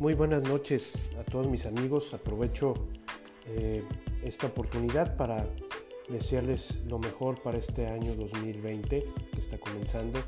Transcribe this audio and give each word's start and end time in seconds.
Muy 0.00 0.14
buenas 0.14 0.44
noches 0.44 0.94
a 1.18 1.28
todos 1.28 1.48
mis 1.48 1.66
amigos. 1.66 2.14
Aprovecho 2.14 2.74
eh, 3.48 3.82
esta 4.22 4.46
oportunidad 4.46 5.16
para 5.16 5.44
desearles 6.08 6.84
lo 6.86 7.00
mejor 7.00 7.42
para 7.42 7.58
este 7.58 7.88
año 7.88 8.14
2020 8.14 9.04
que 9.32 9.40
está 9.40 9.58
comenzando. 9.58 10.20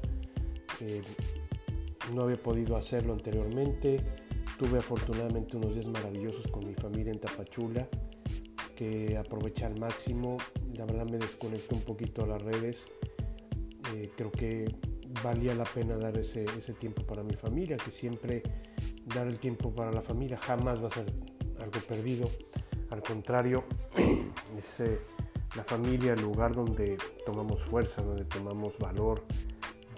Eh, 0.81 1.03
no 2.13 2.23
había 2.23 2.43
podido 2.43 2.77
hacerlo 2.77 3.13
anteriormente. 3.13 4.01
Tuve 4.59 4.79
afortunadamente 4.79 5.57
unos 5.57 5.73
días 5.73 5.87
maravillosos 5.87 6.49
con 6.49 6.67
mi 6.67 6.75
familia 6.75 7.13
en 7.13 7.21
Tapachula 7.21 7.89
que 8.75 9.17
aproveché 9.17 9.67
al 9.67 9.79
máximo. 9.79 10.39
La 10.75 10.85
verdad 10.85 11.09
me 11.09 11.19
desconecté 11.19 11.77
un 11.77 11.83
poquito 11.83 12.25
a 12.25 12.27
las 12.27 12.43
redes. 12.43 12.87
Eh, 13.95 14.11
creo 14.17 14.33
que 14.33 14.65
valía 15.23 15.55
la 15.55 15.65
pena 15.65 15.97
dar 15.97 16.19
ese, 16.19 16.45
ese 16.59 16.73
tiempo 16.73 17.05
para 17.05 17.23
mi 17.23 17.35
familia, 17.35 17.77
que 17.77 17.93
siempre 17.93 18.43
dar 19.15 19.27
el 19.27 19.39
tiempo 19.39 19.75
para 19.75 19.93
la 19.93 20.03
familia 20.03 20.37
jamás 20.39 20.83
va 20.83 20.89
a 20.89 20.91
ser 20.91 21.13
algo 21.61 21.81
perdido. 21.89 22.29
Al 22.91 23.03
contrario, 23.03 23.65
es 24.59 24.81
eh, 24.81 24.99
la 25.57 25.65
familia 25.65 26.13
el 26.13 26.23
lugar 26.23 26.55
donde 26.55 26.97
tomamos 27.25 27.63
fuerza, 27.63 28.03
donde 28.03 28.25
tomamos 28.25 28.79
valor, 28.79 29.25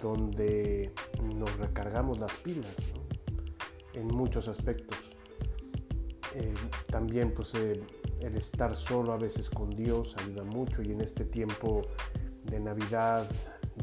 donde 0.01 0.91
nos 1.35 1.55
recargamos 1.57 2.19
las 2.19 2.33
pilas 2.37 2.75
en 3.93 4.07
muchos 4.07 4.47
aspectos. 4.47 4.97
Eh, 6.35 6.53
también 6.89 7.33
pues 7.33 7.53
eh, 7.55 7.79
el 8.21 8.35
estar 8.35 8.75
solo 8.75 9.13
a 9.13 9.17
veces 9.17 9.49
con 9.49 9.69
Dios 9.69 10.15
ayuda 10.17 10.43
mucho 10.43 10.81
y 10.81 10.91
en 10.91 11.01
este 11.01 11.25
tiempo 11.25 11.81
de 12.43 12.59
Navidad, 12.59 13.29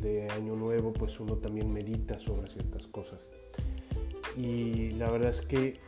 de 0.01 0.29
Año 0.31 0.57
Nuevo, 0.57 0.93
pues 0.93 1.19
uno 1.21 1.37
también 1.37 1.73
medita 1.73 2.19
sobre 2.19 2.49
ciertas 2.49 2.87
cosas 2.87 3.31
y 4.37 4.93
la 4.93 5.11
verdad 5.11 5.31
es 5.31 5.43
que 5.43 5.81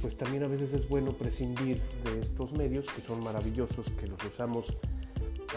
pues 0.00 0.16
también 0.16 0.44
a 0.44 0.48
veces 0.48 0.72
es 0.72 0.88
bueno 0.88 1.12
prescindir 1.12 1.82
de 2.04 2.20
estos 2.20 2.52
medios 2.52 2.86
que 2.86 3.02
son 3.02 3.22
maravillosos, 3.22 3.86
que 4.00 4.06
los 4.06 4.22
usamos 4.24 4.66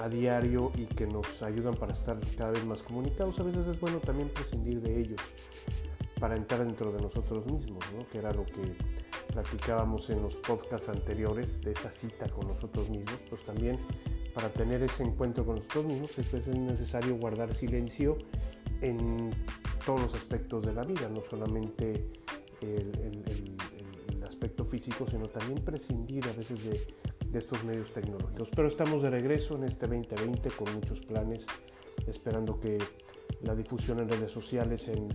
a 0.02 0.09
diario 0.09 0.71
y 0.75 0.86
que 0.86 1.05
nos 1.05 1.44
ayudan 1.44 1.75
para 1.75 1.94
estar 1.94 2.17
cada 2.38 2.52
vez 2.52 2.66
más 2.66 2.81
comunicados. 2.81 3.39
A 3.39 3.44
veces 3.44 3.67
es 3.67 3.80
bueno 3.80 3.99
también 3.99 4.30
prescindir 4.30 4.81
de 4.81 4.99
ellos 4.99 5.21
para 6.19 6.36
entrar 6.36 6.66
dentro 6.66 6.91
de 6.91 7.02
nosotros 7.02 7.45
mismos, 7.45 7.83
que 8.11 8.17
era 8.17 8.31
lo 8.31 8.45
que 8.45 8.75
platicábamos 9.31 10.09
en 10.09 10.21
los 10.21 10.36
podcasts 10.36 10.89
anteriores 10.89 11.61
de 11.61 11.71
esa 11.71 11.91
cita 11.91 12.27
con 12.30 12.47
nosotros 12.47 12.89
mismos, 12.89 13.19
pues 13.30 13.43
también 13.43 13.80
para 14.33 14.49
tener 14.49 14.81
ese 14.83 15.03
encuentro 15.03 15.45
con 15.45 15.55
nosotros 15.55 15.86
mismos 15.86 16.17
es 16.17 16.47
necesario 16.47 17.17
guardar 17.17 17.53
silencio 17.53 18.17
en 18.81 19.31
todos 19.85 20.01
los 20.01 20.15
aspectos 20.15 20.65
de 20.65 20.73
la 20.73 20.83
vida, 20.83 21.09
no 21.09 21.21
solamente 21.21 22.07
el, 22.61 23.25
aspecto 24.25 24.63
físico, 24.63 25.05
sino 25.09 25.27
también 25.27 25.63
prescindir 25.63 26.25
a 26.27 26.33
veces 26.33 26.63
de, 26.65 27.37
estos 27.37 27.63
medios 27.63 27.91
tecnológicos. 27.91 28.49
Pero 28.55 28.67
estamos 28.67 29.02
de 29.02 29.09
regreso 29.09 29.55
en 29.55 29.65
este 29.65 29.87
2020 29.87 30.49
con 30.52 30.73
muchos 30.73 31.02
planes, 31.02 31.45
esperando 32.07 32.59
que 32.59 32.77
la 33.41 33.55
difusión 33.55 33.99
en 33.99 34.09
redes 34.09 34.31
sociales, 34.31 34.87
en, 34.87 35.07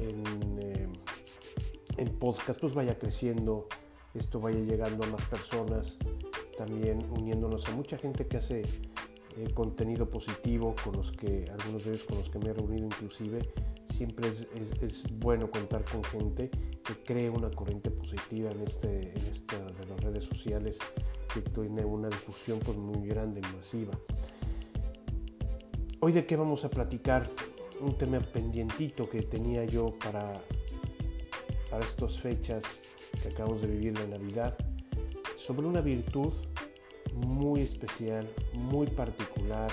en, 0.00 0.58
eh, 0.60 2.10
podcast, 2.18 2.58
pues 2.60 2.74
vaya 2.74 2.98
creciendo, 2.98 3.68
esto 4.14 4.40
vaya 4.40 4.60
llegando 4.60 5.04
a 5.04 5.08
más 5.08 5.22
personas, 5.28 5.98
también 6.56 6.98
uniéndonos 7.10 7.68
a 7.68 7.72
mucha 7.72 7.98
gente 7.98 8.26
que 8.26 8.38
hace 8.38 8.62
eh, 9.36 9.52
contenido 9.52 10.08
positivo, 10.08 10.74
con 10.84 10.96
los 10.96 11.12
que, 11.12 11.44
algunos 11.50 11.84
de 11.84 11.90
ellos 11.92 12.04
con 12.04 12.18
los 12.18 12.30
que 12.30 12.38
me 12.38 12.50
he 12.50 12.54
reunido 12.54 12.86
inclusive, 12.86 13.40
siempre 13.94 14.28
es, 14.28 14.48
es, 14.82 15.04
bueno 15.18 15.50
contar 15.50 15.84
con 15.84 16.02
gente 16.02 16.50
que 16.50 16.94
cree 17.04 17.30
una 17.30 17.48
corriente 17.50 17.90
positiva 17.90 18.50
en, 18.50 18.62
este, 18.62 19.12
en 19.12 19.26
esta 19.32 19.56
de 19.58 19.86
las 19.86 20.00
redes 20.00 20.24
sociales 20.24 20.78
que 21.32 21.40
tiene 21.40 21.84
una 21.84 22.08
difusión 22.08 22.58
pues, 22.58 22.76
muy 22.76 23.06
grande 23.06 23.40
y 23.40 23.56
masiva. 23.56 23.92
Hoy 26.00 26.12
de 26.12 26.26
qué 26.26 26.36
vamos 26.36 26.64
a 26.64 26.70
platicar, 26.70 27.28
un 27.80 27.96
tema 27.96 28.18
pendientito 28.18 29.08
que 29.08 29.22
tenía 29.22 29.64
yo 29.64 29.96
para, 29.98 30.34
para 31.70 31.84
estas 31.84 32.18
fechas 32.18 32.64
que 33.22 33.28
acabamos 33.28 33.62
de 33.62 33.68
vivir 33.68 33.96
de 33.96 34.08
Navidad, 34.08 34.56
sobre 35.36 35.66
una 35.66 35.80
virtud 35.80 36.32
muy 37.14 37.60
especial, 37.60 38.28
muy 38.54 38.86
particular, 38.88 39.70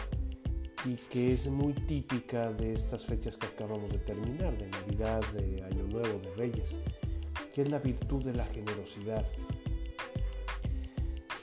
y 0.86 0.96
que 0.96 1.34
es 1.34 1.48
muy 1.48 1.74
típica 1.74 2.52
de 2.52 2.74
estas 2.74 3.06
fechas 3.06 3.38
que 3.38 3.48
acabamos 3.48 3.92
de 3.92 4.00
terminar, 4.00 4.58
de 4.58 4.68
Navidad, 4.68 5.22
de 5.34 5.64
Año 5.64 5.84
Nuevo, 5.84 6.20
de 6.20 6.34
Reyes, 6.36 6.76
que 7.54 7.62
es 7.62 7.70
la 7.70 7.80
virtud 7.80 8.24
de 8.24 8.34
la 8.34 8.46
generosidad. 8.46 9.26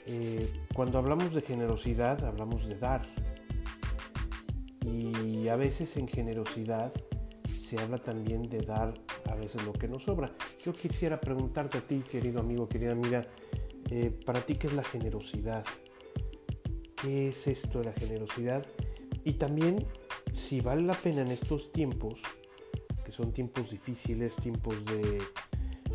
Eh, 0.07 0.49
cuando 0.73 0.97
hablamos 0.97 1.33
de 1.35 1.41
generosidad, 1.41 2.23
hablamos 2.25 2.67
de 2.67 2.75
dar. 2.75 3.01
Y 4.85 5.47
a 5.47 5.55
veces 5.55 5.95
en 5.97 6.07
generosidad 6.07 6.91
se 7.55 7.77
habla 7.77 7.99
también 7.99 8.49
de 8.49 8.61
dar 8.61 8.93
a 9.29 9.35
veces 9.35 9.63
lo 9.63 9.73
que 9.73 9.87
nos 9.87 10.03
sobra. 10.03 10.31
Yo 10.65 10.73
quisiera 10.73 11.21
preguntarte 11.21 11.77
a 11.77 11.81
ti, 11.81 11.99
querido 11.99 12.39
amigo, 12.39 12.67
querida 12.67 12.93
amiga, 12.93 13.27
eh, 13.91 14.11
para 14.25 14.41
ti, 14.41 14.55
¿qué 14.55 14.67
es 14.67 14.73
la 14.73 14.83
generosidad? 14.83 15.63
¿Qué 16.99 17.29
es 17.29 17.47
esto 17.47 17.79
de 17.79 17.85
la 17.85 17.93
generosidad? 17.93 18.65
Y 19.29 19.33
también 19.33 19.85
si 20.33 20.59
vale 20.59 20.81
la 20.81 20.95
pena 20.95 21.21
en 21.21 21.27
estos 21.27 21.71
tiempos, 21.71 22.19
que 23.05 23.11
son 23.11 23.31
tiempos 23.31 23.69
difíciles, 23.69 24.35
tiempos 24.35 24.83
de 24.85 25.21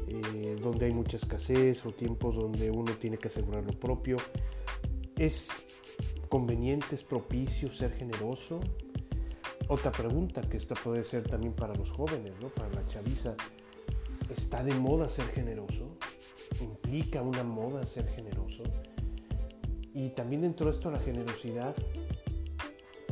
eh, 0.07 0.57
donde 0.63 0.87
hay 0.87 0.93
mucha 0.93 1.17
escasez 1.17 1.85
o 1.85 1.91
tiempos 1.91 2.37
donde 2.37 2.71
uno 2.71 2.93
tiene 2.93 3.19
que 3.19 3.27
asegurar 3.27 3.65
lo 3.65 3.73
propio, 3.73 4.19
es 5.17 5.49
conveniente, 6.29 6.95
es 6.95 7.03
propicio 7.03 7.73
ser 7.73 7.91
generoso. 7.95 8.61
Otra 9.67 9.91
pregunta 9.91 10.41
que 10.43 10.57
esta 10.57 10.77
puede 10.77 11.03
ser 11.03 11.25
también 11.25 11.55
para 11.55 11.75
los 11.75 11.91
jóvenes, 11.91 12.35
¿no? 12.41 12.51
para 12.51 12.71
la 12.73 12.87
chaviza, 12.87 13.35
¿está 14.31 14.63
de 14.63 14.75
moda 14.75 15.09
ser 15.09 15.27
generoso? 15.27 15.99
¿Implica 16.61 17.21
una 17.21 17.43
moda 17.43 17.85
ser 17.85 18.07
generoso? 18.11 18.63
Y 19.93 20.11
también 20.11 20.43
dentro 20.43 20.67
de 20.67 20.73
esto 20.73 20.89
la 20.93 21.01
generosidad 21.01 21.75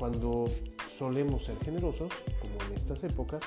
cuando 0.02 0.46
solemos 0.90 1.44
ser 1.44 1.56
generosos, 1.60 2.12
como 2.40 2.54
en 2.66 2.74
estas 2.74 3.04
épocas, 3.04 3.40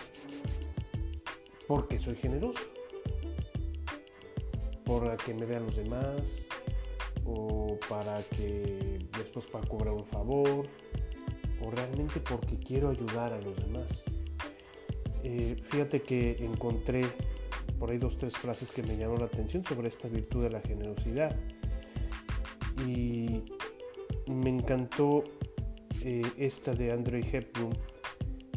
porque 1.67 1.99
soy 1.99 2.15
generoso, 2.15 2.61
para 4.85 5.17
que 5.17 5.33
me 5.33 5.45
vean 5.45 5.65
los 5.65 5.75
demás, 5.75 6.21
o 7.25 7.77
para 7.89 8.23
que 8.37 8.99
después 9.17 9.47
para 9.47 9.67
cobrar 9.67 9.95
un 9.95 10.05
favor, 10.05 10.65
o 11.61 11.71
realmente 11.71 12.21
porque 12.21 12.57
quiero 12.57 12.89
ayudar 12.89 13.33
a 13.33 13.41
los 13.41 13.57
demás. 13.57 14.05
Eh, 15.23 15.61
fíjate 15.61 16.03
que 16.03 16.37
encontré 16.39 17.01
por 17.77 17.91
ahí 17.91 17.97
dos, 17.97 18.15
tres 18.15 18.33
frases 18.37 18.71
que 18.71 18.81
me 18.81 18.95
llamaron 18.95 19.19
la 19.19 19.25
atención 19.25 19.65
sobre 19.65 19.89
esta 19.89 20.07
virtud 20.07 20.43
de 20.43 20.51
la 20.51 20.61
generosidad. 20.61 21.35
Y 22.87 23.43
me 24.27 24.51
encantó 24.51 25.25
eh, 26.07 26.21
esta 26.37 26.71
de 26.71 26.91
Andre 26.91 27.19
Hepburn, 27.19 27.75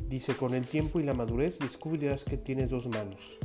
dice, 0.06 0.34
con 0.36 0.54
el 0.54 0.66
tiempo 0.66 1.00
y 1.00 1.02
la 1.02 1.14
madurez 1.14 1.58
descubrirás 1.58 2.22
que 2.22 2.36
tienes 2.36 2.68
dos 2.68 2.86
manos, 2.88 3.38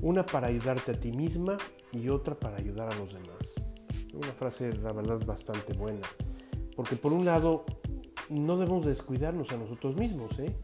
una 0.00 0.24
para 0.24 0.48
ayudarte 0.48 0.92
a 0.92 0.94
ti 0.94 1.12
misma 1.12 1.58
y 1.92 2.08
otra 2.08 2.34
para 2.34 2.56
ayudar 2.56 2.90
a 2.90 2.96
los 2.96 3.12
demás. 3.12 3.52
Una 4.14 4.32
frase, 4.32 4.72
la 4.72 4.94
verdad, 4.94 5.20
bastante 5.26 5.74
buena, 5.74 6.00
porque 6.74 6.96
por 6.96 7.12
un 7.12 7.26
lado, 7.26 7.66
no 8.30 8.56
debemos 8.56 8.86
descuidarnos 8.86 9.52
a 9.52 9.58
nosotros 9.58 9.96
mismos, 9.96 10.38
¿eh? 10.38 10.56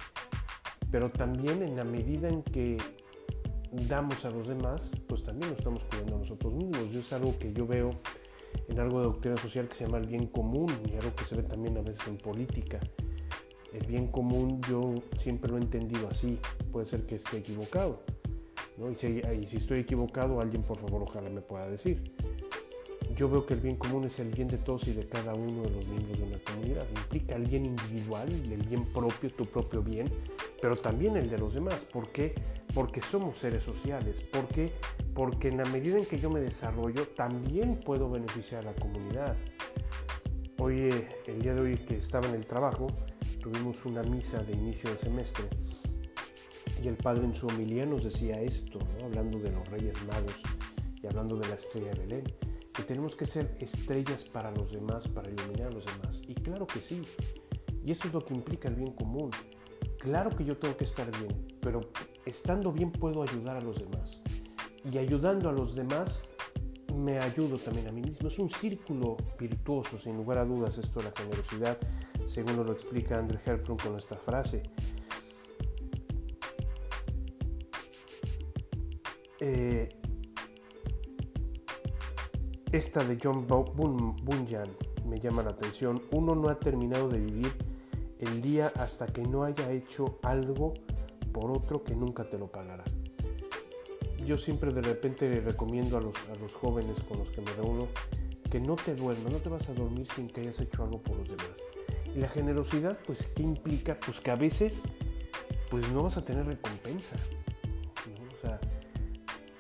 pero 0.90 1.10
también 1.10 1.62
en 1.62 1.76
la 1.76 1.84
medida 1.84 2.30
en 2.30 2.42
que 2.42 2.78
damos 3.86 4.24
a 4.24 4.30
los 4.30 4.48
demás, 4.48 4.90
pues 5.06 5.22
también 5.24 5.50
nos 5.50 5.58
estamos 5.58 5.84
cuidando 5.84 6.16
a 6.16 6.18
nosotros 6.20 6.54
mismos. 6.54 6.88
Y 6.90 6.98
es 6.98 7.12
algo 7.12 7.38
que 7.38 7.52
yo 7.52 7.66
veo 7.66 7.90
en 8.68 8.80
algo 8.80 8.98
de 8.98 9.06
doctrina 9.06 9.36
social 9.36 9.68
que 9.68 9.74
se 9.74 9.84
llama 9.84 9.98
el 9.98 10.06
bien 10.06 10.26
común 10.26 10.72
y 10.90 10.96
algo 10.96 11.14
que 11.14 11.24
se 11.24 11.36
ve 11.36 11.42
también 11.42 11.76
a 11.78 11.82
veces 11.82 12.06
en 12.08 12.18
política. 12.18 12.80
El 13.72 13.86
bien 13.86 14.08
común 14.08 14.60
yo 14.68 14.94
siempre 15.18 15.50
lo 15.50 15.58
he 15.58 15.60
entendido 15.60 16.08
así, 16.10 16.38
puede 16.72 16.86
ser 16.86 17.06
que 17.06 17.16
esté 17.16 17.38
equivocado. 17.38 18.02
¿no? 18.76 18.90
Y, 18.90 18.96
si, 18.96 19.06
y 19.06 19.46
si 19.46 19.58
estoy 19.58 19.80
equivocado, 19.80 20.40
alguien 20.40 20.62
por 20.62 20.78
favor 20.78 21.02
ojalá 21.02 21.28
me 21.30 21.40
pueda 21.40 21.68
decir. 21.68 22.02
Yo 23.16 23.28
veo 23.28 23.44
que 23.44 23.54
el 23.54 23.60
bien 23.60 23.76
común 23.76 24.04
es 24.04 24.20
el 24.20 24.30
bien 24.30 24.46
de 24.46 24.58
todos 24.58 24.86
y 24.86 24.92
de 24.92 25.08
cada 25.08 25.34
uno 25.34 25.62
de 25.62 25.70
los 25.70 25.88
miembros 25.88 26.18
de 26.18 26.24
una 26.24 26.38
comunidad. 26.38 26.86
Implica 26.96 27.34
el 27.34 27.46
bien 27.46 27.66
individual, 27.66 28.28
el 28.30 28.62
bien 28.62 28.84
propio, 28.92 29.28
tu 29.30 29.44
propio 29.44 29.82
bien, 29.82 30.08
pero 30.60 30.76
también 30.76 31.16
el 31.16 31.30
de 31.30 31.38
los 31.38 31.54
demás. 31.54 31.84
¿Por 31.84 32.10
qué? 32.10 32.34
Porque 32.74 33.00
somos 33.00 33.38
seres 33.38 33.64
sociales. 33.64 34.20
¿Por 34.20 34.48
qué? 34.48 34.72
Porque 35.14 35.48
en 35.48 35.58
la 35.58 35.64
medida 35.64 35.98
en 35.98 36.06
que 36.06 36.18
yo 36.18 36.30
me 36.30 36.40
desarrollo, 36.40 37.08
también 37.08 37.80
puedo 37.80 38.10
beneficiar 38.10 38.66
a 38.66 38.72
la 38.72 38.74
comunidad. 38.74 39.36
Hoy, 40.58 41.06
el 41.26 41.42
día 41.42 41.54
de 41.54 41.60
hoy 41.60 41.76
que 41.76 41.96
estaba 41.96 42.26
en 42.26 42.34
el 42.34 42.46
trabajo, 42.46 42.88
tuvimos 43.40 43.84
una 43.84 44.02
misa 44.02 44.42
de 44.42 44.52
inicio 44.52 44.90
de 44.90 44.98
semestre 44.98 45.44
y 46.82 46.88
el 46.88 46.96
padre 46.96 47.24
en 47.24 47.34
su 47.34 47.46
homilía 47.46 47.86
nos 47.86 48.04
decía 48.04 48.40
esto, 48.40 48.78
hablando 49.02 49.38
de 49.38 49.50
los 49.50 49.66
Reyes 49.68 49.96
Magos 50.06 50.34
y 51.02 51.06
hablando 51.06 51.36
de 51.36 51.48
la 51.48 51.54
estrella 51.54 51.90
de 51.92 52.00
Belén, 52.00 52.24
que 52.72 52.82
tenemos 52.82 53.16
que 53.16 53.26
ser 53.26 53.56
estrellas 53.60 54.24
para 54.24 54.50
los 54.52 54.72
demás, 54.72 55.08
para 55.08 55.30
iluminar 55.30 55.68
a 55.68 55.72
los 55.72 55.84
demás. 55.86 56.22
Y 56.28 56.34
claro 56.34 56.66
que 56.66 56.80
sí, 56.80 57.02
y 57.84 57.90
eso 57.90 58.08
es 58.08 58.14
lo 58.14 58.24
que 58.24 58.34
implica 58.34 58.68
el 58.68 58.76
bien 58.76 58.92
común. 58.92 59.30
Claro 59.98 60.30
que 60.30 60.44
yo 60.44 60.56
tengo 60.56 60.76
que 60.76 60.84
estar 60.84 61.10
bien, 61.18 61.46
pero 61.60 61.80
estando 62.24 62.72
bien 62.72 62.92
puedo 62.92 63.22
ayudar 63.22 63.56
a 63.56 63.60
los 63.60 63.78
demás. 63.78 64.22
Y 64.90 64.98
ayudando 64.98 65.48
a 65.48 65.52
los 65.52 65.74
demás 65.74 66.22
me 66.94 67.18
ayudo 67.18 67.58
también 67.58 67.88
a 67.88 67.92
mí 67.92 68.02
mismo. 68.02 68.28
Es 68.28 68.38
un 68.38 68.50
círculo 68.50 69.16
virtuoso, 69.38 69.98
sin 69.98 70.16
lugar 70.16 70.38
a 70.38 70.44
dudas, 70.44 70.78
esto 70.78 71.00
de 71.00 71.06
la 71.06 71.12
generosidad, 71.16 71.78
según 72.26 72.56
lo 72.64 72.72
explica 72.72 73.18
Andrew 73.18 73.40
Herplum 73.44 73.76
con 73.78 73.96
esta 73.96 74.16
frase. 74.16 74.62
Eh, 79.40 79.88
esta 82.72 83.04
de 83.04 83.18
John 83.22 83.46
Bunyan 83.46 84.68
me 85.06 85.18
llama 85.18 85.42
la 85.42 85.50
atención. 85.50 86.02
Uno 86.12 86.34
no 86.34 86.48
ha 86.48 86.58
terminado 86.58 87.08
de 87.08 87.18
vivir 87.18 87.52
el 88.20 88.42
día 88.42 88.72
hasta 88.76 89.06
que 89.06 89.22
no 89.22 89.44
haya 89.44 89.70
hecho 89.70 90.18
algo 90.22 90.74
por 91.32 91.50
otro 91.50 91.84
que 91.84 91.94
nunca 91.94 92.28
te 92.28 92.38
lo 92.38 92.48
pagará. 92.48 92.84
Yo 94.24 94.36
siempre 94.36 94.72
de 94.72 94.82
repente 94.82 95.40
recomiendo 95.40 95.96
a 95.96 96.00
los, 96.00 96.16
a 96.30 96.34
los 96.40 96.54
jóvenes 96.54 96.98
con 97.08 97.18
los 97.18 97.30
que 97.30 97.40
me 97.40 97.52
reúno 97.52 97.88
que 98.50 98.60
no 98.60 98.76
te 98.76 98.94
duermas, 98.94 99.32
no 99.32 99.38
te 99.38 99.48
vas 99.48 99.68
a 99.68 99.74
dormir 99.74 100.06
sin 100.14 100.28
que 100.28 100.40
hayas 100.40 100.60
hecho 100.60 100.82
algo 100.82 100.98
por 101.02 101.16
los 101.16 101.28
demás. 101.28 101.60
Y 102.14 102.20
la 102.20 102.28
generosidad, 102.28 102.98
pues, 103.06 103.26
¿qué 103.34 103.42
implica? 103.42 103.98
Pues 104.00 104.20
que 104.20 104.30
a 104.30 104.36
veces, 104.36 104.74
pues 105.70 105.90
no 105.92 106.02
vas 106.02 106.16
a 106.16 106.24
tener 106.24 106.46
recompensa. 106.46 107.16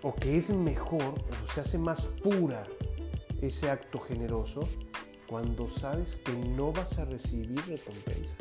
O 0.02 0.08
o 0.08 0.14
que 0.14 0.36
es 0.36 0.50
mejor, 0.50 1.02
o 1.04 1.52
se 1.52 1.60
hace 1.60 1.76
más 1.76 2.06
pura 2.22 2.64
ese 3.42 3.68
acto 3.68 3.98
generoso 3.98 4.60
cuando 5.26 5.68
sabes 5.68 6.16
que 6.16 6.32
no 6.32 6.72
vas 6.72 6.98
a 6.98 7.04
recibir 7.04 7.60
recompensa. 7.66 8.34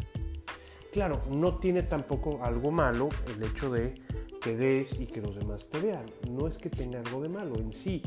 Claro, 0.92 1.22
no 1.30 1.58
tiene 1.58 1.84
tampoco 1.84 2.40
algo 2.44 2.72
malo 2.72 3.10
el 3.36 3.44
hecho 3.44 3.70
de 3.70 3.96
que 4.42 4.56
des 4.56 5.00
y 5.00 5.06
que 5.06 5.22
los 5.22 5.36
demás 5.36 5.70
te 5.70 5.80
vean. 5.80 6.06
No 6.32 6.48
es 6.48 6.58
que 6.58 6.70
tenga 6.70 7.00
algo 7.00 7.22
de 7.22 7.30
malo 7.30 7.56
en 7.56 7.74
sí. 7.74 8.02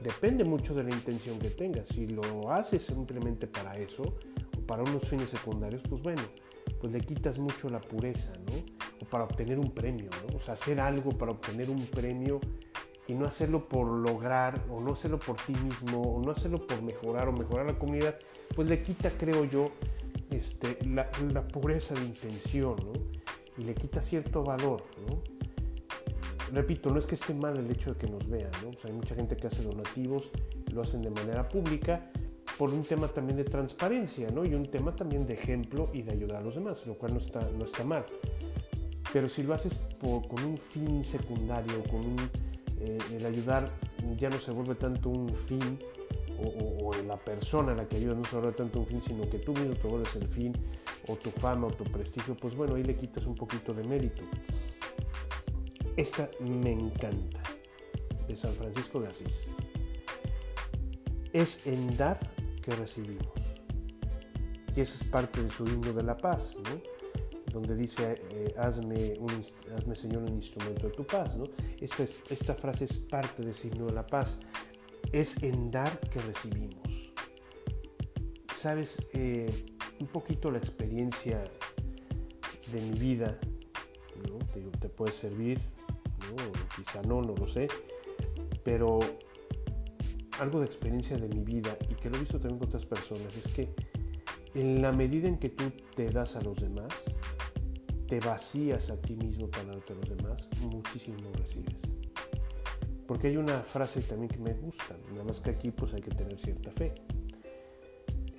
Depende 0.00 0.44
mucho 0.44 0.74
de 0.74 0.84
la 0.84 0.90
intención 0.90 1.38
que 1.38 1.50
tengas. 1.50 1.88
Si 1.88 2.08
lo 2.08 2.50
haces 2.50 2.82
simplemente 2.82 3.46
para 3.46 3.74
eso 3.74 4.02
o 4.02 4.66
para 4.66 4.82
unos 4.82 5.06
fines 5.08 5.30
secundarios, 5.30 5.82
pues 5.88 6.02
bueno, 6.02 6.22
pues 6.80 6.92
le 6.92 7.00
quitas 7.00 7.38
mucho 7.38 7.68
la 7.68 7.80
pureza, 7.80 8.32
¿no? 8.46 8.54
O 9.02 9.08
para 9.08 9.24
obtener 9.24 9.58
un 9.58 9.72
premio, 9.72 10.10
¿no? 10.28 10.36
O 10.36 10.40
sea, 10.40 10.54
hacer 10.54 10.80
algo 10.80 11.10
para 11.10 11.32
obtener 11.32 11.70
un 11.70 11.84
premio 11.86 12.40
y 13.06 13.14
no 13.14 13.26
hacerlo 13.26 13.68
por 13.68 13.86
lograr 13.86 14.64
o 14.70 14.80
no 14.80 14.92
hacerlo 14.92 15.18
por 15.18 15.36
ti 15.36 15.52
mismo 15.52 16.00
o 16.00 16.22
no 16.22 16.30
hacerlo 16.30 16.66
por 16.66 16.80
mejorar 16.82 17.28
o 17.28 17.32
mejorar 17.32 17.66
la 17.66 17.78
comunidad, 17.78 18.16
pues 18.54 18.68
le 18.68 18.82
quita, 18.82 19.10
creo 19.10 19.44
yo, 19.44 19.66
este, 20.30 20.78
la, 20.86 21.10
pureza 21.48 21.94
de 21.94 22.02
intención 22.02 22.76
¿no? 22.76 22.92
y 23.58 23.64
le 23.64 23.74
quita 23.74 24.02
cierto 24.02 24.42
valor. 24.42 24.82
¿no? 25.06 25.22
Repito, 26.52 26.90
no 26.90 26.98
es 26.98 27.06
que 27.06 27.14
esté 27.14 27.34
mal 27.34 27.56
el 27.56 27.70
hecho 27.70 27.92
de 27.92 27.98
que 27.98 28.06
nos 28.06 28.28
vean, 28.28 28.50
¿no? 28.62 28.70
hay 28.84 28.92
mucha 28.92 29.14
gente 29.14 29.36
que 29.36 29.46
hace 29.46 29.62
donativos 29.62 30.30
lo 30.72 30.82
hacen 30.82 31.02
de 31.02 31.10
manera 31.10 31.48
pública 31.48 32.10
por 32.58 32.72
un 32.72 32.82
tema 32.82 33.08
también 33.08 33.36
de 33.36 33.44
transparencia 33.44 34.30
¿no? 34.30 34.44
y 34.44 34.54
un 34.54 34.66
tema 34.66 34.94
también 34.94 35.26
de 35.26 35.34
ejemplo 35.34 35.90
y 35.92 36.02
de 36.02 36.12
ayudar 36.12 36.38
a 36.38 36.40
los 36.42 36.54
demás, 36.54 36.86
lo 36.86 36.94
cual 36.94 37.14
no 37.14 37.18
está, 37.18 37.40
no 37.50 37.64
está 37.64 37.84
mal. 37.84 38.04
Pero 39.12 39.28
si 39.28 39.42
lo 39.42 39.54
haces 39.54 39.96
por, 40.00 40.28
con 40.28 40.44
un 40.44 40.58
fin 40.58 41.04
secundario, 41.04 41.82
con 41.84 42.00
un 42.00 42.30
eh, 42.80 42.98
el 43.14 43.26
ayudar 43.26 43.68
ya 44.16 44.30
no 44.30 44.40
se 44.40 44.52
vuelve 44.52 44.74
tanto 44.74 45.10
un 45.10 45.28
fin 45.46 45.78
o, 46.40 46.92
la 47.06 47.16
persona 47.16 47.72
a 47.72 47.74
la 47.74 47.88
que 47.88 47.96
ayudas 47.96 48.16
no 48.16 48.40
vuelve 48.40 48.56
tanto 48.56 48.80
un 48.80 48.86
fin, 48.86 49.02
sino 49.02 49.28
que 49.28 49.38
tú 49.38 49.52
mismo 49.52 49.74
te 49.74 49.88
vuelves 49.88 50.14
el 50.16 50.28
fin 50.28 50.52
o 51.08 51.16
tu 51.16 51.30
fama 51.30 51.66
o 51.68 51.70
tu 51.70 51.84
prestigio, 51.84 52.36
pues 52.36 52.54
bueno, 52.54 52.74
ahí 52.74 52.84
le 52.84 52.96
quitas 52.96 53.26
un 53.26 53.34
poquito 53.34 53.72
de 53.72 53.84
mérito. 53.84 54.22
Esta 55.96 56.30
me 56.40 56.72
encanta, 56.72 57.42
de 58.28 58.36
San 58.36 58.52
Francisco 58.54 59.00
de 59.00 59.08
Asís. 59.08 59.46
Es 61.32 61.66
en 61.66 61.96
dar 61.96 62.18
que 62.62 62.72
recibimos. 62.72 63.26
Y 64.76 64.80
eso 64.80 64.98
es 65.02 65.04
parte 65.04 65.42
de 65.42 65.50
su 65.50 65.64
himno 65.66 65.92
de 65.92 66.02
la 66.02 66.16
paz, 66.16 66.56
¿no? 66.56 67.00
donde 67.52 67.74
dice, 67.74 68.22
eh, 68.30 68.54
hazme, 68.56 69.14
hazme, 69.76 69.96
Señor, 69.96 70.22
un 70.22 70.36
instrumento 70.36 70.86
de 70.86 70.92
tu 70.92 71.04
paz. 71.04 71.36
¿no? 71.36 71.44
Esta, 71.80 72.04
esta 72.30 72.54
frase 72.54 72.84
es 72.84 72.96
parte 72.96 73.42
del 73.42 73.54
signo 73.54 73.86
de 73.86 73.92
la 73.92 74.06
paz. 74.06 74.38
Es 75.12 75.42
en 75.42 75.70
dar 75.70 75.98
que 76.08 76.20
recibimos. 76.20 77.12
Sabes, 78.54 79.06
eh, 79.12 79.50
un 79.98 80.06
poquito 80.06 80.50
la 80.50 80.58
experiencia 80.58 81.44
de 82.72 82.80
mi 82.80 82.98
vida, 82.98 83.38
¿no? 84.28 84.38
te, 84.52 84.60
te, 84.78 84.88
puede 84.88 85.12
servir, 85.12 85.58
¿no? 86.20 86.52
quizá 86.76 87.02
no, 87.02 87.22
no 87.22 87.34
lo 87.34 87.48
sé, 87.48 87.68
pero 88.62 89.00
algo 90.38 90.60
de 90.60 90.66
experiencia 90.66 91.16
de 91.16 91.28
mi 91.28 91.42
vida 91.42 91.76
y 91.90 91.94
que 91.94 92.08
lo 92.08 92.16
he 92.16 92.20
visto 92.20 92.38
también 92.38 92.58
con 92.58 92.68
otras 92.68 92.86
personas 92.86 93.36
es 93.36 93.48
que 93.48 93.74
en 94.54 94.82
la 94.82 94.92
medida 94.92 95.28
en 95.28 95.38
que 95.38 95.50
tú 95.50 95.70
te 95.94 96.10
das 96.10 96.36
a 96.36 96.40
los 96.40 96.60
demás, 96.60 96.92
te 98.08 98.18
vacías 98.20 98.90
a 98.90 99.00
ti 99.00 99.14
mismo 99.14 99.48
para 99.48 99.66
darte 99.66 99.92
a 99.92 99.96
los 99.96 100.08
demás, 100.08 100.48
muchísimo 100.60 101.30
recibes. 101.34 101.76
Porque 103.10 103.26
hay 103.26 103.36
una 103.36 103.58
frase 103.58 104.02
también 104.02 104.28
que 104.28 104.38
me 104.38 104.54
gusta, 104.54 104.96
nada 105.10 105.24
más 105.24 105.40
que 105.40 105.50
aquí 105.50 105.72
pues 105.72 105.92
hay 105.94 106.00
que 106.00 106.12
tener 106.12 106.38
cierta 106.38 106.70
fe. 106.70 106.94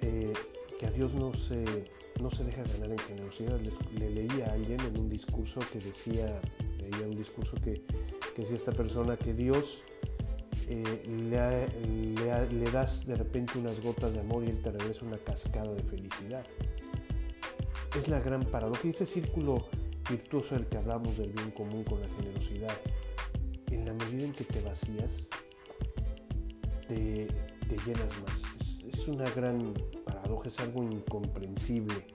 Eh, 0.01 0.31
que 0.79 0.85
a 0.85 0.91
Dios 0.91 1.13
no 1.13 1.33
se, 1.33 1.91
no 2.21 2.31
se 2.31 2.45
deja 2.45 2.63
ganar 2.63 2.89
en 2.89 2.97
generosidad. 3.00 3.59
Le, 3.59 4.09
leía 4.09 4.45
a 4.45 4.53
alguien 4.53 4.79
en 4.79 4.97
un 4.97 5.09
discurso 5.09 5.59
que 5.73 5.79
decía, 5.79 6.39
leía 6.79 7.06
un 7.06 7.18
discurso 7.18 7.57
que, 7.57 7.83
que 8.33 8.44
decía 8.44 8.56
esta 8.56 8.71
persona 8.71 9.18
que 9.18 9.33
Dios 9.33 9.83
eh, 10.69 11.03
le, 11.29 12.47
le 12.47 12.71
das 12.71 13.06
de 13.06 13.15
repente 13.15 13.59
unas 13.59 13.81
gotas 13.81 14.13
de 14.13 14.21
amor 14.21 14.45
y 14.45 14.51
Él 14.51 14.62
te 14.62 14.71
regresa 14.71 15.06
una 15.06 15.17
cascada 15.17 15.74
de 15.74 15.83
felicidad 15.83 16.45
es 18.00 18.07
la 18.07 18.21
gran 18.21 18.45
paradoja. 18.45 18.88
Y 18.88 18.91
ese 18.91 19.06
círculo 19.06 19.67
virtuoso 20.09 20.56
del 20.56 20.67
que 20.67 20.77
hablamos 20.77 21.17
del 21.17 21.31
bien 21.31 21.51
común 21.51 21.83
con 21.83 22.00
la 22.00 22.07
generosidad, 22.07 22.72
medida 24.12 24.25
en 24.27 24.34
que 24.34 24.44
te 24.44 24.62
vacías, 24.62 25.12
te, 26.88 27.27
llenas 27.86 28.13
más. 28.22 28.84
Es, 28.91 29.08
una 29.08 29.30
gran 29.32 29.74
paradoja, 30.06 30.50
es 30.50 30.60
algo 30.60 30.84
incomprensible 30.84 32.06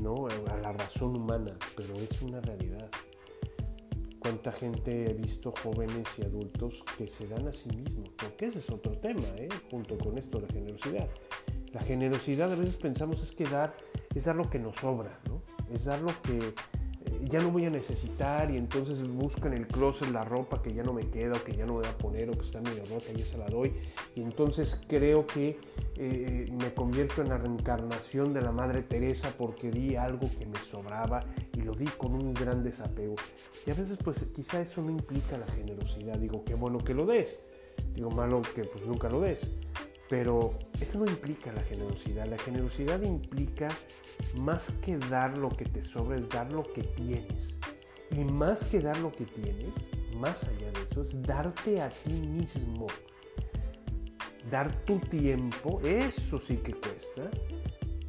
¿no? 0.00 0.26
a 0.26 0.56
la 0.56 0.72
razón 0.72 1.16
humana, 1.16 1.56
pero 1.76 1.94
es 1.96 2.22
una 2.22 2.40
realidad. 2.40 2.88
Cuánta 4.18 4.52
gente 4.52 5.10
he 5.10 5.14
visto 5.14 5.52
jóvenes 5.62 6.08
y 6.18 6.22
adultos 6.22 6.82
que 6.96 7.06
se 7.06 7.28
dan 7.28 7.48
a 7.48 7.52
sí 7.52 7.70
mismos, 7.70 8.08
porque 8.16 8.46
ese 8.46 8.58
es 8.58 8.70
otro 8.70 8.92
tema, 8.98 9.26
¿eh? 9.36 9.48
junto 9.70 9.98
con 9.98 10.18
esto, 10.18 10.40
la 10.40 10.48
generosidad. 10.48 11.08
La 11.72 11.80
generosidad 11.82 12.52
a 12.52 12.56
veces 12.56 12.76
pensamos 12.76 13.22
es 13.22 13.32
que 13.32 13.44
dar 13.44 13.76
es 14.14 14.24
dar 14.24 14.36
lo 14.36 14.50
que 14.50 14.58
nos 14.58 14.76
sobra, 14.76 15.20
¿no? 15.28 15.42
Es 15.72 15.84
dar 15.84 16.00
lo 16.00 16.10
que 16.22 16.52
ya 17.24 17.40
no 17.40 17.50
voy 17.50 17.66
a 17.66 17.70
necesitar 17.70 18.50
y 18.50 18.56
entonces 18.56 19.06
busco 19.06 19.46
en 19.48 19.54
el 19.54 19.66
closet 19.66 20.10
la 20.10 20.24
ropa 20.24 20.62
que 20.62 20.72
ya 20.72 20.82
no 20.82 20.92
me 20.92 21.08
queda 21.08 21.36
o 21.36 21.44
que 21.44 21.54
ya 21.54 21.66
no 21.66 21.74
voy 21.74 21.86
a 21.86 21.96
poner 21.96 22.30
o 22.30 22.32
que 22.32 22.42
está 22.42 22.60
medio 22.60 22.84
rota 22.86 23.12
y 23.16 23.20
esa 23.20 23.38
la 23.38 23.46
doy. 23.46 23.74
Y 24.14 24.22
entonces 24.22 24.80
creo 24.88 25.26
que 25.26 25.58
eh, 25.96 26.46
me 26.60 26.72
convierto 26.72 27.22
en 27.22 27.28
la 27.28 27.38
reencarnación 27.38 28.32
de 28.32 28.42
la 28.42 28.52
Madre 28.52 28.82
Teresa 28.82 29.34
porque 29.36 29.70
di 29.70 29.96
algo 29.96 30.28
que 30.38 30.46
me 30.46 30.58
sobraba 30.58 31.20
y 31.52 31.60
lo 31.60 31.72
di 31.74 31.86
con 31.86 32.14
un 32.14 32.32
gran 32.32 32.62
desapego. 32.62 33.16
Y 33.66 33.70
a 33.70 33.74
veces 33.74 33.98
pues 34.02 34.24
quizá 34.34 34.60
eso 34.60 34.82
no 34.82 34.90
implica 34.90 35.36
la 35.36 35.46
generosidad. 35.46 36.18
Digo, 36.18 36.44
qué 36.44 36.54
bueno 36.54 36.78
que 36.78 36.94
lo 36.94 37.06
des. 37.06 37.40
Digo, 37.94 38.10
malo 38.10 38.42
que 38.54 38.64
pues 38.64 38.84
nunca 38.86 39.08
lo 39.08 39.20
des. 39.20 39.50
Pero 40.10 40.50
eso 40.80 40.98
no 40.98 41.06
implica 41.06 41.52
la 41.52 41.62
generosidad. 41.62 42.26
La 42.26 42.36
generosidad 42.36 43.00
implica 43.00 43.68
más 44.34 44.68
que 44.84 44.98
dar 44.98 45.38
lo 45.38 45.50
que 45.50 45.64
te 45.64 45.84
sobra, 45.84 46.18
es 46.18 46.28
dar 46.28 46.52
lo 46.52 46.64
que 46.64 46.82
tienes. 46.82 47.56
Y 48.10 48.24
más 48.24 48.64
que 48.64 48.80
dar 48.80 48.98
lo 48.98 49.12
que 49.12 49.24
tienes, 49.24 49.72
más 50.16 50.42
allá 50.42 50.72
de 50.72 50.82
eso, 50.90 51.02
es 51.02 51.22
darte 51.22 51.80
a 51.80 51.90
ti 51.90 52.12
mismo. 52.12 52.88
Dar 54.50 54.84
tu 54.84 54.98
tiempo, 54.98 55.80
eso 55.84 56.40
sí 56.40 56.56
que 56.56 56.74
cuesta, 56.74 57.30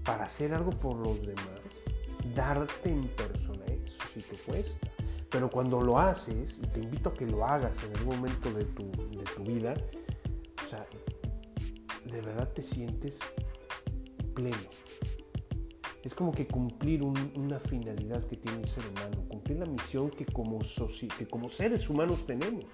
para 0.04 0.24
hacer 0.24 0.56
algo 0.56 0.72
por 0.72 0.96
los 0.96 1.22
demás. 1.22 1.62
Darte 2.34 2.90
en 2.90 3.08
persona, 3.10 3.64
eso 3.66 4.02
sí 4.12 4.24
que 4.24 4.38
cuesta. 4.38 4.88
Pero 5.30 5.52
cuando 5.52 5.80
lo 5.80 6.00
haces, 6.00 6.60
y 6.64 6.66
te 6.66 6.80
invito 6.80 7.10
a 7.10 7.14
que 7.14 7.28
lo 7.28 7.46
hagas 7.46 7.84
en 7.84 7.96
algún 7.96 8.16
momento 8.16 8.52
de 8.52 8.66
tu, 8.66 8.90
de 8.90 9.24
tu 9.36 9.44
vida, 9.44 9.76
o 10.66 10.68
sea, 10.68 10.88
de 12.12 12.22
verdad 12.22 12.52
te 12.54 12.62
sientes 12.62 13.20
pleno. 14.34 14.58
Es 16.04 16.16
como 16.16 16.32
que 16.32 16.48
cumplir 16.48 17.04
una 17.04 17.60
finalidad 17.60 18.24
que 18.24 18.36
tiene 18.36 18.62
el 18.62 18.68
ser 18.68 18.84
humano, 18.88 19.24
cumplir 19.30 19.60
la 19.60 19.66
misión 19.66 20.10
que 20.10 20.26
como, 20.26 20.60
que 21.18 21.28
como 21.28 21.50
seres 21.50 21.90
humanos 21.90 22.26
tenemos. 22.26 22.66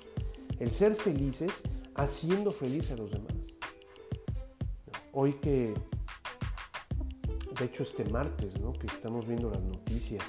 El 0.59 0.71
ser 0.71 0.95
felices 0.95 1.51
haciendo 1.95 2.51
feliz 2.51 2.91
a 2.91 2.95
los 2.95 3.11
demás. 3.11 3.33
Hoy 5.11 5.33
que, 5.33 5.73
de 7.59 7.65
hecho 7.65 7.83
este 7.83 8.05
martes, 8.05 8.59
¿no? 8.59 8.71
que 8.71 8.87
estamos 8.87 9.27
viendo 9.27 9.49
las 9.49 9.61
noticias, 9.61 10.23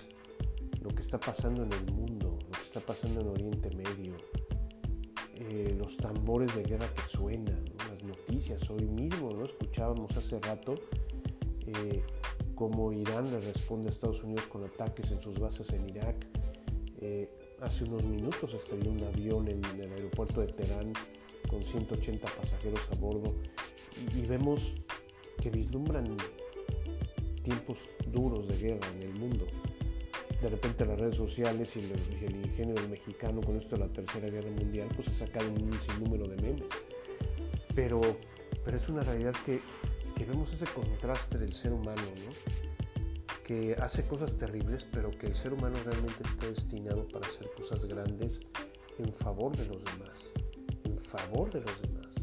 lo 0.83 0.89
que 0.91 1.03
está 1.03 1.21
pasando 1.21 1.63
en 1.63 1.73
el 1.73 1.93
mundo, 1.93 2.39
lo 2.43 2.51
que 2.51 2.65
está 2.65 2.81
pasando 2.81 3.21
en 3.21 3.29
Oriente 3.29 3.71
Medio, 3.77 4.17
eh, 5.35 5.75
los 5.79 5.97
tambores 5.97 6.55
de 6.57 6.65
guerra 6.65 6.89
que 6.93 7.03
suenan, 7.03 7.58
noticias, 8.49 8.71
hoy 8.71 8.87
mismo, 8.87 9.33
¿no? 9.33 9.45
escuchábamos 9.45 10.17
hace 10.17 10.39
rato 10.39 10.75
eh, 11.67 12.03
cómo 12.55 12.93
Irán 12.93 13.31
le 13.31 13.41
responde 13.41 13.89
a 13.89 13.93
Estados 13.93 14.23
Unidos 14.23 14.45
con 14.47 14.65
ataques 14.65 15.11
en 15.11 15.21
sus 15.21 15.39
bases 15.39 15.71
en 15.73 15.89
Irak. 15.89 16.17
Eh, 17.01 17.29
hace 17.61 17.85
unos 17.85 18.05
minutos 18.05 18.55
estrelló 18.55 18.91
un 18.91 19.05
avión 19.05 19.49
en, 19.49 19.63
el 19.65 19.93
aeropuerto 19.93 20.41
de 20.41 20.49
Teherán 20.49 20.93
con 21.49 21.63
180 21.63 22.27
pasajeros 22.27 22.81
a 22.91 22.99
bordo 22.99 23.35
y, 24.17 24.23
vemos 24.23 24.75
que 25.41 25.51
vislumbran 25.51 26.17
tiempos 27.43 27.79
duros 28.11 28.49
de 28.49 28.57
guerra 28.57 28.89
en 28.97 29.03
el 29.03 29.15
mundo. 29.15 29.45
De 30.41 30.49
repente 30.49 30.87
las 30.87 30.99
redes 30.99 31.17
sociales 31.17 31.77
y 31.77 31.81
el, 32.25 32.37
ingenio 32.37 32.75
del 32.75 32.89
mexicano 32.89 33.41
con 33.41 33.57
esto 33.57 33.77
de 33.77 33.87
la 33.87 33.93
Tercera 33.93 34.29
Guerra 34.29 34.51
Mundial 34.51 34.89
pues 34.95 35.09
ha 35.09 35.13
sacado 35.13 35.49
un 35.49 35.79
sinnúmero 35.81 36.27
de 36.27 36.37
memes. 36.37 36.65
Pero, 37.79 38.01
pero 38.69 38.77
es 38.77 38.89
una 38.91 39.01
realidad 39.01 39.35
que, 39.47 39.63
vemos 40.27 40.53
ese 40.53 40.67
contraste 40.67 41.39
del 41.39 41.55
ser 41.55 41.73
humano, 41.73 42.03
¿no? 42.27 42.33
que 43.43 43.75
hace 43.81 44.07
cosas 44.07 44.37
terribles, 44.37 44.85
pero 44.85 45.11
que 45.11 45.25
el 45.25 45.35
ser 45.35 45.55
humano 45.55 45.79
realmente 45.87 46.23
está 46.23 46.49
destinado 46.49 47.09
para 47.09 47.27
hacer 47.27 47.49
cosas 47.57 47.87
grandes 47.87 48.41
en 48.99 49.11
favor 49.11 49.57
de 49.57 49.65
los 49.65 49.83
demás, 49.83 50.31
en 50.85 50.99
favor 50.99 51.51
de 51.51 51.63
los 51.63 51.81
demás. 51.81 52.15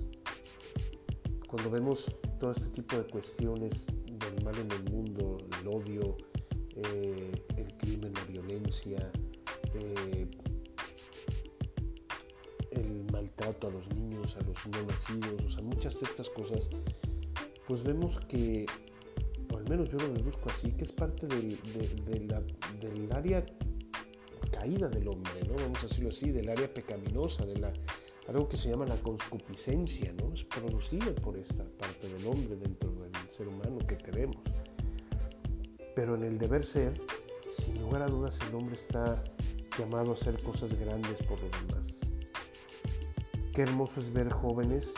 Cuando 1.48 1.72
vemos 1.72 2.16
todo 2.40 2.52
este 2.52 2.70
tipo 2.70 2.96
de 2.96 3.06
cuestiones 3.06 3.88
del 4.06 4.44
mal 4.44 4.56
en 4.60 4.72
el 4.72 4.84
mundo, 4.84 5.40
el 5.62 5.68
odio, 5.68 6.16
eh, 6.76 7.32
el 7.58 7.76
crimen, 7.78 8.14
la 8.14 8.24
violencia, 8.26 9.12
eh, 9.74 10.28
maltrato 13.16 13.68
a 13.68 13.72
los 13.72 13.90
niños, 13.90 14.36
a 14.36 14.42
los 14.44 14.58
no 14.68 14.84
nacidos, 14.84 15.42
o 15.46 15.50
sea, 15.50 15.64
muchas 15.64 16.00
de 16.00 16.06
estas 16.06 16.30
cosas, 16.30 16.70
pues 17.66 17.82
vemos 17.82 18.20
que 18.20 18.66
al 19.56 19.70
menos 19.70 19.90
yo 19.90 19.98
lo 19.98 20.10
deduzco 20.10 20.50
así, 20.50 20.72
que 20.74 20.84
es 20.84 20.92
parte 20.92 21.26
del, 21.26 21.58
del 22.80 23.12
área 23.14 23.46
caída 24.52 24.90
del 24.90 25.08
hombre, 25.08 25.42
¿no? 25.48 25.56
Vamos 25.56 25.80
a 25.80 25.88
decirlo 25.88 26.10
así, 26.10 26.32
del 26.32 26.50
área 26.50 26.72
pecaminosa, 26.74 27.46
de 27.46 27.58
la, 27.58 27.72
algo 28.28 28.50
que 28.50 28.58
se 28.58 28.70
llama 28.70 28.86
la 28.86 28.98
conscupiscencia, 28.98 30.14
¿no? 30.14 30.34
Es 30.34 30.44
producida 30.44 31.14
por 31.16 31.38
esta 31.38 31.64
parte 31.64 32.10
del 32.10 32.26
hombre 32.28 32.56
dentro 32.56 32.92
del 32.92 33.12
ser 33.32 33.48
humano 33.48 33.78
que 33.88 33.96
tenemos. 33.96 34.38
Pero 35.96 36.16
en 36.16 36.24
el 36.24 36.38
deber 36.38 36.66
ser, 36.66 36.94
sin 37.58 37.80
lugar 37.82 38.02
a 38.02 38.08
dudas, 38.08 38.38
el 38.48 38.56
hombre 38.56 38.76
está 38.76 39.24
llamado 39.80 40.12
a 40.12 40.14
hacer 40.16 40.42
cosas 40.44 40.78
grandes 40.78 41.22
por 41.24 41.42
los 41.42 41.52
demás. 41.52 41.85
Qué 43.56 43.62
hermoso 43.62 44.02
es 44.02 44.12
ver 44.12 44.34
jóvenes 44.34 44.94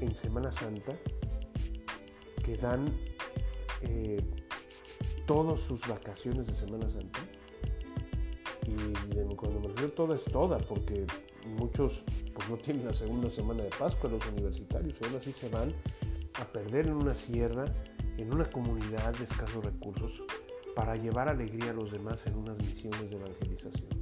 en 0.00 0.16
Semana 0.16 0.50
Santa 0.50 0.94
que 2.42 2.56
dan 2.56 2.86
eh, 3.82 4.24
todas 5.26 5.60
sus 5.60 5.86
vacaciones 5.86 6.46
de 6.46 6.54
Semana 6.54 6.88
Santa. 6.88 7.20
Y 8.66 9.36
cuando 9.36 9.60
me 9.60 9.68
refiero 9.68 9.92
toda 9.92 10.16
es 10.16 10.24
toda, 10.24 10.56
porque 10.56 11.06
muchos 11.58 12.04
pues, 12.32 12.48
no 12.48 12.56
tienen 12.56 12.86
la 12.86 12.94
segunda 12.94 13.28
semana 13.28 13.62
de 13.62 13.70
Pascua, 13.78 14.08
los 14.08 14.26
universitarios, 14.28 14.96
aún 15.02 15.16
así 15.16 15.32
se 15.32 15.50
van 15.50 15.70
a 16.40 16.44
perder 16.46 16.86
en 16.86 16.94
una 16.94 17.14
sierra, 17.14 17.66
en 18.16 18.32
una 18.32 18.48
comunidad 18.48 19.14
de 19.14 19.24
escasos 19.24 19.62
recursos, 19.62 20.22
para 20.74 20.96
llevar 20.96 21.28
alegría 21.28 21.72
a 21.72 21.74
los 21.74 21.92
demás 21.92 22.26
en 22.26 22.36
unas 22.36 22.56
misiones 22.56 23.10
de 23.10 23.16
evangelización. 23.16 23.93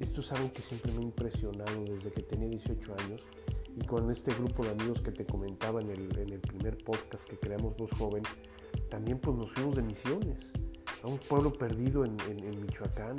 Esto 0.00 0.20
es 0.20 0.32
algo 0.32 0.52
que 0.52 0.62
siempre 0.62 0.92
me 0.92 1.00
ha 1.00 1.02
impresionado 1.02 1.84
desde 1.84 2.10
que 2.12 2.22
tenía 2.22 2.48
18 2.48 2.94
años 2.98 3.22
y 3.76 3.84
con 3.86 4.10
este 4.10 4.32
grupo 4.34 4.64
de 4.64 4.70
amigos 4.70 5.00
que 5.00 5.12
te 5.12 5.24
comentaba 5.24 5.80
en 5.80 5.90
el, 5.90 6.18
en 6.18 6.32
el 6.32 6.40
primer 6.40 6.78
podcast 6.78 7.26
que 7.28 7.38
creamos 7.38 7.76
Voz 7.76 7.92
Joven, 7.92 8.22
también 8.88 9.18
pues 9.18 9.36
nos 9.36 9.50
fuimos 9.52 9.74
de 9.76 9.82
misiones 9.82 10.50
a 11.02 11.08
un 11.08 11.18
pueblo 11.18 11.52
perdido 11.52 12.04
en, 12.04 12.16
en, 12.28 12.60
Michoacán. 12.62 13.16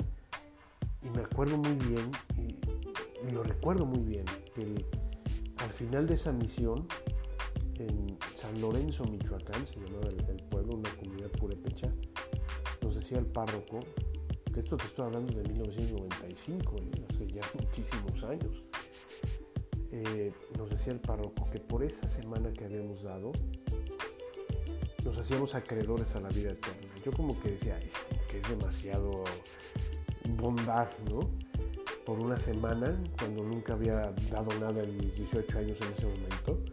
Y 1.02 1.10
me 1.10 1.22
acuerdo 1.22 1.56
muy 1.56 1.74
bien, 1.86 2.10
y, 2.36 3.32
lo 3.32 3.42
recuerdo 3.42 3.86
muy 3.86 4.00
bien, 4.00 4.24
que 4.54 4.84
al 5.58 5.70
final 5.70 6.06
de 6.06 6.14
esa 6.14 6.32
misión, 6.32 6.86
en 7.78 8.18
San 8.34 8.60
Lorenzo, 8.60 9.04
Michoacán, 9.04 9.66
se 9.66 9.78
llamaba 9.78 10.08
el, 10.08 10.36
pueblo, 10.44 10.76
una 10.76 10.90
comunidad 10.96 11.30
purépecha, 11.30 11.92
nos 12.82 12.96
decía 12.96 13.18
el 13.18 13.26
párroco, 13.26 13.80
que 14.56 14.60
esto 14.60 14.78
te 14.78 14.86
estoy 14.86 15.04
hablando 15.04 15.34
de 15.34 15.46
1995, 15.50 16.76
hace 17.10 17.26
ya 17.26 17.42
muchísimos 17.60 18.24
años, 18.24 18.62
eh, 19.92 20.32
nos 20.56 20.70
decía 20.70 20.94
el 20.94 21.00
párroco 21.00 21.46
que 21.50 21.58
por 21.58 21.84
esa 21.84 22.08
semana 22.08 22.50
que 22.54 22.64
habíamos 22.64 23.02
dado, 23.02 23.32
nos 25.04 25.18
hacíamos 25.18 25.54
acreedores 25.54 26.16
a 26.16 26.20
la 26.20 26.30
vida 26.30 26.52
eterna. 26.52 26.88
Yo 27.04 27.12
como 27.12 27.38
que 27.38 27.50
decía, 27.50 27.78
que 28.30 28.40
es 28.40 28.48
demasiado 28.48 29.24
bondad, 30.38 30.88
¿no? 31.10 31.28
Por 32.06 32.18
una 32.18 32.38
semana, 32.38 32.98
cuando 33.18 33.42
nunca 33.44 33.74
había 33.74 34.14
dado 34.30 34.58
nada 34.58 34.84
en 34.84 34.96
mis 34.96 35.16
18 35.16 35.58
años 35.58 35.78
en 35.82 35.92
ese 35.92 36.06
momento, 36.06 36.64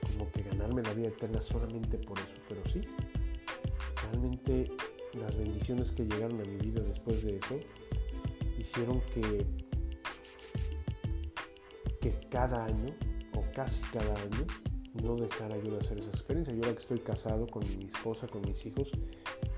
como 0.00 0.32
que 0.32 0.44
ganarme 0.44 0.82
la 0.82 0.94
vida 0.94 1.08
eterna 1.08 1.42
solamente 1.42 1.98
por 1.98 2.18
eso. 2.18 2.40
Pero 2.48 2.62
sí, 2.72 2.80
realmente 4.02 4.70
las 5.20 5.36
bendiciones 5.36 5.90
que 5.92 6.04
llegaron 6.04 6.40
a 6.40 6.44
mi 6.44 6.56
vida 6.56 6.80
después 6.82 7.22
de 7.24 7.36
eso 7.36 7.58
hicieron 8.58 9.00
que 9.12 9.46
cada 12.30 12.64
año, 12.64 12.94
o 13.34 13.42
casi 13.52 13.80
cada 13.92 14.14
año, 14.14 14.46
no 15.02 15.16
dejara 15.16 15.56
yo 15.58 15.72
de 15.72 15.78
hacer 15.78 15.98
esa 15.98 16.10
experiencia. 16.10 16.54
Yo 16.54 16.62
ahora 16.62 16.74
que 16.74 16.82
estoy 16.82 16.98
casado 17.00 17.46
con 17.46 17.62
mi 17.78 17.86
esposa, 17.86 18.26
con 18.28 18.42
mis 18.42 18.64
hijos, 18.66 18.90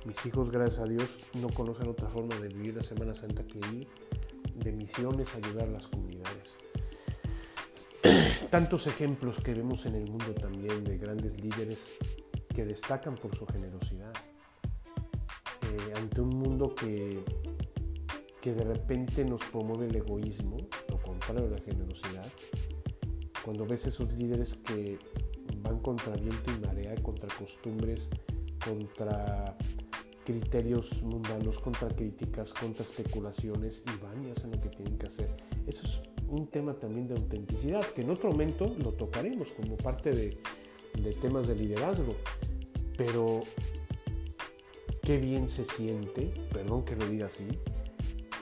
mis 0.05 0.27
hijos, 0.27 0.50
gracias 0.50 0.81
a 0.81 0.88
Dios, 0.88 1.19
no 1.35 1.49
conocen 1.50 1.88
otra 1.88 2.09
forma 2.09 2.37
de 2.37 2.49
vivir 2.49 2.77
la 2.77 2.83
Semana 2.83 3.15
Santa 3.15 3.45
que 3.47 3.59
ir 3.59 3.88
de 4.55 4.73
misiones, 4.73 5.35
ayudar 5.35 5.69
a 5.69 5.73
las 5.73 5.87
comunidades. 5.88 6.57
Tantos 8.50 8.87
ejemplos 8.87 9.41
que 9.41 9.53
vemos 9.53 9.85
en 9.87 9.97
el 9.97 10.09
mundo 10.09 10.33
también 10.35 10.85
de 10.85 10.97
grandes 10.99 11.41
líderes 11.43 11.99
que 12.55 12.65
destacan 12.65 13.17
por 13.17 13.37
su 13.37 13.47
generosidad. 13.47 13.98
Ante 15.94 16.20
un 16.20 16.30
mundo 16.30 16.75
que, 16.75 17.25
que 18.40 18.52
de 18.52 18.64
repente 18.64 19.25
nos 19.25 19.42
promueve 19.44 19.87
el 19.87 19.97
egoísmo, 19.97 20.56
de 21.35 21.50
la 21.50 21.58
generosidad, 21.58 22.26
cuando 23.44 23.66
ves 23.66 23.87
esos 23.87 24.12
líderes 24.14 24.54
que 24.56 24.99
van 25.62 25.78
contra 25.80 26.14
viento 26.14 26.50
y 26.50 26.66
marea, 26.66 26.94
contra 27.02 27.28
costumbres, 27.37 28.08
contra 28.64 29.56
criterios 30.25 31.02
mundanos, 31.02 31.58
contra 31.58 31.88
críticas, 31.88 32.52
contra 32.52 32.85
especulaciones 32.85 33.85
y 33.87 34.02
van 34.02 34.25
y 34.25 34.30
hacen 34.30 34.50
lo 34.52 34.61
que 34.61 34.68
tienen 34.70 34.99
que 34.99 35.06
hacer. 35.06 35.35
Eso 35.66 35.87
es 35.87 36.00
un 36.28 36.47
tema 36.49 36.75
también 36.75 37.08
de 37.08 37.14
autenticidad, 37.14 37.85
que 37.94 38.02
en 38.02 38.11
otro 38.11 38.30
momento 38.30 38.75
lo 38.82 38.92
tocaremos 38.92 39.52
como 39.52 39.76
parte 39.76 40.12
de, 40.12 40.38
de 41.02 41.12
temas 41.14 41.49
de 41.49 41.56
liderazgo, 41.56 42.14
pero 42.97 43.42
qué 45.09 45.17
bien 45.17 45.49
se 45.49 45.65
siente, 45.65 46.31
perdón 46.53 46.85
que 46.85 46.95
lo 46.95 47.09
diga 47.09 47.29
así, 47.29 47.49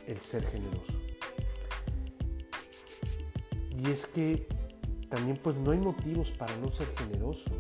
el 0.05 0.19
ser 0.19 0.45
generoso. 0.47 0.95
Y 3.79 3.89
es 3.89 4.05
que 4.07 4.49
también 5.09 5.39
pues 5.41 5.55
no 5.55 5.71
hay 5.71 5.79
motivos 5.79 6.33
para 6.33 6.57
no 6.57 6.73
ser 6.73 6.89
generoso. 6.97 7.53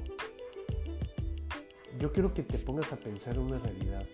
Yo 2.01 2.13
quiero 2.13 2.35
que 2.35 2.43
te 2.43 2.59
pongas 2.59 2.93
a 2.93 2.97
pensar 2.97 3.37
en 3.37 3.43
una 3.43 3.61
realidad. 3.61 4.05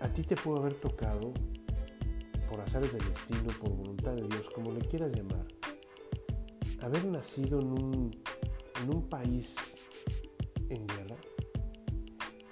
A 0.00 0.08
ti 0.08 0.24
te 0.24 0.34
puede 0.34 0.58
haber 0.58 0.74
tocado, 0.74 1.32
por 2.50 2.60
azares 2.62 2.92
del 2.92 3.08
destino, 3.08 3.52
por 3.60 3.70
voluntad 3.76 4.14
de 4.14 4.26
Dios, 4.26 4.50
como 4.52 4.72
le 4.72 4.80
quieras 4.80 5.12
llamar, 5.14 5.46
haber 6.80 7.04
nacido 7.04 7.60
en 7.60 7.68
un, 7.68 8.10
en 8.82 8.92
un 8.92 9.08
país 9.08 9.54
en 10.68 10.84
guerra. 10.84 11.05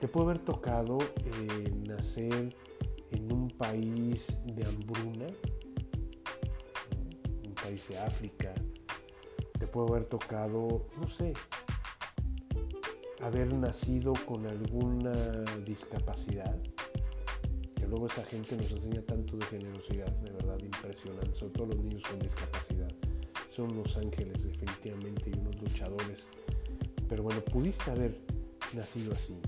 Te 0.04 0.08
puede 0.08 0.32
haber 0.32 0.38
tocado 0.40 0.98
eh, 1.00 1.72
nacer 1.88 2.54
en 3.10 3.32
un 3.32 3.48
país 3.48 4.38
de 4.44 4.62
hambruna, 4.66 5.24
país 7.62 7.88
de 7.88 7.98
África, 8.00 8.52
te 9.58 9.66
puede 9.66 9.88
haber 9.88 10.04
tocado, 10.04 10.88
no 11.00 11.08
sé, 11.08 11.32
haber 13.22 13.54
nacido 13.54 14.12
con 14.26 14.46
alguna 14.46 15.14
discapacidad, 15.64 16.54
que 17.74 17.86
luego 17.86 18.06
esa 18.06 18.24
gente 18.24 18.58
nos 18.58 18.70
enseña 18.72 19.00
tanto 19.06 19.38
de 19.38 19.46
generosidad, 19.46 20.12
de 20.18 20.32
verdad 20.32 20.58
impresionante, 20.60 21.34
sobre 21.34 21.54
todo 21.54 21.66
los 21.68 21.78
niños 21.78 22.02
con 22.02 22.18
discapacidad. 22.18 22.92
son 23.48 23.72
unos 23.72 23.96
ángeles 23.96 24.44
definitivamente 24.44 25.30
y 25.30 25.38
unos 25.38 25.58
luchadores. 25.62 26.28
Pero 27.08 27.22
bueno, 27.22 27.40
pudiste 27.40 27.90
haber 27.90 28.20
nacido 28.74 29.14
así. 29.14 29.40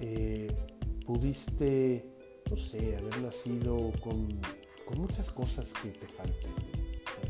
Eh, 0.00 0.48
pudiste, 1.06 2.04
no 2.50 2.56
sé, 2.56 2.96
haber 2.96 3.18
nacido 3.18 3.92
con, 4.00 4.28
con 4.86 5.00
muchas 5.00 5.30
cosas 5.30 5.72
que 5.82 5.90
te 5.90 6.06
falten, 6.06 6.52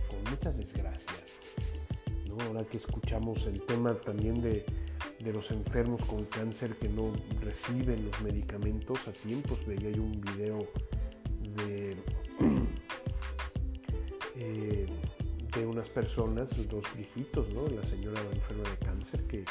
con 0.09 0.31
muchas 0.31 0.57
desgracias. 0.57 1.39
Ahora 2.47 2.65
que 2.65 2.77
escuchamos 2.77 3.47
el 3.47 3.63
tema 3.63 3.95
también 3.95 4.41
de, 4.41 4.65
de 5.19 5.33
los 5.33 5.51
enfermos 5.51 6.05
con 6.05 6.25
cáncer 6.25 6.77
que 6.77 6.89
no 6.89 7.13
reciben 7.41 8.05
los 8.05 8.21
medicamentos 8.23 9.09
a 9.09 9.13
tiempos, 9.13 9.59
veía 9.67 9.91
yo 9.91 10.03
un 10.03 10.21
video 10.21 10.59
de, 11.57 11.97
de 15.79 15.83
unas 15.83 15.89
personas, 15.91 16.69
dos 16.69 16.85
viejitos, 16.97 17.49
¿no? 17.55 17.67
la 17.69 17.85
señora 17.85 18.21
enferma 18.33 18.69
de 18.69 18.77
cáncer, 18.79 19.25
que 19.27 19.45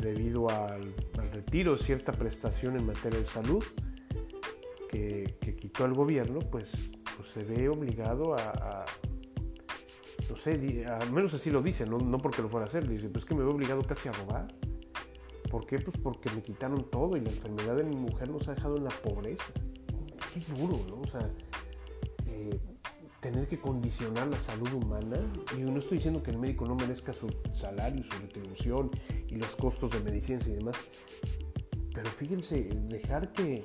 debido 0.00 0.50
al, 0.50 0.94
retiro 1.32 1.72
de 1.76 1.82
cierta 1.82 2.12
prestación 2.12 2.76
en 2.76 2.86
materia 2.86 3.18
de 3.18 3.26
salud 3.26 3.64
que, 4.90 5.36
quitó 5.58 5.86
el 5.86 5.94
gobierno, 5.94 6.38
pues, 6.38 6.90
pues, 7.16 7.28
se 7.30 7.42
ve 7.44 7.68
obligado 7.68 8.34
a, 8.34 8.84
no 10.30 10.36
sé, 10.36 10.84
al 10.86 11.12
menos 11.12 11.34
así 11.34 11.50
lo 11.50 11.62
dice, 11.62 11.84
no, 11.84 11.98
no 11.98 12.18
porque 12.18 12.42
lo 12.42 12.48
fuera 12.48 12.66
a 12.66 12.68
hacer, 12.68 12.86
dice, 12.86 13.08
pues 13.08 13.24
que 13.24 13.34
me 13.34 13.42
veo 13.42 13.50
obligado 13.50 13.82
casi 13.82 14.08
a 14.08 14.12
robar. 14.12 14.48
¿Por 15.50 15.66
qué? 15.66 15.78
Pues 15.78 15.96
porque 15.96 16.30
me 16.30 16.42
quitaron 16.42 16.90
todo 16.90 17.16
y 17.16 17.20
la 17.20 17.30
enfermedad 17.30 17.76
de 17.76 17.84
mi 17.84 17.96
mujer 17.96 18.30
nos 18.30 18.48
ha 18.48 18.54
dejado 18.54 18.76
en 18.76 18.84
la 18.84 18.90
pobreza. 18.90 19.46
Qué 20.34 20.40
duro, 20.54 20.78
¿no? 20.88 21.00
O 21.00 21.06
sea, 21.06 21.30
tener 23.20 23.48
que 23.48 23.58
condicionar 23.58 24.28
la 24.28 24.38
salud 24.38 24.72
humana. 24.72 25.18
Y 25.56 25.60
no 25.60 25.78
estoy 25.78 25.98
diciendo 25.98 26.22
que 26.22 26.30
el 26.30 26.38
médico 26.38 26.66
no 26.66 26.74
merezca 26.74 27.12
su 27.12 27.28
salario, 27.52 28.02
su 28.04 28.18
retribución 28.18 28.90
y 29.28 29.36
los 29.36 29.56
costos 29.56 29.90
de 29.90 30.00
medicinas 30.00 30.46
y 30.48 30.52
demás. 30.52 30.76
Pero 31.92 32.10
fíjense, 32.10 32.68
dejar 32.88 33.32
que, 33.32 33.64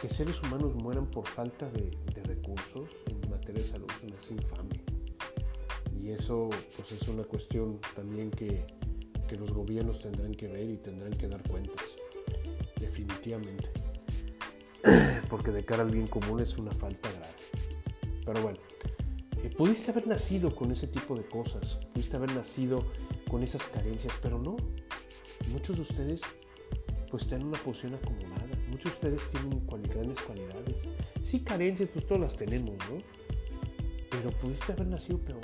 que 0.00 0.08
seres 0.08 0.42
humanos 0.42 0.74
mueran 0.74 1.06
por 1.06 1.26
falta 1.26 1.70
de, 1.70 1.90
recursos 2.24 2.90
en 3.06 3.30
materia 3.30 3.62
de 3.62 3.68
salud 3.68 3.88
es 4.02 4.30
infame. 4.30 4.82
Y 6.00 6.10
eso 6.10 6.50
pues 6.76 6.92
es 6.92 7.08
una 7.08 7.22
cuestión 7.22 7.80
también 7.94 8.30
que, 8.30 8.66
que 9.26 9.36
los 9.36 9.52
gobiernos 9.52 10.00
tendrán 10.00 10.34
que 10.34 10.48
ver 10.48 10.68
y 10.68 10.76
tendrán 10.76 11.12
que 11.12 11.28
dar 11.28 11.42
cuentas. 11.48 11.96
Definitivamente. 12.78 13.70
Porque 15.30 15.50
de 15.50 15.64
cara 15.64 15.82
al 15.82 15.90
bien 15.90 16.06
común 16.06 16.40
es 16.40 16.58
una 16.58 16.72
falta 16.72 17.10
grave. 17.10 17.23
Pero 18.24 18.42
bueno, 18.42 18.58
eh, 19.42 19.50
pudiste 19.50 19.90
haber 19.90 20.06
nacido 20.06 20.54
con 20.54 20.70
ese 20.70 20.86
tipo 20.86 21.14
de 21.14 21.24
cosas, 21.24 21.78
pudiste 21.92 22.16
haber 22.16 22.34
nacido 22.34 22.84
con 23.30 23.42
esas 23.42 23.62
carencias, 23.64 24.12
pero 24.22 24.38
no. 24.38 24.56
Muchos 25.52 25.76
de 25.76 25.82
ustedes 25.82 26.22
pues 27.10 27.28
tienen 27.28 27.46
una 27.46 27.58
posición 27.58 27.94
acomodada, 27.94 28.56
muchos 28.70 28.84
de 29.00 29.08
ustedes 29.08 29.30
tienen 29.30 29.66
grandes 29.82 30.20
cualidades. 30.20 30.76
Sí, 31.22 31.40
carencias, 31.40 31.88
pues 31.92 32.06
todas 32.06 32.22
las 32.22 32.36
tenemos, 32.36 32.76
¿no? 32.90 32.98
Pero 34.10 34.30
pudiste 34.30 34.72
haber 34.72 34.86
nacido 34.88 35.18
peor, 35.18 35.40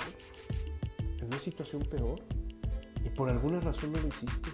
en 1.19 1.27
una 1.27 1.39
situación 1.39 1.81
peor, 1.83 2.19
y 3.05 3.09
por 3.09 3.29
alguna 3.29 3.59
razón 3.59 3.93
no 3.93 3.99
lo 3.99 4.07
hiciste. 4.07 4.49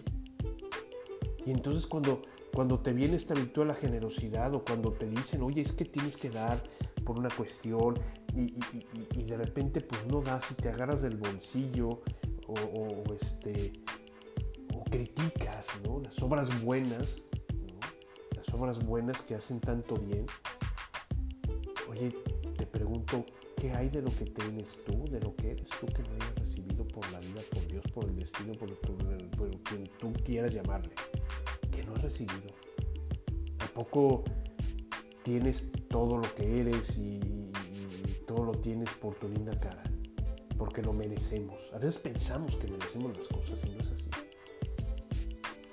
Y 1.46 1.52
entonces 1.52 1.86
cuando, 1.86 2.22
cuando 2.54 2.80
te 2.80 2.94
viene 2.94 3.16
esta 3.16 3.34
virtud 3.34 3.62
de 3.64 3.68
la 3.70 3.76
generosidad 3.76 4.54
o 4.54 4.64
cuando 4.64 4.92
te 4.92 5.08
dicen, 5.08 5.42
oye, 5.42 5.62
es 5.62 5.72
que 5.72 5.86
tienes 5.86 6.18
que 6.18 6.30
dar 6.30 6.62
por 7.08 7.18
una 7.18 7.30
cuestión 7.30 7.98
y, 8.36 8.52
de 9.24 9.38
repente 9.38 9.80
pues 9.80 10.06
no 10.08 10.22
das 10.22 10.52
y 10.52 10.56
te 10.56 10.68
agarras 10.68 11.02
del 11.02 11.16
bolsillo 11.16 12.02
o, 12.48 13.04
este, 13.16 13.72
o 14.76 14.84
criticas 14.84 15.68
¿no? 15.86 16.02
las 16.02 16.22
obras 16.22 16.62
buenas, 16.62 17.24
las 18.36 18.54
obras 18.54 18.86
buenas 18.86 19.22
que 19.22 19.36
hacen 19.36 19.62
tanto 19.62 19.96
bien. 19.96 20.26
Oye, 21.90 22.14
te 22.58 22.66
pregunto, 22.66 23.26
¿qué 23.56 23.72
hay 23.72 23.88
de 23.88 24.02
lo 24.02 24.12
que 24.12 24.26
tienes 24.26 24.84
tú, 24.86 25.06
de 25.10 25.22
lo 25.22 25.34
que 25.34 25.52
eres 25.52 25.70
tú 25.80 25.88
que 25.88 26.04
no 26.04 26.10
hayas 26.16 26.36
recibido 26.36 26.86
por 26.86 27.10
la 27.14 27.20
vida, 27.20 27.42
por 27.54 27.66
Dios, 27.68 27.86
por 27.94 28.04
el 28.04 28.16
destino, 28.18 28.52
por, 28.54 28.78
por 28.80 29.62
quien 29.62 29.86
tú 29.98 30.12
quieras 30.26 30.54
llamarle? 30.54 30.92
Que 31.72 31.84
no 31.84 31.94
has 31.96 32.02
recibido. 32.02 32.50
¿A 33.60 33.68
poco 33.74 34.26
tienes 35.28 35.70
todo 35.90 36.18
lo 36.18 36.36
que 36.36 36.62
eres 36.62 36.98
y, 36.98 37.20
todo 38.26 38.46
lo 38.46 38.52
tienes 38.54 38.90
por 38.92 39.16
tu 39.16 39.28
linda 39.28 39.60
cara, 39.60 39.84
porque 40.58 40.82
lo 40.82 40.94
merecemos. 40.94 41.58
A 41.74 41.78
veces 41.80 42.00
pensamos 42.00 42.56
que 42.56 42.68
merecemos 42.68 43.18
las 43.18 43.28
cosas 43.28 43.62
y 43.66 43.70
no 43.72 43.80
es 43.82 43.92
así. 43.92 44.10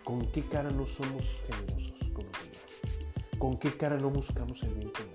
¿Con 0.02 0.26
qué 0.32 0.42
cara 0.48 0.70
no 0.70 0.86
somos 0.86 1.24
generosos 1.46 2.08
con 2.12 2.24
los 2.24 2.32
demás? 2.32 3.38
¿Con 3.38 3.58
qué 3.58 3.76
cara 3.76 3.96
no 3.96 4.10
buscamos 4.10 4.60
el 4.64 4.74
bien 4.74 4.90
común? 4.90 5.12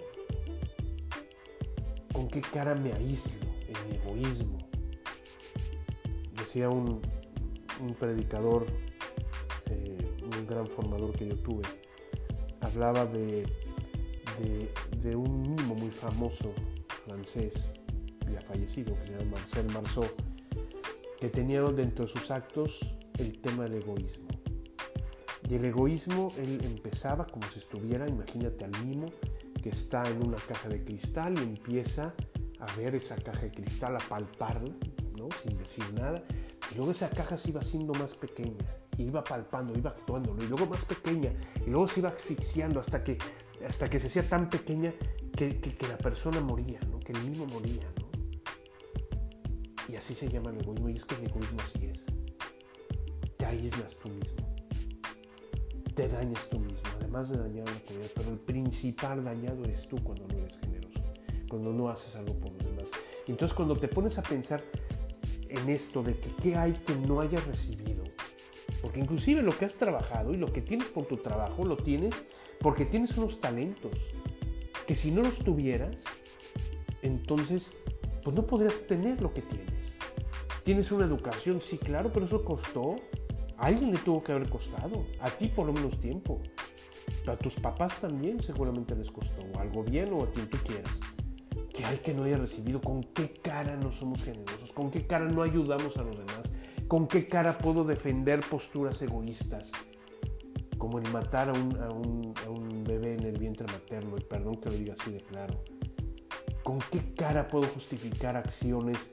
¿Con 2.14 2.28
qué 2.30 2.40
cara 2.40 2.76
me 2.76 2.94
aíslo 2.94 3.46
en 3.68 3.90
mi 3.90 3.96
egoísmo? 3.98 4.58
Decía 6.38 6.70
un, 6.70 7.02
predicador, 8.00 8.66
eh, 9.70 10.18
un 10.24 10.48
gran 10.48 10.68
formador 10.68 11.12
que 11.12 11.28
yo 11.28 11.36
tuve, 11.38 11.64
hablaba 12.62 13.06
de 13.06 13.46
de, 14.40 15.16
un 15.16 15.42
mimo 15.42 15.76
muy 15.76 15.92
famoso 15.92 16.54
francés, 17.06 17.72
ya 18.32 18.42
fallecido, 18.42 18.96
que 19.00 19.08
se 19.08 19.12
llama 19.14 19.32
Marcel 19.32 19.68
Marceau, 19.68 20.06
que 21.20 21.30
tenía 21.30 21.62
dentro 21.64 22.06
de 22.06 22.12
sus 22.12 22.32
actos 22.32 22.80
el 23.18 23.40
tema 23.40 23.64
del 23.64 23.82
egoísmo. 23.82 24.28
Y 25.50 25.56
el 25.56 25.66
egoísmo, 25.66 26.32
él 26.38 26.60
empezaba 26.64 27.26
como 27.26 27.50
si 27.52 27.60
estuviera, 27.60 28.08
imagínate 28.08 28.66
al 28.66 28.86
mimo, 28.86 29.08
que 29.62 29.70
está 29.70 30.04
en 30.04 30.26
una 30.26 30.38
caja 30.38 30.70
de 30.70 30.84
cristal 30.84 31.38
y 31.38 31.44
empieza 31.44 32.14
a 32.60 32.76
ver 32.76 32.96
esa 32.96 33.16
caja 33.16 33.42
de 33.42 33.52
cristal, 33.52 33.96
a 33.96 34.00
palparla, 34.00 34.74
¿no? 35.18 35.28
sin 35.44 35.58
decir 35.58 35.84
nada. 35.94 36.24
Y 36.72 36.76
luego 36.76 36.92
esa 36.92 37.10
caja 37.10 37.38
se 37.38 37.50
iba 37.50 37.62
haciendo 37.62 37.94
más 37.94 38.14
pequeña, 38.14 38.64
iba 38.98 39.24
palpando, 39.24 39.78
iba 39.78 39.90
actuando, 39.90 40.36
y 40.40 40.48
luego 40.48 40.68
más 40.68 40.86
pequeña, 40.86 41.34
y 41.66 41.70
luego 41.70 41.88
se 41.88 42.00
iba 42.00 42.10
asfixiando 42.10 42.80
hasta 42.80 43.04
que 43.04 43.18
hasta 43.68 43.90
que 43.90 44.00
se 44.00 44.08
hacía 44.08 44.28
tan 44.28 44.50
pequeña 44.50 44.94
que, 45.36 45.76
la 45.88 45.98
persona 45.98 46.42
moría, 46.42 46.80
¿no? 46.90 47.00
que 47.00 47.14
el 47.14 47.22
mismo 47.24 47.46
moría. 47.48 47.84
¿no? 48.00 48.10
Y 49.88 49.96
así 49.96 50.14
se 50.14 50.28
llama 50.30 50.52
el 50.52 50.60
egoísmo, 50.60 50.90
y 50.90 50.96
es 50.98 51.06
que 51.06 51.16
el 51.16 51.26
egoísmo 51.26 51.60
así 51.62 51.86
es. 51.86 52.06
Te 53.38 53.46
aíslas 53.46 53.96
tú 53.96 54.10
mismo, 54.10 54.56
te 55.96 56.08
dañas 56.08 56.50
tú 56.50 56.60
mismo, 56.60 56.80
además 57.00 57.30
de 57.30 57.38
dañar 57.38 57.68
a 57.68 57.72
la 57.72 57.80
comunidad, 57.80 58.12
pero 58.16 58.30
el 58.32 58.40
principal 58.40 59.24
dañado 59.24 59.64
eres 59.64 59.88
tú 59.88 59.98
cuando 60.04 60.28
no 60.28 60.38
eres 60.40 60.58
generoso, 60.60 61.02
cuando 61.50 61.74
no 61.74 61.90
haces 61.90 62.16
algo 62.16 62.36
por 62.36 62.52
los 62.52 62.66
demás. 62.66 62.86
Entonces 63.28 63.56
cuando 63.56 63.78
te 63.78 63.88
pones 63.88 64.18
a 64.18 64.24
pensar 64.24 64.62
en 65.48 65.70
esto 65.70 66.04
de 66.04 66.18
que 66.18 66.30
qué 66.36 66.56
hay 66.56 66.74
que 66.74 66.96
no 66.96 67.22
hayas 67.22 67.46
recibido, 67.48 68.04
porque 68.82 69.00
inclusive 69.00 69.42
lo 69.42 69.58
que 69.58 69.66
has 69.66 69.76
trabajado 69.76 70.34
y 70.34 70.38
lo 70.38 70.52
que 70.52 70.62
tienes 70.62 70.88
por 70.88 71.06
tu 71.06 71.18
trabajo 71.18 71.66
lo 71.66 71.78
tienes 71.78 72.14
porque 72.60 72.86
tienes 72.86 73.18
unos 73.18 73.40
talentos 73.40 73.92
que 74.86 74.96
si 74.96 75.12
no 75.12 75.22
los 75.22 75.40
tuvieras, 75.40 75.96
entonces 77.02 77.72
pues 78.24 78.36
no 78.36 78.46
podrías 78.46 78.86
tener 78.88 79.22
lo 79.22 79.34
que 79.34 79.42
tienes. 79.42 79.96
Tienes 80.64 80.92
una 80.92 81.06
educación, 81.06 81.62
sí, 81.62 81.78
claro, 81.78 82.12
pero 82.14 82.26
eso 82.26 82.44
costó. 82.44 82.96
A 83.58 83.68
alguien 83.68 83.92
le 83.92 83.98
tuvo 83.98 84.24
que 84.24 84.32
haber 84.32 84.50
costado. 84.50 85.06
A 85.20 85.30
ti 85.30 85.48
por 85.48 85.66
lo 85.66 85.74
menos 85.74 86.00
tiempo. 86.00 86.42
a 87.28 87.36
tus 87.36 87.56
papás 87.56 88.00
también 88.00 88.42
seguramente 88.42 88.96
les 88.96 89.10
costó. 89.12 89.42
O 89.54 89.60
al 89.60 89.70
gobierno 89.72 90.18
o 90.18 90.24
a 90.24 90.32
quien 90.32 90.50
tú 90.50 90.58
quieras. 90.66 90.94
Que 91.74 91.86
hay 91.86 91.98
que 91.98 92.14
no 92.14 92.24
haya 92.24 92.38
recibido. 92.38 92.82
¿Con 92.82 93.04
qué 93.04 93.34
cara 93.34 93.78
no 93.78 93.92
somos 93.92 94.24
generosos? 94.24 94.72
¿Con 94.74 94.92
qué 94.92 95.08
cara 95.08 95.26
no 95.26 95.44
ayudamos 95.44 95.98
a 95.98 96.04
los 96.04 96.18
demás? 96.18 96.52
¿Con 96.88 97.08
qué 97.08 97.28
cara 97.28 97.58
puedo 97.58 97.84
defender 97.84 98.42
posturas 98.42 99.02
egoístas? 99.02 99.72
Como 100.80 100.98
el 100.98 101.12
matar 101.12 101.50
a 101.50 101.54
un, 101.54 102.84
bebé 102.88 103.14
en 103.14 103.24
el 103.24 103.38
vientre 103.38 103.68
materno, 103.68 104.18
y 104.18 104.22
perdón 104.22 104.56
que 104.56 104.70
lo 104.70 104.76
diga 104.76 104.96
así 105.00 105.12
de 105.12 105.20
claro. 105.20 105.62
¿Con 106.64 106.80
qué 106.80 107.14
cara 107.14 107.48
puedo 107.48 107.68
justificar 107.68 108.36
acciones 108.36 109.12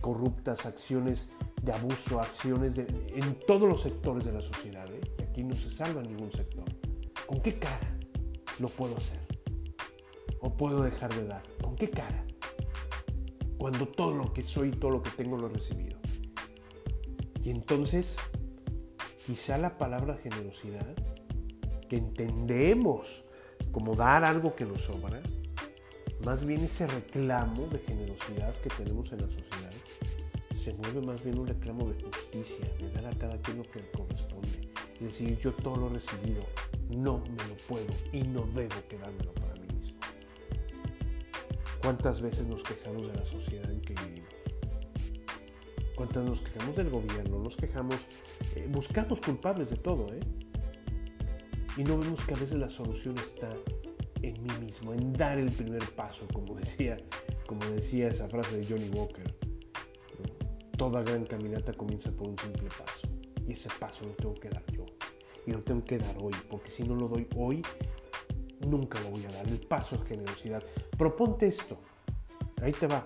corruptas, 0.00 0.66
acciones 0.66 1.30
de 1.62 1.72
abuso, 1.72 2.18
acciones 2.18 2.74
de, 2.74 2.86
en 3.14 3.38
todos 3.46 3.68
los 3.68 3.82
sectores 3.82 4.24
de 4.24 4.32
la 4.32 4.40
sociedad? 4.40 4.90
Eh? 4.92 5.00
Y 5.18 5.22
aquí 5.22 5.44
no 5.44 5.54
se 5.54 5.70
salva 5.70 6.02
ningún 6.02 6.32
sector. 6.32 6.64
¿Con 7.26 7.40
qué 7.40 7.58
cara 7.58 7.96
lo 8.58 8.68
puedo 8.68 8.96
hacer? 8.96 9.20
¿O 10.40 10.56
puedo 10.56 10.82
dejar 10.82 11.14
de 11.14 11.26
dar? 11.26 11.42
¿Con 11.62 11.76
qué 11.76 11.90
cara? 11.90 12.24
Cuando 13.58 13.86
todo 13.86 14.12
lo 14.14 14.32
que 14.32 14.42
soy 14.42 14.70
y 14.70 14.72
todo 14.72 14.90
lo 14.90 15.02
que 15.02 15.10
tengo 15.10 15.36
lo 15.36 15.46
he 15.46 15.50
recibido. 15.50 15.98
Y 17.44 17.50
entonces 17.50 18.16
quizá 19.26 19.58
la 19.58 19.78
palabra 19.78 20.16
generosidad, 20.16 20.86
que 21.92 21.98
entendemos 21.98 23.06
como 23.70 23.94
dar 23.94 24.24
algo 24.24 24.56
que 24.56 24.64
nos 24.64 24.80
sobra, 24.80 25.20
más 26.24 26.46
bien 26.46 26.62
ese 26.64 26.86
reclamo 26.86 27.66
de 27.66 27.80
generosidad 27.80 28.54
que 28.62 28.70
tenemos 28.70 29.12
en 29.12 29.20
la 29.20 29.26
sociedad, 29.26 29.72
se 30.58 30.72
mueve 30.72 31.02
más 31.02 31.22
bien 31.22 31.38
un 31.38 31.46
reclamo 31.46 31.90
de 31.90 32.02
justicia, 32.02 32.66
de 32.78 32.90
dar 32.92 33.08
a 33.08 33.18
cada 33.18 33.36
quien 33.42 33.58
lo 33.58 33.64
que 33.64 33.80
le 33.80 33.90
corresponde. 33.90 34.72
Es 34.94 35.00
decir, 35.00 35.38
yo 35.38 35.52
todo 35.52 35.76
lo 35.76 35.90
recibido, 35.90 36.42
no 36.96 37.18
me 37.18 37.46
lo 37.46 37.56
puedo 37.68 37.92
y 38.10 38.22
no 38.22 38.46
debo 38.54 38.76
quedármelo 38.88 39.34
para 39.34 39.52
mí 39.56 39.68
mismo. 39.78 40.00
¿Cuántas 41.82 42.22
veces 42.22 42.46
nos 42.46 42.62
quejamos 42.62 43.06
de 43.08 43.18
la 43.18 43.24
sociedad 43.26 43.70
en 43.70 43.82
que 43.82 43.92
vivimos? 43.92 44.32
¿Cuántas 45.94 46.24
nos 46.24 46.40
quejamos 46.40 46.74
del 46.74 46.88
gobierno? 46.88 47.38
Nos 47.38 47.54
quejamos, 47.54 47.96
eh, 48.56 48.66
buscamos 48.70 49.20
culpables 49.20 49.68
de 49.68 49.76
todo, 49.76 50.06
¿eh? 50.14 50.20
Y 51.76 51.84
no 51.84 51.98
vemos 51.98 52.24
que 52.26 52.34
a 52.34 52.36
veces 52.36 52.58
la 52.58 52.68
solución 52.68 53.16
está 53.18 53.48
en 54.20 54.42
mí 54.42 54.50
mismo, 54.60 54.92
en 54.92 55.12
dar 55.12 55.38
el 55.38 55.50
primer 55.50 55.82
paso, 55.94 56.26
como 56.32 56.54
decía, 56.58 56.96
como 57.46 57.64
decía 57.66 58.08
esa 58.08 58.28
frase 58.28 58.58
de 58.58 58.64
Johnny 58.64 58.88
Walker. 58.90 59.34
Toda 60.76 61.02
gran 61.02 61.24
caminata 61.24 61.72
comienza 61.72 62.10
por 62.10 62.28
un 62.28 62.38
simple 62.38 62.68
paso. 62.68 63.08
Y 63.46 63.52
ese 63.52 63.68
paso 63.78 64.04
lo 64.04 64.12
tengo 64.12 64.34
que 64.34 64.48
dar 64.48 64.64
yo. 64.72 64.84
Y 65.46 65.52
lo 65.52 65.62
tengo 65.62 65.84
que 65.84 65.98
dar 65.98 66.16
hoy, 66.20 66.34
porque 66.48 66.70
si 66.70 66.82
no 66.82 66.94
lo 66.94 67.08
doy 67.08 67.26
hoy, 67.36 67.62
nunca 68.66 69.00
lo 69.00 69.10
voy 69.10 69.24
a 69.24 69.30
dar. 69.30 69.46
El 69.48 69.60
paso 69.60 69.96
es 69.96 70.02
generosidad. 70.02 70.62
Proponte 70.96 71.46
esto. 71.46 71.78
Ahí 72.60 72.72
te 72.72 72.86
va. 72.86 73.02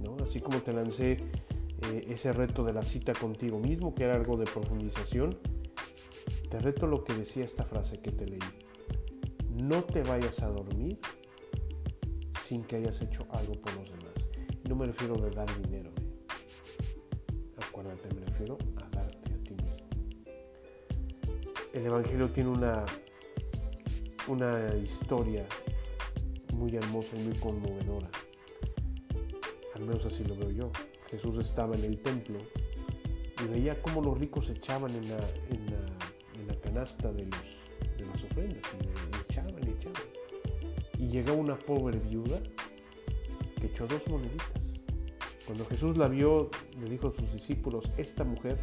¿no? 0.00 0.16
Así 0.24 0.40
como 0.40 0.60
te 0.60 0.72
lancé 0.72 1.12
eh, 1.12 2.06
ese 2.08 2.32
reto 2.32 2.64
de 2.64 2.72
la 2.72 2.82
cita 2.82 3.12
contigo 3.12 3.58
mismo, 3.58 3.94
que 3.94 4.04
era 4.04 4.14
algo 4.14 4.36
de 4.36 4.44
profundización, 4.44 5.38
te 6.52 6.58
reto 6.58 6.86
lo 6.86 7.02
que 7.02 7.14
decía 7.14 7.46
esta 7.46 7.64
frase 7.64 7.98
que 8.02 8.12
te 8.12 8.26
leí. 8.26 8.38
No 9.48 9.84
te 9.84 10.02
vayas 10.02 10.42
a 10.42 10.48
dormir 10.48 10.98
sin 12.44 12.62
que 12.62 12.76
hayas 12.76 13.00
hecho 13.00 13.26
algo 13.30 13.54
por 13.54 13.74
los 13.74 13.90
demás. 13.90 14.28
No 14.68 14.76
me 14.76 14.84
refiero 14.84 15.14
a 15.14 15.30
dar 15.30 15.48
dinero. 15.62 15.90
Acuérdate, 17.56 18.14
me 18.14 18.26
refiero 18.26 18.58
a 18.76 18.94
darte 18.94 19.32
a 19.32 19.38
ti 19.38 19.54
mismo. 19.54 19.86
El 21.72 21.86
Evangelio 21.86 22.30
tiene 22.30 22.50
una, 22.50 22.84
una 24.28 24.76
historia 24.76 25.46
muy 26.54 26.76
hermosa 26.76 27.16
y 27.16 27.28
muy 27.28 27.38
conmovedora. 27.38 28.10
Al 29.74 29.86
menos 29.86 30.04
así 30.04 30.22
lo 30.24 30.36
veo 30.36 30.50
yo. 30.50 30.70
Jesús 31.08 31.38
estaba 31.38 31.74
en 31.76 31.84
el 31.84 31.98
templo 32.02 32.36
y 33.42 33.48
veía 33.48 33.80
cómo 33.80 34.02
los 34.02 34.18
ricos 34.18 34.50
echaban 34.50 34.94
en 34.94 35.08
la, 35.08 35.18
en 35.48 35.61
canasta 36.72 37.12
de, 37.12 37.26
los, 37.26 37.98
de 37.98 38.06
las 38.06 38.24
ofrendas 38.24 38.62
y 38.80 38.84
le, 38.84 39.22
echaban 39.22 39.54
y 39.66 39.70
echaban. 39.70 40.02
Y 40.98 41.08
llegó 41.08 41.34
una 41.34 41.58
pobre 41.58 41.98
viuda 41.98 42.40
que 43.60 43.66
echó 43.66 43.86
dos 43.86 44.06
moneditas. 44.08 44.62
Cuando 45.46 45.66
Jesús 45.66 45.96
la 45.98 46.08
vio, 46.08 46.50
le 46.80 46.88
dijo 46.88 47.08
a 47.08 47.12
sus 47.12 47.30
discípulos, 47.32 47.92
esta 47.98 48.24
mujer 48.24 48.58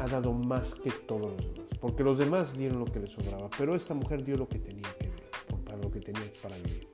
ha 0.00 0.08
dado 0.08 0.32
más 0.32 0.74
que 0.74 0.90
todos 0.90 1.32
los 1.32 1.54
demás, 1.54 1.78
porque 1.80 2.02
los 2.02 2.18
demás 2.18 2.56
dieron 2.56 2.80
lo 2.80 2.86
que 2.86 2.98
les 2.98 3.10
sobraba, 3.10 3.48
pero 3.56 3.76
esta 3.76 3.94
mujer 3.94 4.24
dio 4.24 4.36
lo 4.36 4.48
que 4.48 4.58
tenía 4.58 4.92
que 4.98 5.08
ver, 5.08 5.64
para 5.64 5.76
lo 5.76 5.90
que 5.90 6.00
tenía 6.00 6.22
para 6.42 6.56
vivir. 6.56 6.88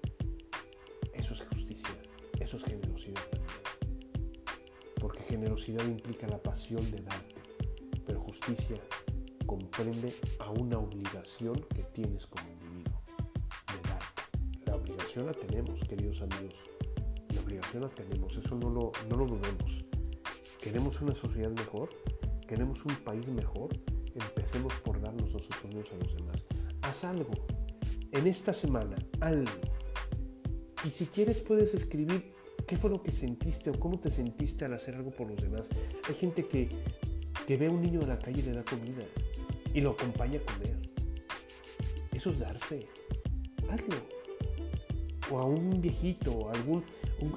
Eso 1.15 1.33
es 1.33 1.43
justicia, 1.55 1.97
eso 2.41 2.57
es 2.59 2.65
generosidad 2.65 3.23
porque 5.01 5.23
generosidad 5.23 5.83
implica 5.87 6.29
la 6.29 6.37
pasión 6.37 6.89
de 6.91 7.01
darte, 7.01 7.41
pero 8.05 8.21
justicia 8.21 8.77
comprende 9.51 10.15
a 10.39 10.51
una 10.53 10.79
obligación 10.79 11.57
que 11.75 11.83
tienes 11.83 12.25
como 12.25 12.49
individuo 12.53 13.03
de 13.67 13.89
darte. 13.89 14.23
La 14.65 14.77
obligación 14.77 15.27
la 15.27 15.33
tenemos, 15.33 15.81
queridos 15.89 16.23
amigos, 16.23 16.55
la 17.35 17.41
obligación 17.41 17.83
la 17.83 17.89
tenemos, 17.89 18.37
eso 18.37 18.55
no 18.55 18.71
lo, 18.71 18.93
no 19.09 19.17
lo 19.17 19.27
dudemos. 19.27 19.85
¿Queremos 20.63 21.01
una 21.01 21.17
sociedad 21.17 21.51
mejor? 21.51 21.91
¿Queremos 22.47 22.85
un 22.85 22.95
país 23.03 23.29
mejor? 23.29 23.71
Empecemos 24.15 24.73
por 24.85 25.01
darnos 25.01 25.33
nosotros 25.33 25.65
mismos 25.65 25.91
a 25.95 25.97
los 25.97 26.15
demás. 26.15 26.47
Haz 26.83 27.03
algo. 27.03 27.33
En 28.13 28.29
esta 28.29 28.53
semana, 28.53 28.95
algo. 29.19 29.51
Y 30.85 30.91
si 30.91 31.07
quieres 31.07 31.41
puedes 31.41 31.75
escribir 31.75 32.35
¿Qué 32.69 32.77
fue 32.77 32.91
lo 32.91 33.03
que 33.03 33.11
sentiste 33.11 33.71
o 33.71 33.81
cómo 33.81 33.99
te 33.99 34.11
sentiste 34.11 34.65
al 34.65 34.75
hacer 34.75 34.95
algo 34.95 35.11
por 35.11 35.29
los 35.29 35.43
demás? 35.43 35.67
Hay 36.09 36.15
gente 36.15 36.47
que, 36.47 36.69
que 37.45 37.57
ve 37.57 37.67
a 37.67 37.71
un 37.71 37.83
niño 37.83 37.99
en 38.01 38.09
la 38.09 38.17
calle 38.17 38.43
y 38.43 38.45
le 38.45 38.53
da 38.53 38.63
comida 38.63 39.03
y 39.75 39.81
lo 39.81 39.91
acompaña 39.91 40.41
a 40.41 40.53
comer. 40.53 40.77
Eso 42.13 42.31
es 42.31 42.41
darse. 42.41 42.87
Hazlo. 43.69 43.97
O 45.31 45.39
a 45.39 45.45
un 45.45 45.81
viejito, 45.81 46.49
a, 46.49 46.53
algún, 46.53 46.85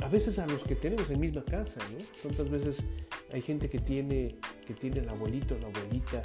a 0.02 0.08
veces 0.08 0.39
a 0.39 0.48
los 0.48 0.63
que 0.63 0.76
tenemos 0.76 1.10
en 1.10 1.19
misma 1.19 1.43
casa, 1.43 1.80
¿no? 1.91 2.04
¿Cuántas 2.22 2.50
veces 2.50 2.84
hay 3.32 3.41
gente 3.41 3.69
que 3.69 3.80
tiene, 3.80 4.36
que 4.65 4.74
tiene 4.74 5.02
el 5.02 5.10
abuelito, 5.10 5.58
la 5.60 5.67
abuelita, 5.67 6.22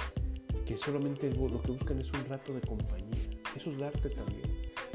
que 0.65 0.77
solamente 0.77 1.31
lo 1.31 1.61
que 1.61 1.71
buscan 1.71 1.99
es 1.99 2.11
un 2.11 2.25
rato 2.25 2.53
de 2.53 2.61
compañía? 2.61 3.17
Eso 3.55 3.71
es 3.71 3.77
darte 3.77 4.09
también. 4.09 4.49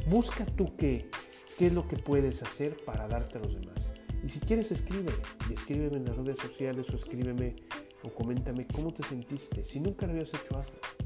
Busca 0.08 0.44
tú 0.44 0.74
qué, 0.76 1.08
qué 1.56 1.66
es 1.66 1.72
lo 1.72 1.86
que 1.86 1.96
puedes 1.96 2.42
hacer 2.42 2.76
para 2.84 3.06
darte 3.06 3.38
a 3.38 3.40
los 3.40 3.54
demás. 3.54 3.90
Y 4.24 4.28
si 4.28 4.40
quieres, 4.40 4.72
escribe. 4.72 5.12
Y 5.48 5.54
escríbeme 5.54 5.98
en 5.98 6.06
las 6.06 6.16
redes 6.16 6.38
sociales 6.38 6.88
o 6.90 6.96
escríbeme 6.96 7.54
o 8.02 8.08
coméntame 8.10 8.66
cómo 8.66 8.92
te 8.92 9.02
sentiste. 9.02 9.64
Si 9.64 9.80
nunca 9.80 10.06
lo 10.06 10.12
habías 10.12 10.30
hecho, 10.30 10.58
hazlo. 10.58 11.03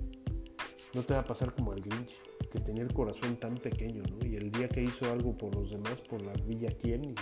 No 0.99 1.05
te 1.05 1.15
va 1.15 1.21
a 1.21 1.25
pasar 1.25 1.55
como 1.55 1.71
al 1.71 1.81
Grinch, 1.81 2.21
que 2.51 2.59
tenía 2.59 2.83
el 2.83 2.93
corazón 2.93 3.37
tan 3.37 3.55
pequeño, 3.55 4.03
¿no? 4.11 4.27
Y 4.27 4.35
el 4.35 4.51
día 4.51 4.69
que 4.69 4.83
hizo 4.83 5.09
algo 5.09 5.39
por 5.39 5.55
los 5.55 5.71
demás, 5.71 6.01
por 6.01 6.21
la 6.23 6.33
villa 6.33 6.71
quién, 6.77 7.15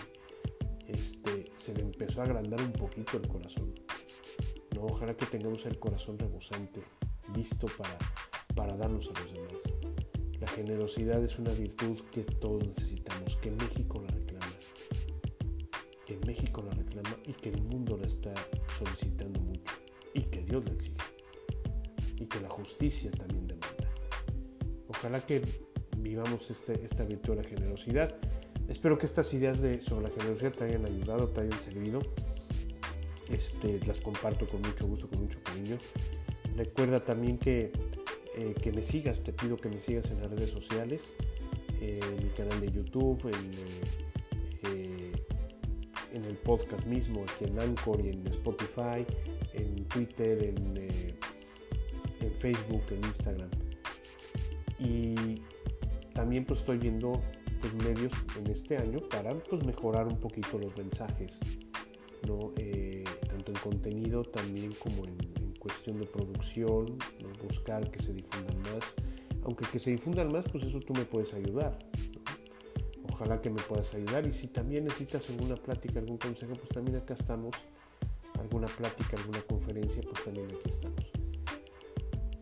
este, 0.88 1.52
se 1.58 1.74
le 1.74 1.82
empezó 1.82 2.22
a 2.22 2.24
agrandar 2.24 2.62
un 2.62 2.72
poquito 2.72 3.18
el 3.18 3.28
corazón. 3.28 3.74
¿no? 4.74 4.86
Ojalá 4.86 5.14
que 5.14 5.26
tengamos 5.26 5.66
el 5.66 5.78
corazón 5.78 6.18
rebosante, 6.18 6.80
listo 7.34 7.66
para, 7.76 7.98
para 8.54 8.78
darnos 8.78 9.10
a 9.14 9.20
los 9.20 9.34
demás. 9.34 10.40
La 10.40 10.48
generosidad 10.48 11.22
es 11.22 11.38
una 11.38 11.52
virtud 11.52 12.00
que 12.10 12.22
todos 12.22 12.66
necesitamos, 12.66 13.36
que 13.36 13.50
México 13.50 14.00
la 14.00 14.16
que 16.06 16.16
México 16.24 16.62
la 16.62 16.70
reclama 16.70 17.18
y 17.26 17.34
que 17.34 17.50
el 17.50 17.60
mundo 17.60 17.98
la 17.98 18.06
está 18.06 18.32
solicitando 18.78 19.38
mucho 19.40 19.74
y 20.14 20.22
que 20.22 20.40
Dios 20.44 20.64
la 20.64 20.72
exige 20.72 21.16
y 22.18 22.26
que 22.26 22.40
la 22.40 22.48
justicia 22.48 23.10
también 23.10 23.46
demanda. 23.46 23.65
Ojalá 25.06 25.24
que 25.24 25.40
vivamos 25.98 26.50
este, 26.50 26.84
esta 26.84 27.04
virtud 27.04 27.36
de 27.36 27.42
la 27.44 27.48
generosidad. 27.48 28.16
Espero 28.68 28.98
que 28.98 29.06
estas 29.06 29.32
ideas 29.34 29.60
de, 29.60 29.80
sobre 29.80 30.08
la 30.08 30.10
generosidad 30.10 30.52
te 30.52 30.64
hayan 30.64 30.84
ayudado, 30.84 31.28
te 31.28 31.42
hayan 31.42 31.60
servido. 31.60 32.00
Este, 33.30 33.78
las 33.86 34.00
comparto 34.00 34.48
con 34.48 34.62
mucho 34.62 34.84
gusto, 34.84 35.08
con 35.08 35.20
mucho 35.20 35.38
cariño. 35.44 35.78
Recuerda 36.56 37.04
también 37.04 37.38
que, 37.38 37.70
eh, 38.36 38.54
que 38.60 38.72
me 38.72 38.82
sigas, 38.82 39.22
te 39.22 39.32
pido 39.32 39.56
que 39.56 39.68
me 39.68 39.80
sigas 39.80 40.10
en 40.10 40.22
las 40.22 40.28
redes 40.28 40.50
sociales, 40.50 41.12
en 41.80 42.16
mi 42.16 42.30
canal 42.30 42.60
de 42.60 42.72
YouTube, 42.72 43.28
en 43.28 44.74
eh, 44.74 45.12
en 46.12 46.24
el 46.24 46.36
podcast 46.38 46.84
mismo, 46.86 47.22
aquí 47.22 47.44
en 47.44 47.60
Anchor 47.60 48.00
y 48.04 48.08
en 48.08 48.26
Spotify, 48.26 49.06
en 49.52 49.84
Twitter, 49.84 50.52
eh, 50.74 51.14
en 52.20 52.32
Facebook, 52.40 52.82
en 52.90 53.04
Instagram. 53.04 53.65
Y 54.78 55.42
también 56.14 56.44
pues 56.44 56.60
estoy 56.60 56.78
viendo 56.78 57.20
pues, 57.60 57.74
medios 57.74 58.12
en 58.36 58.46
este 58.48 58.76
año 58.76 59.00
para 59.08 59.34
pues, 59.34 59.64
mejorar 59.64 60.06
un 60.06 60.18
poquito 60.18 60.58
los 60.58 60.76
mensajes, 60.76 61.38
¿no? 62.26 62.52
Eh, 62.56 63.04
tanto 63.28 63.52
en 63.52 63.58
contenido 63.58 64.22
también 64.22 64.72
como 64.74 65.04
en, 65.04 65.16
cuestión 65.58 65.98
de 65.98 66.06
producción, 66.06 66.96
buscar 67.42 67.90
que 67.90 68.00
se 68.00 68.12
difundan 68.12 68.56
más. 68.60 68.84
Aunque 69.42 69.64
que 69.64 69.80
se 69.80 69.90
difundan 69.90 70.30
más, 70.30 70.44
pues 70.48 70.62
eso 70.62 70.78
tú 70.78 70.92
me 70.92 71.04
puedes 71.04 71.34
ayudar 71.34 71.76
ojalá 73.16 73.40
que 73.40 73.48
me 73.48 73.62
puedas 73.62 73.94
ayudar 73.94 74.26
y 74.26 74.34
si 74.34 74.48
también 74.48 74.84
necesitas 74.84 75.28
alguna 75.30 75.54
plática, 75.56 75.98
algún 75.98 76.18
consejo, 76.18 76.52
pues 76.52 76.68
también 76.68 76.98
acá 76.98 77.14
estamos, 77.14 77.56
alguna 78.38 78.66
plática, 78.66 79.16
alguna 79.16 79.40
conferencia, 79.40 80.02
pues 80.02 80.22
también 80.22 80.46
aquí 80.46 80.68
estamos. 80.68 81.15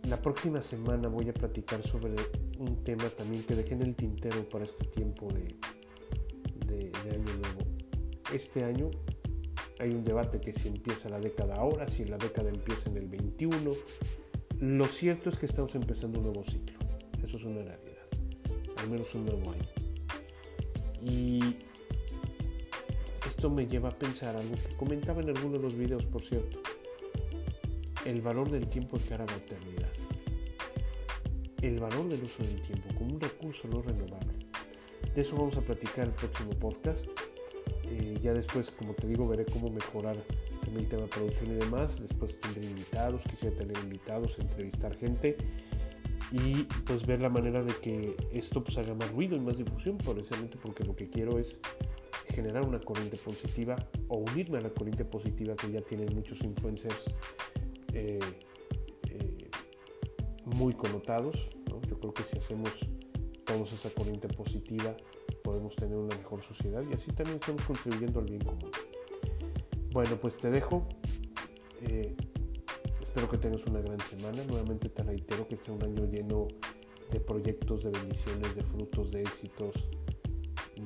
La 0.08 0.20
próxima 0.20 0.60
semana 0.60 1.08
voy 1.08 1.30
a 1.30 1.32
platicar 1.32 1.82
sobre 1.82 2.14
un 2.58 2.84
tema 2.84 3.04
también 3.08 3.42
que 3.42 3.54
dejé 3.54 3.72
en 3.72 3.82
el 3.82 3.94
tintero 3.94 4.46
para 4.50 4.64
este 4.64 4.84
tiempo 4.84 5.28
de, 5.32 5.56
año 7.10 7.22
nuevo. 7.24 7.60
Este 8.32 8.64
año 8.64 8.90
hay 9.78 9.90
un 9.90 10.04
debate 10.04 10.40
que 10.40 10.52
si 10.52 10.68
empieza 10.68 11.08
la 11.08 11.18
década 11.18 11.54
ahora, 11.54 11.88
si 11.88 12.04
la 12.04 12.18
década 12.18 12.50
empieza 12.50 12.90
en 12.90 12.98
el 12.98 13.08
21. 13.08 13.72
Lo 14.60 14.84
cierto 14.86 15.30
es 15.30 15.38
que 15.38 15.46
estamos 15.46 15.74
empezando 15.74 16.18
un 16.18 16.26
nuevo 16.26 16.44
ciclo. 16.44 16.78
Eso 17.22 17.38
es 17.38 17.44
una 17.44 17.62
realidad. 17.62 18.06
Al 18.76 18.90
menos 18.90 19.14
un 19.14 19.24
nuevo 19.24 19.52
año. 19.52 19.64
Y 21.02 21.56
esto 23.26 23.48
me 23.48 23.66
lleva 23.66 23.88
a 23.88 23.92
pensar 23.92 24.36
algo 24.36 24.54
que 24.54 24.76
comentaba 24.76 25.22
en 25.22 25.30
alguno 25.30 25.56
de 25.56 25.62
los 25.62 25.74
videos, 25.74 26.04
por 26.04 26.22
cierto. 26.24 26.58
El 28.04 28.20
valor 28.20 28.50
del 28.50 28.68
tiempo 28.68 28.98
de 28.98 29.04
cara 29.04 29.24
a 29.24 29.26
la 29.26 29.36
eternidad. 29.36 29.73
El 31.64 31.80
valor 31.80 32.06
del 32.10 32.22
uso 32.22 32.42
del 32.42 32.60
tiempo 32.60 32.90
como 32.98 33.14
un 33.14 33.20
recurso 33.22 33.66
no 33.68 33.80
renovable. 33.80 34.34
De 35.14 35.22
eso 35.22 35.34
vamos 35.34 35.56
a 35.56 35.62
platicar 35.62 36.06
el 36.06 36.12
próximo 36.12 36.50
podcast. 36.50 37.06
Eh, 37.86 38.18
ya 38.20 38.34
después, 38.34 38.70
como 38.70 38.92
te 38.92 39.06
digo, 39.06 39.26
veré 39.26 39.46
cómo 39.46 39.70
mejorar 39.70 40.14
también 40.60 40.84
el 40.84 40.88
tema 40.90 41.02
de 41.04 41.08
producción 41.08 41.52
y 41.52 41.54
demás. 41.54 41.98
Después 41.98 42.38
tendré 42.38 42.66
invitados, 42.66 43.22
quisiera 43.22 43.56
tener 43.56 43.78
invitados, 43.78 44.38
entrevistar 44.38 44.94
gente 44.94 45.38
y 46.32 46.64
pues 46.84 47.06
ver 47.06 47.22
la 47.22 47.30
manera 47.30 47.62
de 47.62 47.72
que 47.76 48.14
esto 48.30 48.62
pues 48.62 48.76
haga 48.76 48.94
más 48.94 49.10
ruido 49.12 49.34
y 49.34 49.40
más 49.40 49.56
difusión, 49.56 49.96
precisamente 49.96 50.58
porque 50.60 50.84
lo 50.84 50.94
que 50.94 51.08
quiero 51.08 51.38
es 51.38 51.60
generar 52.28 52.66
una 52.66 52.78
corriente 52.78 53.16
positiva 53.16 53.76
o 54.08 54.18
unirme 54.18 54.58
a 54.58 54.60
la 54.60 54.68
corriente 54.68 55.06
positiva 55.06 55.56
que 55.56 55.70
ya 55.70 55.80
tienen 55.80 56.14
muchos 56.14 56.42
influencers 56.42 57.06
eh, 57.94 58.18
muy 60.54 60.72
connotados. 60.72 61.50
Yo 61.88 61.98
creo 61.98 62.14
que 62.14 62.22
si 62.22 62.38
hacemos 62.38 62.70
todos 63.44 63.72
esa 63.72 63.90
corriente 63.90 64.28
positiva 64.28 64.96
podemos 65.42 65.76
tener 65.76 65.96
una 65.96 66.16
mejor 66.16 66.42
sociedad 66.42 66.82
y 66.90 66.94
así 66.94 67.12
también 67.12 67.36
estamos 67.38 67.62
contribuyendo 67.62 68.20
al 68.20 68.26
bien 68.26 68.42
común. 68.42 68.70
Bueno, 69.92 70.16
pues 70.16 70.38
te 70.38 70.50
dejo. 70.50 70.88
Eh, 71.82 72.16
espero 73.02 73.28
que 73.28 73.36
tengas 73.36 73.64
una 73.66 73.80
gran 73.80 74.00
semana. 74.00 74.42
Nuevamente 74.44 74.88
te 74.88 75.02
reitero 75.02 75.46
que 75.46 75.56
sea 75.56 75.74
un 75.74 75.84
año 75.84 76.06
lleno 76.06 76.48
de 77.12 77.20
proyectos, 77.20 77.84
de 77.84 77.90
bendiciones, 77.90 78.56
de 78.56 78.62
frutos, 78.62 79.12
de 79.12 79.22
éxitos, 79.22 79.74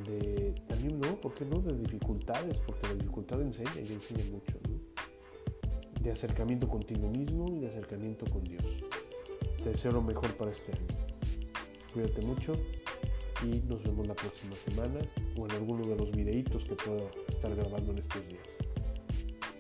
de 0.07 0.54
también 0.66 0.98
no, 0.98 1.20
¿por 1.20 1.35
qué 1.35 1.44
no? 1.44 1.61
De 1.61 1.76
dificultades, 1.78 2.59
porque 2.59 2.88
la 2.88 2.94
dificultad 2.94 3.40
enseña 3.40 3.70
y 3.76 3.92
enseña 3.92 4.24
mucho, 4.33 4.59
De 6.02 6.11
acercamiento 6.11 6.68
contigo 6.68 7.09
mismo 7.09 7.46
y 7.52 7.61
de 7.61 7.68
acercamiento 7.68 8.26
con 8.26 8.42
Dios. 8.44 8.64
Lo 9.68 10.02
mejor 10.02 10.35
para 10.37 10.50
este 10.50 10.72
año. 10.72 10.87
Cuídate 11.92 12.22
mucho 12.22 12.54
y 13.44 13.61
nos 13.68 13.83
vemos 13.83 14.07
la 14.07 14.14
próxima 14.14 14.54
semana 14.54 14.98
o 15.38 15.46
en 15.46 15.52
alguno 15.52 15.87
de 15.87 15.94
los 15.94 16.11
videitos 16.11 16.64
que 16.64 16.74
puedo 16.74 17.11
estar 17.28 17.54
grabando 17.54 17.92
en 17.92 17.98
estos 17.98 18.26
días. 18.26 18.42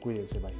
Cuídense, 0.00 0.40
bye. 0.40 0.54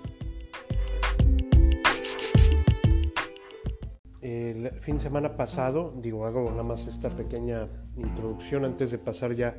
El 4.21 4.71
fin 4.81 4.97
de 4.97 5.01
semana 5.01 5.35
pasado, 5.35 5.93
digo, 5.97 6.27
hago 6.27 6.51
nada 6.51 6.63
más 6.63 6.87
esta 6.87 7.09
pequeña 7.09 7.69
introducción 7.97 8.67
antes 8.67 8.91
de 8.91 8.99
pasar 8.99 9.35
ya 9.35 9.57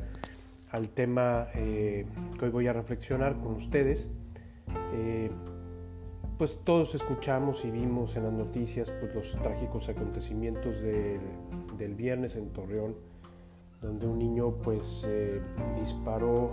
al 0.69 0.89
tema 0.89 1.47
eh, 1.55 2.05
que 2.37 2.45
hoy 2.45 2.51
voy 2.51 2.67
a 2.67 2.73
reflexionar 2.73 3.37
con 3.39 3.55
ustedes. 3.55 4.11
Eh, 4.93 5.31
pues 6.39 6.61
todos 6.63 6.95
escuchamos 6.95 7.65
y 7.65 7.69
vimos 7.69 8.15
en 8.15 8.23
las 8.23 8.31
noticias 8.31 8.93
pues, 9.01 9.13
los 9.13 9.41
trágicos 9.41 9.89
acontecimientos 9.89 10.77
del 10.81 11.95
viernes 11.95 12.37
en 12.37 12.51
Torreón, 12.51 12.95
donde 13.81 14.07
un 14.07 14.17
niño 14.17 14.53
pues 14.63 15.05
eh, 15.05 15.41
disparó 15.81 16.51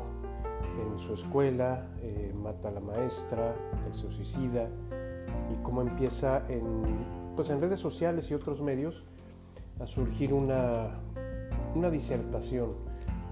en 0.83 0.99
su 0.99 1.15
escuela, 1.15 1.87
mata 2.35 2.69
a 2.69 2.73
la 2.73 2.81
maestra, 2.81 3.55
se 3.93 4.11
suicida 4.11 4.69
y 5.55 5.63
cómo 5.63 5.83
empieza 5.83 6.45
en, 6.49 6.83
pues, 7.37 7.51
en 7.51 7.61
redes 7.61 7.79
sociales 7.79 8.29
y 8.33 8.35
otros 8.35 8.61
medios 8.61 9.05
a 9.79 9.87
surgir 9.87 10.33
una, 10.33 10.99
una 11.77 11.91
disertación, 11.91 12.73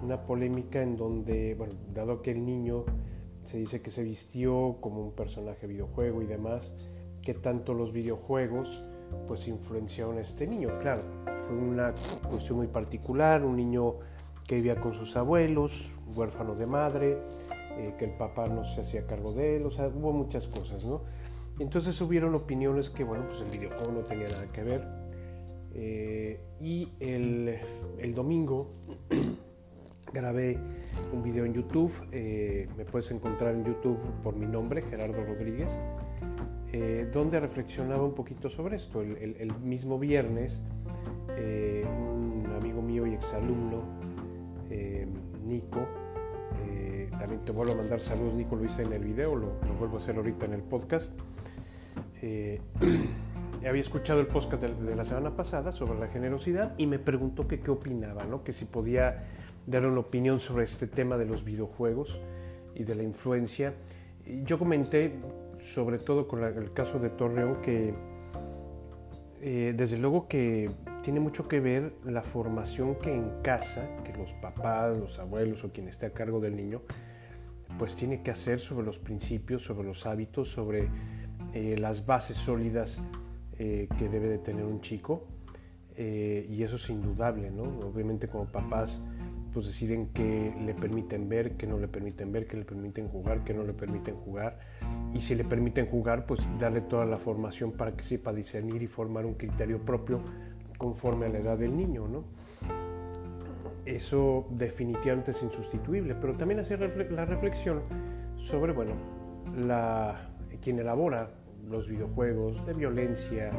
una 0.05 0.23
polémica 0.23 0.81
en 0.81 0.97
donde, 0.97 1.57
bueno, 1.57 1.75
dado 1.93 2.23
que 2.23 2.31
el 2.31 2.47
niño 2.47 2.85
se 3.45 3.59
dice 3.59 3.81
que 3.81 3.91
se 3.91 4.03
vistió 4.03 4.79
como 4.81 5.01
un 5.01 5.13
personaje 5.13 5.67
videojuego 5.67 6.23
y 6.23 6.27
demás, 6.27 6.75
que 7.23 7.35
tanto 7.35 7.75
los 7.75 7.93
videojuegos 7.93 8.85
pues 9.29 9.47
influenciaron 9.49 10.19
a 10.19 10.21
este 10.21 10.47
niño. 10.47 10.71
Claro, 10.81 11.03
fue 11.47 11.57
una 11.57 11.95
cuestión 12.29 12.59
muy 12.59 12.67
particular, 12.67 13.45
un 13.45 13.57
niño 13.57 13.97
que 14.47 14.57
vivía 14.57 14.81
con 14.81 14.95
sus 14.95 15.17
abuelos, 15.17 15.93
huérfano 16.15 16.55
de 16.55 16.67
madre, 16.67 17.19
eh, 17.79 17.95
que 17.99 18.07
el 18.07 18.17
papá 18.17 18.49
no 18.49 18.65
se 18.65 18.83
hacía 18.83 19.07
cargo 19.07 19.33
de 19.33 19.57
él, 19.57 19.67
o 19.67 19.71
sea, 19.71 19.89
hubo 19.89 20.13
muchas 20.13 20.49
cosas, 20.49 20.85
¿no? 20.85 21.03
Entonces 21.59 21.99
hubieron 22.01 22.35
opiniones 22.35 22.91
que, 22.91 23.05
bueno, 23.05 23.25
pues 23.25 23.41
el 23.41 23.51
videojuego 23.51 23.93
no 23.93 24.01
tenía 24.01 24.27
nada 24.27 24.51
que 24.51 24.63
ver. 24.63 24.87
Eh, 25.73 26.41
y 26.61 26.93
el, 27.01 27.59
el 27.99 28.15
domingo 28.15 28.73
grabé 30.15 30.59
un 31.13 31.23
video 31.23 31.45
en 31.45 31.53
YouTube, 31.53 31.93
eh, 32.13 32.69
me 32.79 32.87
puedes 32.87 33.11
encontrar 33.11 33.55
en 33.55 33.65
YouTube 33.65 33.99
por 34.23 34.37
mi 34.37 34.47
nombre, 34.47 34.81
Gerardo 34.81 35.23
Rodríguez, 35.23 35.79
eh, 36.73 37.11
donde 37.13 37.41
reflexionaba 37.41 38.05
un 38.05 38.15
poquito 38.15 38.49
sobre 38.49 38.77
esto. 38.77 39.03
El, 39.03 39.53
mismo 39.63 39.99
viernes, 39.99 40.63
eh, 41.37 41.85
un 41.87 42.47
amigo 42.57 42.81
mío 42.81 43.07
y 43.07 43.13
exalumno, 43.13 43.83
Nico, 45.45 45.87
también 47.19 47.45
te 47.45 47.53
vuelvo 47.53 47.75
a 47.75 47.77
mandar 47.77 48.01
saludos, 48.01 48.35
Nico 48.35 48.57
lo 48.57 48.65
hice 48.65 48.83
en 48.83 48.93
el 48.93 49.05
video, 49.05 49.37
lo, 49.37 49.53
vuelvo 49.79 49.97
a 49.97 49.99
hacer 49.99 50.17
ahorita 50.17 50.47
en 50.47 50.55
el 50.55 50.63
podcast. 50.63 51.13
había 53.69 53.81
escuchado 53.81 54.21
el 54.21 54.27
podcast 54.27 54.63
de, 54.63 54.97
la 54.97 55.05
semana 55.05 55.37
pasada 55.37 55.73
sobre 55.73 55.99
la 55.99 56.09
generosidad 56.09 56.75
y 56.79 56.87
me 56.87 56.99
preguntó 56.99 57.47
que 57.47 57.61
qué 57.61 57.71
opinaba, 57.71 58.25
¿no? 58.25 58.45
que 58.45 58.53
si 58.53 58.65
podía 58.65 59.25
dar 59.67 59.87
una 59.87 60.01
opinión 60.01 60.41
sobre 60.41 60.65
este 60.65 60.87
tema 60.87 61.17
de 61.17 61.27
los 61.27 61.45
videojuegos 61.45 62.21
y 62.75 62.85
de 62.85 62.95
la 62.95 63.03
influencia. 63.03 63.75
Yo 64.45 64.59
comenté, 64.59 65.15
sobre 65.61 65.99
todo 65.99 66.29
con 66.29 66.43
el 66.43 66.73
caso 66.73 66.99
de 66.99 67.11
Torreón, 67.11 67.61
que 67.63 67.95
eh, 69.41 69.75
desde 69.77 69.99
luego 69.99 70.27
que 70.27 70.71
tiene 71.03 71.21
mucho 71.21 71.47
que 71.49 71.61
ver 71.61 71.93
la 72.05 72.23
formación 72.23 72.97
que 72.97 73.15
en 73.15 73.43
casa, 73.43 73.87
que 74.05 74.17
los 74.17 74.33
papás, 74.35 74.97
los 74.97 75.19
abuelos 75.19 75.65
o 75.65 75.73
quien 75.73 75.89
esté 75.89 76.07
a 76.07 76.11
cargo 76.11 76.41
del 76.41 76.57
niño, 76.57 76.81
pues 77.79 77.97
tiene 77.97 78.23
que 78.23 78.31
hacer 78.31 78.61
sobre 78.61 78.87
los 78.87 78.99
principios, 78.99 79.63
sobre 79.63 79.87
los 79.87 80.07
hábitos, 80.07 80.49
sobre 80.49 80.89
eh, 81.53 81.77
las 81.79 82.07
bases 82.07 82.37
sólidas 82.37 83.03
eh, 83.59 83.89
que 83.99 84.09
debe 84.09 84.29
de 84.29 84.39
tener 84.39 84.65
un 84.65 84.81
chico. 84.81 85.27
y 85.97 86.63
eso 86.65 86.75
es 86.75 86.91
indudable, 86.91 87.53
¿no? 87.53 87.63
Obviamente 87.87 88.27
como 88.27 88.47
papás 88.47 89.01
pues 89.55 89.67
deciden 89.67 90.09
que 90.09 90.53
le 90.67 90.75
permiten 90.75 91.29
ver, 91.29 91.53
que 91.53 91.69
no 91.69 91.79
le 91.79 91.87
permiten 91.87 92.33
ver, 92.33 92.49
que 92.49 92.57
le 92.57 92.65
permiten 92.65 93.09
jugar, 93.09 93.45
que 93.45 93.55
no 93.55 93.63
le 93.63 93.73
permiten 93.73 94.17
jugar. 94.17 94.59
Y 95.15 95.21
si 95.21 95.37
le 95.37 95.45
permiten 95.45 95.87
jugar, 95.87 96.27
pues 96.27 96.51
darle 96.59 96.81
toda 96.81 97.07
la 97.07 97.19
formación 97.19 97.71
para 97.73 97.97
que 97.97 98.03
sepa 98.03 98.33
discernir 98.33 98.83
y 98.83 98.89
formar 98.89 99.25
un 99.25 99.35
criterio 99.35 99.81
propio 99.81 100.21
conforme 100.77 101.27
a 101.27 101.29
la 101.29 101.39
edad 101.39 101.57
del 101.57 101.77
niño, 101.77 102.09
¿no? 102.09 102.25
Eso 103.87 104.49
definitivamente 104.51 105.31
es 105.31 105.43
insustituible, 105.43 106.17
pero 106.17 106.35
también 106.35 106.59
hacer 106.59 106.81
la 107.13 107.25
reflexión 107.25 107.83
sobre, 108.37 108.73
bueno, 108.73 108.95
la, 109.57 110.31
quien 110.61 110.81
elabora 110.81 111.31
los 111.69 111.89
videojuegos 111.89 112.67
de 112.67 112.73
violencia, 112.73 113.53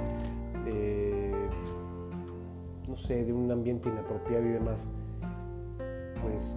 no 2.89 2.97
sé, 2.97 3.23
de 3.23 3.31
un 3.31 3.49
ambiente 3.49 3.88
inapropiado 3.88 4.45
y 4.45 4.49
demás, 4.49 4.89
pues, 6.21 6.56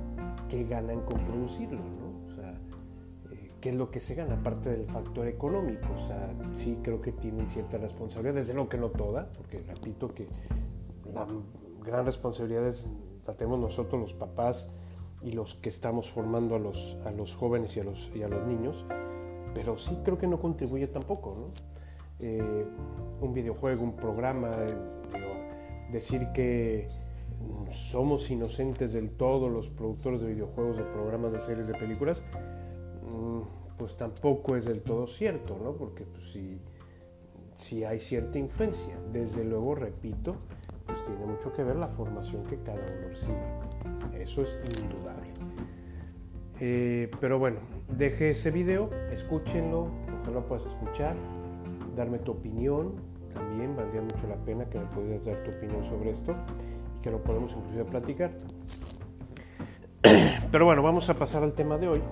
¿qué 0.49 0.65
ganan 0.65 1.01
con 1.03 1.21
producirlo? 1.27 1.79
¿no? 1.79 2.33
O 2.33 2.35
sea, 2.35 2.59
eh, 3.31 3.49
¿qué 3.61 3.71
es 3.71 3.77
lo 3.77 3.91
que 3.91 4.01
se 4.01 4.15
gana? 4.15 4.35
Aparte 4.35 4.71
del 4.71 4.87
factor 4.87 5.27
económico. 5.27 5.89
O 5.95 6.07
sea, 6.07 6.35
sí 6.55 6.79
creo 6.83 7.01
que 7.01 7.13
tienen 7.13 7.49
cierta 7.49 7.79
responsabilidad, 7.79 8.35
desde 8.35 8.55
luego 8.55 8.69
que 8.69 8.79
no 8.79 8.91
toda, 8.91 9.29
porque 9.33 9.59
repito 9.59 10.09
que 10.09 10.27
la 11.13 11.27
gran 11.85 12.07
responsabilidad 12.07 12.67
es, 12.67 12.89
la 13.27 13.35
tenemos 13.35 13.59
nosotros 13.59 14.01
los 14.01 14.15
papás 14.15 14.71
y 15.23 15.33
los 15.33 15.55
que 15.55 15.69
estamos 15.69 16.11
formando 16.11 16.55
a 16.55 16.59
los, 16.59 16.97
a 17.05 17.11
los 17.11 17.35
jóvenes 17.35 17.77
y 17.77 17.81
a 17.81 17.85
los, 17.85 18.11
y 18.15 18.23
a 18.23 18.29
los 18.29 18.47
niños, 18.47 18.87
pero 19.55 19.79
sí 19.79 19.99
creo 20.05 20.19
que 20.19 20.27
no 20.27 20.39
contribuye 20.39 20.87
tampoco, 20.87 21.37
¿no? 21.39 21.47
Eh, 22.21 22.67
un 23.21 23.33
videojuego, 23.33 23.83
un 23.83 23.95
programa, 23.95 24.51
eh, 24.51 25.89
decir 25.91 26.29
que 26.33 26.89
somos 27.71 28.31
inocentes 28.31 28.93
del 28.93 29.11
todo 29.11 29.49
los 29.49 29.69
productores 29.69 30.21
de 30.21 30.29
videojuegos, 30.29 30.77
de 30.77 30.85
programas, 30.85 31.33
de 31.33 31.39
series, 31.39 31.67
de 31.67 31.75
películas, 31.75 32.25
mm, 33.11 33.77
pues 33.77 33.97
tampoco 33.97 34.57
es 34.57 34.65
del 34.65 34.81
todo 34.83 35.07
cierto, 35.07 35.59
¿no? 35.63 35.73
Porque 35.73 36.05
pues, 36.05 36.37
si, 37.55 37.85
hay 37.85 38.01
cierta 38.01 38.39
influencia. 38.39 38.95
Desde 39.13 39.45
luego, 39.45 39.75
repito, 39.75 40.35
pues 40.87 41.05
tiene 41.05 41.27
mucho 41.27 41.53
que 41.53 41.63
ver 41.63 41.77
la 41.77 41.87
formación 41.87 42.45
que 42.45 42.57
cada 42.59 42.79
uno 42.79 43.09
recibe. 43.09 44.21
Eso 44.21 44.43
es 44.43 44.61
indudable. 44.83 45.29
Eh, 46.61 47.11
pero 47.21 47.39
bueno, 47.39 47.61
deje 47.97 48.31
ese 48.31 48.51
video, 48.51 48.91
escúchenlo, 49.13 49.89
ojalá 50.23 50.41
puedas 50.41 50.67
escuchar, 50.67 51.17
darme 51.95 52.19
tu 52.19 52.33
opinión, 52.33 52.95
también 53.33 53.77
valdría 53.77 54.03
mucho 54.03 54.27
la 54.29 54.37
pena 54.45 54.69
que 54.69 54.81
me 54.81 54.87
pudieras 54.87 55.27
dar 55.27 55.45
tu 55.45 55.57
opinión 55.57 55.85
sobre 55.85 56.11
esto 56.11 56.35
que 57.09 57.13
lo 57.13 57.23
podemos 57.23 57.53
inclusive 57.53 57.85
platicar. 57.87 58.33
Pero 60.53 60.65
bueno, 60.67 60.83
vamos 60.83 61.09
a 61.09 61.15
pasar 61.15 61.43
al 61.43 61.55
tema 61.55 61.79
de 61.79 61.89
hoy. 61.89 62.03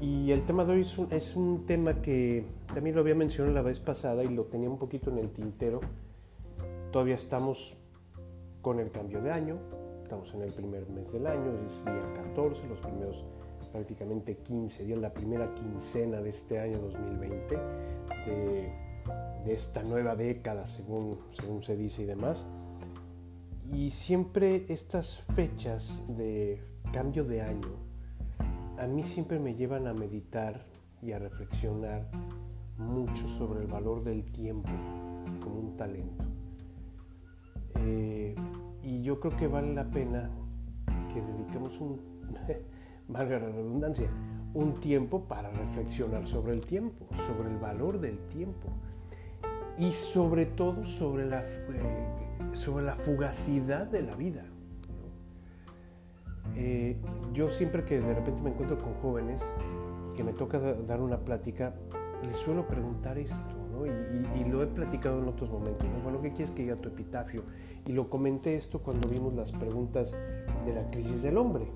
Y 0.00 0.32
el 0.32 0.44
tema 0.44 0.64
de 0.64 0.72
hoy 0.72 0.80
es 1.10 1.36
un, 1.36 1.64
tema 1.64 2.02
que 2.02 2.44
también 2.74 2.96
lo 2.96 3.02
había 3.02 3.14
mencionado 3.14 3.54
la 3.54 3.62
vez 3.62 3.78
pasada 3.78 4.24
y 4.24 4.28
lo 4.28 4.44
tenía 4.46 4.68
un 4.68 4.78
poquito 4.78 5.10
en 5.10 5.18
el 5.18 5.30
tintero. 5.30 5.80
Todavía 6.90 7.14
estamos 7.14 7.76
con 8.62 8.80
el 8.80 8.90
cambio 8.90 9.22
de 9.22 9.30
año, 9.30 9.58
estamos 10.02 10.34
en 10.34 10.42
el 10.42 10.52
primer 10.52 10.88
mes 10.90 11.12
del 11.12 11.26
año, 11.26 11.52
es 11.66 11.84
día 11.84 12.12
14, 12.14 12.66
los 12.66 12.80
primeros 12.80 13.24
prácticamente 13.72 14.36
15 14.38 14.84
días, 14.84 14.98
la 14.98 15.12
primera 15.12 15.54
quincena 15.54 16.20
de 16.20 16.30
este 16.30 16.58
año 16.58 16.78
2020, 16.78 17.56
de, 18.26 18.72
de 19.44 19.52
esta 19.52 19.82
nueva 19.82 20.16
década, 20.16 20.66
según, 20.66 21.10
según 21.30 21.62
se 21.62 21.76
dice 21.76 22.02
y 22.02 22.06
demás. 22.06 22.46
Y 23.72 23.90
siempre 23.90 24.66
estas 24.68 25.18
fechas 25.34 26.02
de 26.08 26.62
cambio 26.92 27.24
de 27.24 27.42
año, 27.42 27.68
a 28.78 28.86
mí 28.86 29.02
siempre 29.02 29.38
me 29.38 29.54
llevan 29.54 29.86
a 29.86 29.94
meditar 29.94 30.64
y 31.02 31.12
a 31.12 31.18
reflexionar 31.18 32.08
mucho 32.78 33.28
sobre 33.28 33.60
el 33.60 33.66
valor 33.66 34.02
del 34.02 34.24
tiempo 34.24 34.70
como 35.40 35.60
un 35.60 35.76
talento. 35.76 36.24
Eh, 37.76 38.34
y 38.82 39.02
yo 39.02 39.20
creo 39.20 39.36
que 39.36 39.46
vale 39.46 39.74
la 39.74 39.90
pena 39.90 40.30
que 41.12 41.20
dediquemos 41.20 41.80
un, 41.80 42.00
valga 43.08 43.38
la 43.38 43.48
redundancia, 43.48 44.08
un 44.54 44.74
tiempo 44.74 45.24
para 45.24 45.50
reflexionar 45.50 46.26
sobre 46.26 46.52
el 46.52 46.66
tiempo, 46.66 47.06
sobre 47.26 47.50
el 47.50 47.58
valor 47.58 48.00
del 48.00 48.18
tiempo 48.28 48.68
y 49.78 49.90
sobre 49.90 50.46
todo 50.46 50.86
sobre 50.86 51.26
la, 51.26 51.42
eh, 51.42 52.33
sobre 52.54 52.84
la 52.84 52.96
fugacidad 52.96 53.86
de 53.86 54.02
la 54.02 54.14
vida. 54.14 54.44
Eh, 56.56 56.96
yo 57.32 57.50
siempre 57.50 57.84
que 57.84 58.00
de 58.00 58.14
repente 58.14 58.42
me 58.42 58.50
encuentro 58.50 58.78
con 58.78 58.94
jóvenes 58.94 59.42
que 60.16 60.22
me 60.22 60.32
toca 60.32 60.58
dar 60.58 61.00
una 61.00 61.18
plática, 61.18 61.74
les 62.22 62.36
suelo 62.36 62.66
preguntar 62.66 63.18
esto, 63.18 63.64
y, 64.36 64.44
lo 64.44 64.62
he 64.62 64.66
platicado 64.66 65.18
en 65.20 65.28
otros 65.28 65.50
momentos. 65.50 65.84
Bueno, 66.02 66.20
¿qué 66.22 66.32
quieres 66.32 66.52
que 66.52 66.62
diga 66.62 66.76
tu 66.76 66.88
epitafio? 66.88 67.42
Y 67.86 67.92
lo 67.92 68.08
comenté 68.08 68.54
esto 68.54 68.80
cuando 68.80 69.08
vimos 69.08 69.34
las 69.34 69.50
preguntas 69.52 70.16
de 70.64 70.74
la 70.74 70.88
crisis 70.90 71.22
del 71.22 71.38
hombre. 71.38 71.66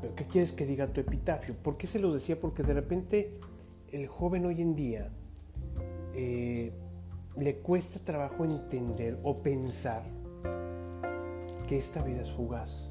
¿Pero 0.00 0.14
qué 0.16 0.26
quieres 0.26 0.52
que 0.52 0.66
diga 0.66 0.88
tu 0.88 1.00
epitafio? 1.00 1.54
¿Por 1.62 1.76
qué 1.76 1.86
se 1.86 2.00
lo 2.00 2.12
decía? 2.12 2.40
Porque 2.40 2.64
de 2.64 2.74
repente 2.74 3.38
el 3.92 4.08
joven 4.08 4.46
hoy 4.46 4.60
en 4.60 4.74
día 4.74 5.10
eh, 6.14 6.72
le 7.36 7.56
cuesta 7.56 7.98
trabajo 8.00 8.44
entender 8.44 9.18
o 9.22 9.34
pensar 9.42 10.02
que 11.66 11.78
esta 11.78 12.02
vida 12.02 12.20
es 12.20 12.30
fugaz, 12.30 12.90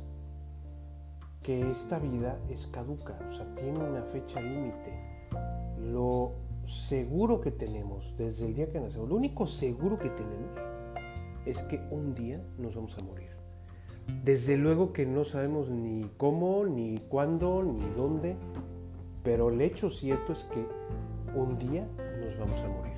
que 1.43 1.69
esta 1.69 1.99
vida 1.99 2.39
es 2.49 2.67
caduca, 2.67 3.17
o 3.29 3.33
sea, 3.33 3.53
tiene 3.55 3.79
una 3.79 4.03
fecha 4.03 4.41
límite. 4.41 4.91
Lo 5.79 6.33
seguro 6.65 7.41
que 7.41 7.51
tenemos 7.51 8.15
desde 8.17 8.45
el 8.47 8.55
día 8.55 8.71
que 8.71 8.79
nacemos, 8.79 9.09
lo 9.09 9.15
único 9.15 9.45
seguro 9.45 9.99
que 9.99 10.09
tenemos 10.09 10.51
es 11.45 11.61
que 11.63 11.79
un 11.91 12.15
día 12.15 12.41
nos 12.57 12.75
vamos 12.75 12.97
a 12.97 13.03
morir. 13.03 13.29
Desde 14.23 14.57
luego 14.57 14.93
que 14.93 15.05
no 15.05 15.23
sabemos 15.23 15.69
ni 15.69 16.09
cómo, 16.17 16.65
ni 16.65 16.97
cuándo, 16.97 17.63
ni 17.63 17.89
dónde, 17.91 18.35
pero 19.23 19.49
el 19.49 19.61
hecho 19.61 19.89
cierto 19.89 20.33
es 20.33 20.43
que 20.45 20.65
un 21.35 21.57
día 21.57 21.87
nos 22.19 22.37
vamos 22.37 22.59
a 22.63 22.69
morir. 22.69 22.90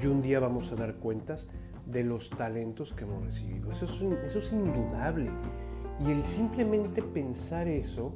Y 0.00 0.06
un 0.06 0.22
día 0.22 0.40
vamos 0.40 0.70
a 0.72 0.76
dar 0.76 0.94
cuentas 0.96 1.48
de 1.86 2.04
los 2.04 2.30
talentos 2.30 2.92
que 2.92 3.04
hemos 3.04 3.24
recibido. 3.24 3.72
Eso 3.72 3.86
es, 3.86 4.52
indudable. 4.52 5.30
Y 6.06 6.10
el 6.10 6.22
simplemente 6.22 7.02
pensar 7.02 7.66
eso, 7.66 8.12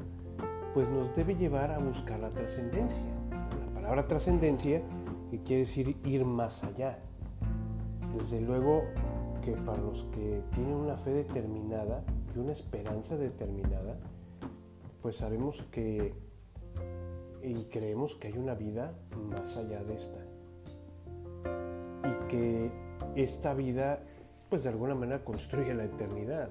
pues 0.74 0.88
nos 0.88 1.14
debe 1.16 1.34
llevar 1.34 1.72
a 1.72 1.78
buscar 1.78 2.20
la 2.20 2.30
trascendencia 2.30 3.02
palabra 3.82 4.06
trascendencia, 4.06 4.80
que 5.28 5.42
quiere 5.42 5.62
decir 5.62 5.96
ir 6.04 6.24
más 6.24 6.62
allá. 6.62 7.00
Desde 8.16 8.40
luego 8.40 8.84
que 9.42 9.52
para 9.52 9.82
los 9.82 10.04
que 10.12 10.40
tienen 10.54 10.74
una 10.74 10.96
fe 10.98 11.10
determinada 11.10 12.04
y 12.32 12.38
una 12.38 12.52
esperanza 12.52 13.16
determinada, 13.16 13.98
pues 15.00 15.16
sabemos 15.16 15.66
que 15.72 16.14
y 17.42 17.64
creemos 17.64 18.14
que 18.14 18.28
hay 18.28 18.38
una 18.38 18.54
vida 18.54 18.94
más 19.30 19.56
allá 19.56 19.82
de 19.82 19.96
esta. 19.96 20.31
Y 22.04 22.28
que 22.28 22.70
esta 23.16 23.54
vida, 23.54 24.00
pues 24.48 24.64
de 24.64 24.70
alguna 24.70 24.94
manera 24.94 25.24
construye 25.24 25.74
la 25.74 25.84
eternidad. 25.84 26.48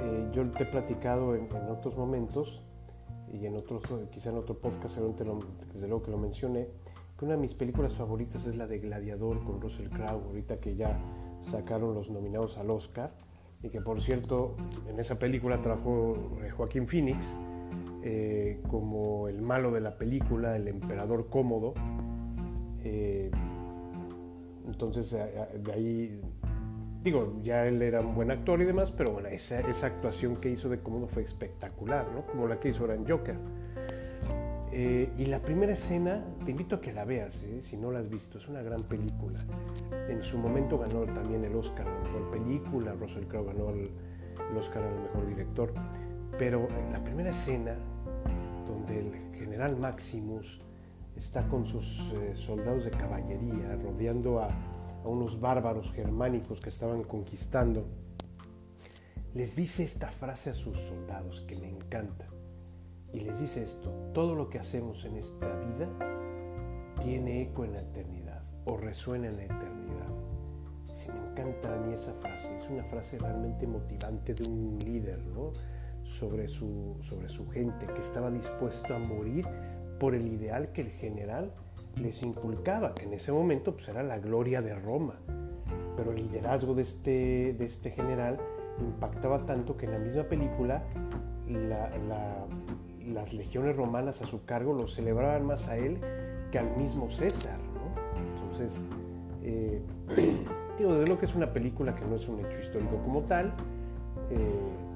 Eh, 0.00 0.28
yo 0.32 0.50
te 0.50 0.64
he 0.64 0.66
platicado 0.66 1.34
en 1.34 1.48
otros 1.70 1.96
momentos 1.96 2.62
y 3.32 3.46
en 3.46 3.56
otros, 3.56 3.82
quizá 4.10 4.30
en 4.30 4.36
otro 4.36 4.58
podcast, 4.58 4.98
desde 4.98 5.88
luego 5.88 6.02
que 6.02 6.10
lo 6.10 6.18
mencioné, 6.18 6.68
que 7.18 7.24
una 7.24 7.34
de 7.34 7.40
mis 7.40 7.54
películas 7.54 7.94
favoritas 7.94 8.46
es 8.46 8.56
la 8.56 8.66
de 8.66 8.78
Gladiador 8.78 9.44
con 9.44 9.60
Russell 9.60 9.88
Crowe, 9.88 10.24
ahorita 10.26 10.56
que 10.56 10.74
ya 10.74 10.98
sacaron 11.40 11.94
los 11.94 12.10
nominados 12.10 12.58
al 12.58 12.70
Oscar, 12.70 13.12
y 13.62 13.68
que 13.68 13.80
por 13.80 14.00
cierto 14.00 14.54
en 14.88 14.98
esa 14.98 15.18
película 15.18 15.60
trabajó 15.60 16.16
eh, 16.42 16.50
Joaquín 16.50 16.88
Phoenix 16.88 17.36
eh, 18.02 18.62
como 18.68 19.28
el 19.28 19.42
malo 19.42 19.70
de 19.70 19.80
la 19.80 19.96
película, 19.96 20.56
el 20.56 20.66
emperador 20.66 21.28
cómodo. 21.28 21.74
Entonces 24.66 25.10
de 25.10 25.72
ahí 25.72 26.20
digo, 27.02 27.38
ya 27.42 27.66
él 27.66 27.80
era 27.82 28.00
un 28.00 28.14
buen 28.14 28.30
actor 28.30 28.60
y 28.60 28.64
demás, 28.64 28.92
pero 28.92 29.12
bueno, 29.12 29.28
esa, 29.28 29.60
esa 29.60 29.86
actuación 29.86 30.36
que 30.36 30.50
hizo 30.50 30.68
de 30.68 30.80
Cómodo 30.80 31.08
fue 31.08 31.22
espectacular, 31.22 32.10
¿no? 32.12 32.22
Como 32.22 32.46
la 32.46 32.58
que 32.60 32.68
hizo 32.68 32.90
en 32.92 33.08
Joker. 33.08 33.36
Eh, 34.72 35.10
y 35.18 35.26
la 35.26 35.40
primera 35.40 35.72
escena, 35.72 36.24
te 36.44 36.52
invito 36.52 36.76
a 36.76 36.80
que 36.80 36.92
la 36.92 37.04
veas, 37.04 37.42
¿eh? 37.42 37.60
si 37.60 37.76
no 37.76 37.90
la 37.90 37.98
has 37.98 38.08
visto, 38.08 38.38
es 38.38 38.46
una 38.48 38.62
gran 38.62 38.82
película. 38.82 39.38
En 40.08 40.22
su 40.22 40.38
momento 40.38 40.78
ganó 40.78 41.02
también 41.12 41.44
el 41.44 41.56
Oscar 41.56 41.88
a 41.88 41.92
la 41.92 42.00
mejor 42.00 42.30
película, 42.30 42.92
Russell 42.92 43.24
Crowe 43.24 43.46
ganó 43.46 43.70
el, 43.70 43.90
Oscar 44.56 44.82
al 44.82 45.00
mejor 45.00 45.26
director. 45.26 45.70
Pero 46.38 46.68
en 46.68 46.92
la 46.92 47.02
primera 47.02 47.30
escena, 47.30 47.74
donde 48.66 49.00
el 49.00 49.12
general 49.34 49.76
Maximus 49.76 50.60
está 51.16 51.46
con 51.48 51.66
sus 51.66 52.12
eh, 52.12 52.32
soldados 52.34 52.84
de 52.84 52.90
caballería 52.90 53.76
rodeando 53.76 54.40
a, 54.40 54.48
unos 55.04 55.40
bárbaros 55.40 55.92
germánicos 55.92 56.60
que 56.60 56.68
estaban 56.68 57.02
conquistando, 57.02 57.86
les 59.34 59.56
dice 59.56 59.82
esta 59.84 60.08
frase 60.08 60.50
a 60.50 60.54
sus 60.54 60.76
soldados 60.78 61.40
que 61.42 61.56
me 61.56 61.68
encanta. 61.68 62.26
Y 63.12 63.20
les 63.20 63.40
dice 63.40 63.62
esto, 63.64 63.90
todo 64.12 64.34
lo 64.34 64.50
que 64.50 64.58
hacemos 64.58 65.04
en 65.04 65.16
esta 65.16 65.48
vida 65.56 65.88
tiene 67.00 67.42
eco 67.42 67.64
en 67.64 67.72
la 67.72 67.80
eternidad 67.80 68.42
o 68.66 68.76
resuena 68.76 69.28
en 69.28 69.36
la 69.36 69.44
eternidad. 69.44 69.70
Si 70.94 71.10
me 71.10 71.18
encanta 71.30 71.74
a 71.74 71.78
mí 71.78 71.94
esa 71.94 72.12
frase, 72.14 72.54
es 72.56 72.68
una 72.68 72.84
frase 72.84 73.18
realmente 73.18 73.66
motivante 73.66 74.34
de 74.34 74.48
un 74.48 74.78
líder, 74.84 75.24
¿no? 75.24 75.52
Sobre 76.04 76.46
su, 76.48 76.98
sobre 77.00 77.28
su 77.28 77.48
gente 77.48 77.86
que 77.86 78.00
estaba 78.00 78.30
dispuesto 78.30 78.94
a 78.94 78.98
morir 78.98 79.46
por 80.00 80.16
el 80.16 80.26
ideal 80.26 80.72
que 80.72 80.80
el 80.80 80.90
general 80.90 81.52
les 81.96 82.24
inculcaba, 82.24 82.94
que 82.94 83.04
en 83.04 83.12
ese 83.12 83.30
momento 83.30 83.74
pues, 83.74 83.88
era 83.88 84.02
la 84.02 84.18
gloria 84.18 84.60
de 84.62 84.74
Roma. 84.74 85.20
Pero 85.96 86.10
el 86.12 86.16
liderazgo 86.16 86.74
de 86.74 86.82
este, 86.82 87.54
de 87.56 87.64
este 87.64 87.90
general 87.90 88.38
impactaba 88.80 89.44
tanto 89.44 89.76
que 89.76 89.86
en 89.86 89.92
la 89.92 89.98
misma 89.98 90.24
película 90.24 90.82
las 93.06 93.34
legiones 93.34 93.76
romanas 93.76 94.22
a 94.22 94.26
su 94.26 94.44
cargo 94.44 94.72
lo 94.72 94.88
celebraban 94.88 95.44
más 95.44 95.68
a 95.68 95.76
él 95.76 95.98
que 96.50 96.58
al 96.58 96.76
mismo 96.76 97.10
César. 97.10 97.58
Entonces, 98.34 98.80
eh, 99.42 99.82
digo, 100.78 100.94
de 100.94 101.06
lo 101.06 101.18
que 101.18 101.26
es 101.26 101.34
una 101.34 101.52
película 101.52 101.94
que 101.94 102.04
no 102.06 102.16
es 102.16 102.26
un 102.26 102.40
hecho 102.40 102.58
histórico 102.58 102.96
como 103.04 103.22
tal, 103.22 103.52
eh, 104.30 104.48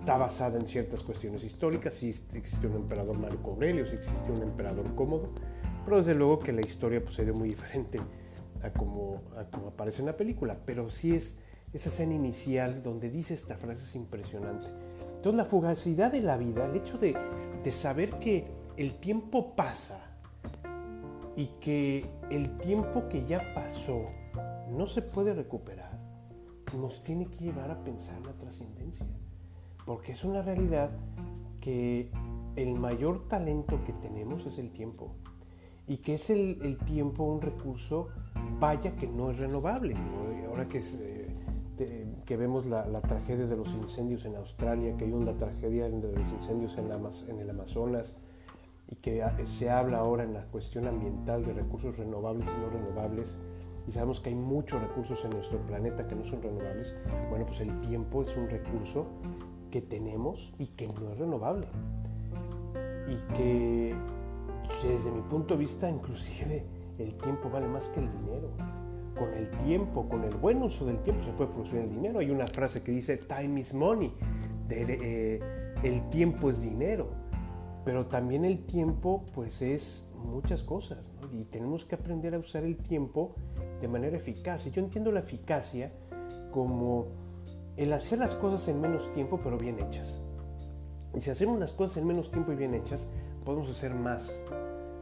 está 0.05 0.19
basada 0.19 0.59
en 0.59 0.69
ciertas 0.69 1.03
cuestiones 1.03 1.43
históricas, 1.45 1.95
si 1.95 2.11
existe 2.11 2.67
un 2.67 2.75
emperador 2.75 3.19
Marco 3.19 3.53
Aurelio, 3.53 3.87
si 3.87 3.95
existe 3.95 4.31
un 4.33 4.43
emperador 4.43 4.95
cómodo, 4.95 5.31
pero 5.83 5.97
desde 5.97 6.15
luego 6.15 6.41
que 6.41 6.53
la 6.53 6.61
historia 6.61 7.03
pues, 7.03 7.15
sería 7.15 7.33
muy 7.33 7.49
diferente 7.49 8.03
a 8.63 8.71
como, 8.71 9.23
como 9.51 9.69
aparece 9.69 10.03
en 10.03 10.07
la 10.07 10.17
película. 10.19 10.59
Pero 10.67 10.91
sí 10.91 11.15
es 11.15 11.39
esa 11.73 11.89
escena 11.89 12.13
inicial 12.13 12.83
donde 12.83 13.09
dice 13.09 13.33
esta 13.33 13.57
frase 13.57 13.83
es 13.83 13.95
impresionante. 13.97 14.67
Entonces 15.17 15.39
la 15.39 15.47
fugacidad 15.47 16.13
de 16.13 16.21
la 16.21 16.37
vida, 16.37 16.67
el 16.67 16.77
hecho 16.77 16.99
de, 16.99 17.17
de 17.65 17.73
saber 17.73 18.11
que 18.19 18.47
el 18.77 18.99
tiempo 18.99 19.57
pasa 19.57 20.05
y 21.35 21.47
que 21.63 22.05
el 22.29 22.59
tiempo 22.59 23.09
que 23.09 23.25
ya 23.25 23.55
pasó 23.55 24.05
no 24.71 24.87
se 24.87 25.01
puede 25.01 25.33
recuperar, 25.33 25.99
nos 26.79 27.03
tiene 27.03 27.25
que 27.25 27.39
llevar 27.39 27.71
a 27.71 27.83
pensar 27.83 28.21
la 28.21 28.35
trascendencia. 28.35 29.07
Porque 29.85 30.13
es 30.13 30.25
una 30.25 30.43
realidad 30.43 30.91
que 31.61 32.11
el 32.57 32.75
mayor 32.75 33.29
talento 33.29 33.83
que 33.85 33.93
tenemos 33.93 34.47
es 34.47 34.59
el 34.59 34.71
tiempo 34.71 35.13
y 35.87 35.99
que 35.99 36.15
es 36.15 36.31
el, 36.31 36.79
tiempo 36.87 37.25
un 37.25 37.43
recurso, 37.43 38.09
vaya 38.59 38.93
que 38.97 39.07
no 39.07 39.31
es 39.31 39.39
renovable. 39.39 39.95
Ahora 40.49 40.67
que, 40.67 40.79
eh, 40.79 42.15
que 42.25 42.37
vemos 42.37 42.65
la, 42.67 43.01
tragedia 43.03 43.47
de 43.47 43.57
los 43.57 43.73
incendios 43.75 44.25
en 44.25 44.37
Australia, 44.37 44.97
que 44.97 45.05
hay 45.05 45.13
una 45.13 45.37
tragedia 45.37 45.91
de 45.91 46.13
los 46.13 46.33
incendios 46.33 46.79
en, 46.79 46.87
en 46.87 47.41
el 47.41 47.51
Amazonas, 47.51 48.17
y 48.89 48.97
que 48.97 49.23
se 49.45 49.71
habla 49.71 49.99
ahora 49.99 50.25
en 50.25 50.35
la 50.35 50.45
cuestión 50.47 50.87
ambiental 50.87 51.45
de 51.45 51.53
recursos 51.53 51.97
renovables 51.97 52.47
y 52.47 52.61
no 52.61 52.71
renovables, 52.71 53.39
y 53.87 53.93
sabemos 53.93 54.21
que 54.21 54.31
hay 54.31 54.35
muchos 54.35 54.81
recursos 54.81 55.23
en 55.25 55.33
nuestro 55.33 55.59
planeta 55.59 56.09
que 56.09 56.15
no 56.15 56.25
son 56.25 56.43
renovables, 56.43 56.97
bueno, 57.29 57.45
pues 57.45 57.61
el 57.61 57.81
tiempo 57.83 58.23
es 58.23 58.35
un 58.37 58.49
recurso 58.49 59.07
que 59.75 59.83
tenemos 59.83 60.55
y 60.57 60.69
que 60.69 60.87
no 60.87 61.11
es 61.11 61.19
renovable. 61.19 61.67
y 63.09 63.35
que 63.35 63.95
desde 64.85 65.11
mi 65.11 65.21
punto 65.23 65.55
de 65.55 65.61
vista 65.61 65.91
inclusive 65.91 66.65
el 66.97 67.19
tiempo 67.19 67.51
vale 67.51 67.67
más 67.67 67.89
que 67.89 67.99
el 67.99 68.09
dinero. 68.21 68.51
Con 69.19 69.35
el 69.35 69.51
tiempo, 69.65 70.09
con 70.09 70.23
el 70.23 70.37
buen 70.37 70.63
uso 70.63 70.87
del 70.87 71.03
tiempo 71.03 71.25
se 71.25 71.33
puede 71.33 71.51
producir 71.51 71.81
el 71.81 71.91
dinero. 71.91 72.21
Hay 72.21 72.31
una 72.31 72.47
frase 72.47 72.85
que 72.85 72.93
dice 72.93 73.17
time 73.17 73.61
is 73.61 73.75
money, 73.75 74.13
eh, 74.71 75.41
el 75.83 76.09
tiempo 76.09 76.51
es 76.51 76.63
dinero, 76.63 77.09
pero 77.85 78.07
también 78.07 78.45
el 78.45 78.63
tiempo 78.63 79.25
pues 79.35 79.61
es 79.61 80.09
muchas 80.25 80.63
cosas 80.63 80.99
y 81.33 81.47
tenemos 81.47 81.85
que 81.85 81.97
aprender 81.97 82.33
a 82.37 82.39
usar 82.39 82.63
el 82.63 82.77
tiempo 82.77 83.35
de 83.81 83.89
manera 83.89 84.17
eficaz. 84.17 84.69
Y 84.69 84.71
yo 84.71 84.81
entiendo 84.81 85.11
la 85.11 85.21
eficacia 85.21 85.91
como 86.53 87.24
el 87.77 87.93
hacer 87.93 88.19
las 88.19 88.35
cosas 88.35 88.69
en 88.69 88.81
menos 88.81 89.13
tiempo 89.13 89.41
pero 89.43 89.59
bien 89.59 89.79
hechas. 89.81 90.17
Y 91.15 91.21
si 91.21 91.31
hacemos 91.31 91.59
las 91.59 91.73
cosas 91.73 91.99
en 91.99 92.07
menos 92.07 92.31
tiempo 92.31 92.53
y 92.53 92.57
bien 92.57 92.75
hechas, 92.75 93.09
podemos 93.45 93.71
hacer 93.71 93.95
más, 93.95 94.41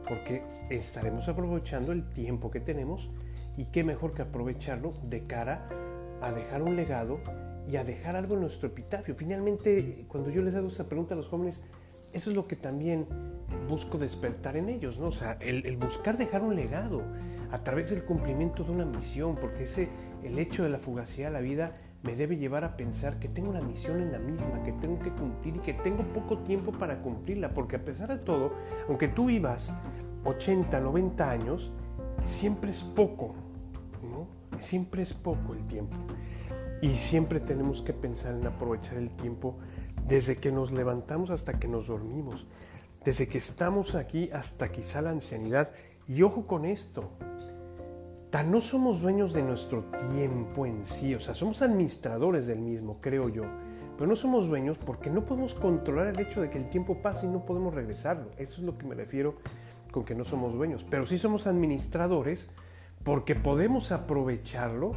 porque 0.07 0.43
estaremos 0.69 1.27
aprovechando 1.27 1.91
el 1.91 2.07
tiempo 2.09 2.51
que 2.51 2.59
tenemos 2.59 3.09
y 3.57 3.65
qué 3.65 3.83
mejor 3.83 4.13
que 4.13 4.21
aprovecharlo 4.21 4.93
de 5.03 5.23
cara 5.23 5.67
a 6.21 6.31
dejar 6.31 6.61
un 6.61 6.75
legado 6.75 7.19
y 7.69 7.77
a 7.77 7.83
dejar 7.83 8.15
algo 8.15 8.35
en 8.35 8.41
nuestro 8.41 8.67
epitafio. 8.67 9.15
Finalmente, 9.15 10.05
cuando 10.07 10.29
yo 10.29 10.41
les 10.41 10.55
hago 10.55 10.67
esta 10.67 10.85
pregunta 10.85 11.13
a 11.13 11.17
los 11.17 11.27
jóvenes, 11.27 11.63
eso 12.13 12.29
es 12.29 12.35
lo 12.35 12.47
que 12.47 12.55
también 12.55 13.07
busco 13.67 13.97
despertar 13.97 14.57
en 14.57 14.69
ellos, 14.69 14.99
¿no? 14.99 15.07
O 15.07 15.11
sea, 15.11 15.37
el, 15.41 15.77
buscar 15.77 16.17
dejar 16.17 16.43
un 16.43 16.55
legado 16.55 17.01
a 17.51 17.63
través 17.63 17.89
del 17.89 18.03
cumplimiento 18.03 18.63
de 18.63 18.71
una 18.71 18.85
misión, 18.85 19.35
porque 19.35 19.63
ese, 19.63 19.89
el 20.23 20.37
hecho 20.37 20.63
de 20.63 20.69
la 20.69 20.77
fugacidad 20.77 21.29
de 21.29 21.33
la 21.33 21.39
vida 21.41 21.73
me 22.03 22.15
debe 22.15 22.37
llevar 22.37 22.65
a 22.65 22.75
pensar 22.75 23.17
que 23.17 23.29
tengo 23.29 23.49
una 23.49 23.61
misión 23.61 24.01
en 24.01 24.11
la 24.11 24.19
misma, 24.19 24.61
que 24.63 24.73
tengo 24.73 24.99
que 24.99 25.09
cumplir 25.11 25.55
y 25.55 25.59
que 25.59 25.73
tengo 25.73 26.03
poco 26.13 26.39
tiempo 26.39 26.71
para 26.73 26.99
cumplirla, 26.99 27.53
porque 27.53 27.77
a 27.77 27.83
pesar 27.83 28.09
de 28.09 28.23
todo, 28.23 28.53
aunque 28.89 29.07
tú 29.07 29.27
vivas 29.27 29.73
80, 30.25 30.79
90 30.81 31.29
años, 31.29 31.71
siempre 32.25 32.71
es 32.71 32.83
poco, 32.83 33.35
¿no? 34.01 34.27
Siempre 34.59 35.01
es 35.01 35.13
poco 35.13 35.53
el 35.53 35.65
tiempo. 35.67 35.95
Y 36.81 36.97
siempre 36.97 37.39
tenemos 37.39 37.81
que 37.81 37.93
pensar 37.93 38.35
en 38.35 38.45
aprovechar 38.45 38.97
el 38.97 39.09
tiempo 39.09 39.55
desde 40.05 40.35
que 40.35 40.51
nos 40.51 40.73
levantamos 40.73 41.29
hasta 41.29 41.53
que 41.53 41.69
nos 41.69 41.87
dormimos, 41.87 42.45
desde 43.05 43.29
que 43.29 43.37
estamos 43.37 43.95
aquí 43.95 44.29
hasta 44.33 44.69
quizá 44.69 45.01
la 45.01 45.11
ancianidad. 45.11 45.71
Y 46.09 46.21
ojo 46.23 46.45
con 46.45 46.65
esto, 46.65 47.11
no 48.41 48.61
somos 48.61 49.01
dueños 49.01 49.31
de 49.33 49.43
nuestro 49.43 49.83
tiempo 50.11 50.65
en 50.65 50.83
sí, 50.87 51.13
o 51.13 51.19
sea, 51.19 51.35
somos 51.35 51.61
administradores 51.61 52.47
del 52.47 52.57
mismo, 52.57 52.97
creo 52.99 53.29
yo, 53.29 53.43
pero 53.95 54.07
no 54.07 54.15
somos 54.15 54.47
dueños 54.47 54.79
porque 54.79 55.11
no 55.11 55.23
podemos 55.23 55.53
controlar 55.53 56.07
el 56.07 56.19
hecho 56.19 56.41
de 56.41 56.49
que 56.49 56.57
el 56.57 56.67
tiempo 56.71 56.97
pase 57.03 57.27
y 57.27 57.29
no 57.29 57.45
podemos 57.45 57.75
regresarlo. 57.75 58.31
Eso 58.37 58.55
es 58.55 58.63
lo 58.63 58.75
que 58.75 58.87
me 58.87 58.95
refiero 58.95 59.35
con 59.91 60.03
que 60.03 60.15
no 60.15 60.25
somos 60.25 60.53
dueños, 60.53 60.83
pero 60.89 61.05
sí 61.05 61.19
somos 61.19 61.45
administradores 61.45 62.49
porque 63.03 63.35
podemos 63.35 63.91
aprovecharlo 63.91 64.93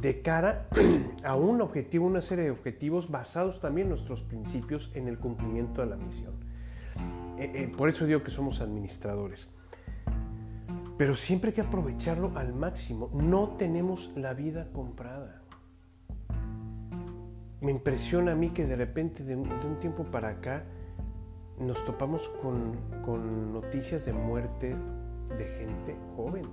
de 0.00 0.20
cara 0.20 0.66
a 1.24 1.36
un 1.36 1.60
objetivo, 1.60 2.06
una 2.06 2.22
serie 2.22 2.46
de 2.46 2.50
objetivos 2.50 3.08
basados 3.08 3.60
también 3.60 3.86
en 3.86 3.90
nuestros 3.90 4.22
principios 4.22 4.90
en 4.94 5.06
el 5.06 5.18
cumplimiento 5.18 5.80
de 5.82 5.86
la 5.86 5.96
misión. 5.96 6.32
Eh, 7.38 7.52
eh, 7.54 7.72
por 7.76 7.88
eso 7.88 8.04
digo 8.04 8.24
que 8.24 8.32
somos 8.32 8.60
administradores. 8.60 9.48
Pero 10.98 11.14
siempre 11.14 11.50
hay 11.50 11.54
que 11.54 11.60
aprovecharlo 11.60 12.32
al 12.34 12.52
máximo. 12.52 13.08
No 13.14 13.50
tenemos 13.56 14.12
la 14.16 14.34
vida 14.34 14.68
comprada. 14.72 15.42
Me 17.60 17.70
impresiona 17.70 18.32
a 18.32 18.34
mí 18.34 18.50
que 18.50 18.66
de 18.66 18.76
repente, 18.76 19.22
de 19.22 19.36
un, 19.36 19.78
tiempo 19.78 20.04
para 20.04 20.28
acá, 20.28 20.64
nos 21.60 21.84
topamos 21.84 22.28
con, 22.42 22.76
con 23.04 23.52
noticias 23.52 24.04
de 24.04 24.12
muerte 24.12 24.76
de 25.36 25.46
gente 25.46 25.96
joven, 26.16 26.44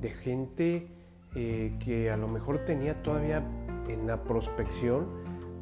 de 0.00 0.10
gente 0.10 0.86
eh, 1.34 1.76
que 1.82 2.10
a 2.10 2.16
lo 2.16 2.28
mejor 2.28 2.64
tenía 2.64 3.02
todavía 3.02 3.42
en 3.88 4.06
la 4.06 4.22
prospección 4.22 5.06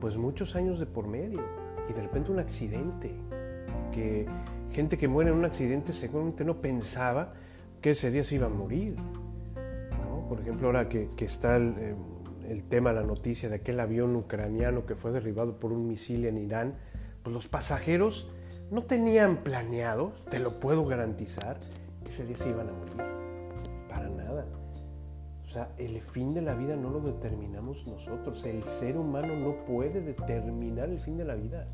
pues 0.00 0.16
muchos 0.16 0.56
años 0.56 0.80
de 0.80 0.86
por 0.86 1.06
medio 1.06 1.40
y 1.88 1.92
de 1.92 2.02
repente 2.02 2.32
un 2.32 2.38
accidente, 2.38 3.12
que 3.92 4.26
gente 4.72 4.96
que 4.96 5.06
muere 5.06 5.30
en 5.30 5.36
un 5.36 5.44
accidente 5.44 5.92
seguramente 5.92 6.44
no 6.44 6.58
pensaba 6.58 7.34
que 7.80 7.90
ese 7.90 8.10
día 8.10 8.24
se 8.24 8.36
iba 8.36 8.46
a 8.46 8.50
morir. 8.50 8.96
Por 10.28 10.40
ejemplo, 10.40 10.68
ahora 10.68 10.88
que, 10.88 11.08
está 11.18 11.56
el, 11.56 11.74
eh, 11.78 11.94
el, 12.48 12.64
tema, 12.64 12.92
la 12.92 13.02
noticia 13.02 13.48
de 13.48 13.56
aquel 13.56 13.80
avión 13.80 14.14
ucraniano 14.14 14.86
que 14.86 14.94
fue 14.94 15.10
derribado 15.10 15.58
por 15.58 15.72
un 15.72 15.88
misil 15.88 16.24
en 16.26 16.38
Irán, 16.38 16.74
pues 17.22 17.34
los 17.34 17.48
pasajeros 17.48 18.30
no 18.70 18.84
tenían 18.84 19.38
planeado, 19.42 20.12
te 20.30 20.38
lo 20.38 20.60
puedo 20.60 20.84
garantizar, 20.84 21.58
que 22.04 22.10
ese 22.10 22.24
día 22.26 22.36
se 22.36 22.50
iban 22.50 22.68
a 22.68 22.72
morir. 22.72 23.20
O 25.50 25.52
sea, 25.52 25.68
el 25.78 26.00
fin 26.00 26.32
de 26.32 26.42
la 26.42 26.54
vida 26.54 26.76
no 26.76 26.90
lo 26.90 27.00
determinamos 27.00 27.84
nosotros. 27.84 28.46
El 28.46 28.62
ser 28.62 28.96
humano 28.96 29.34
no 29.34 29.64
puede 29.64 30.00
determinar 30.00 30.88
el 30.90 31.00
fin 31.00 31.16
de 31.16 31.24
la 31.24 31.34
vida. 31.34 31.64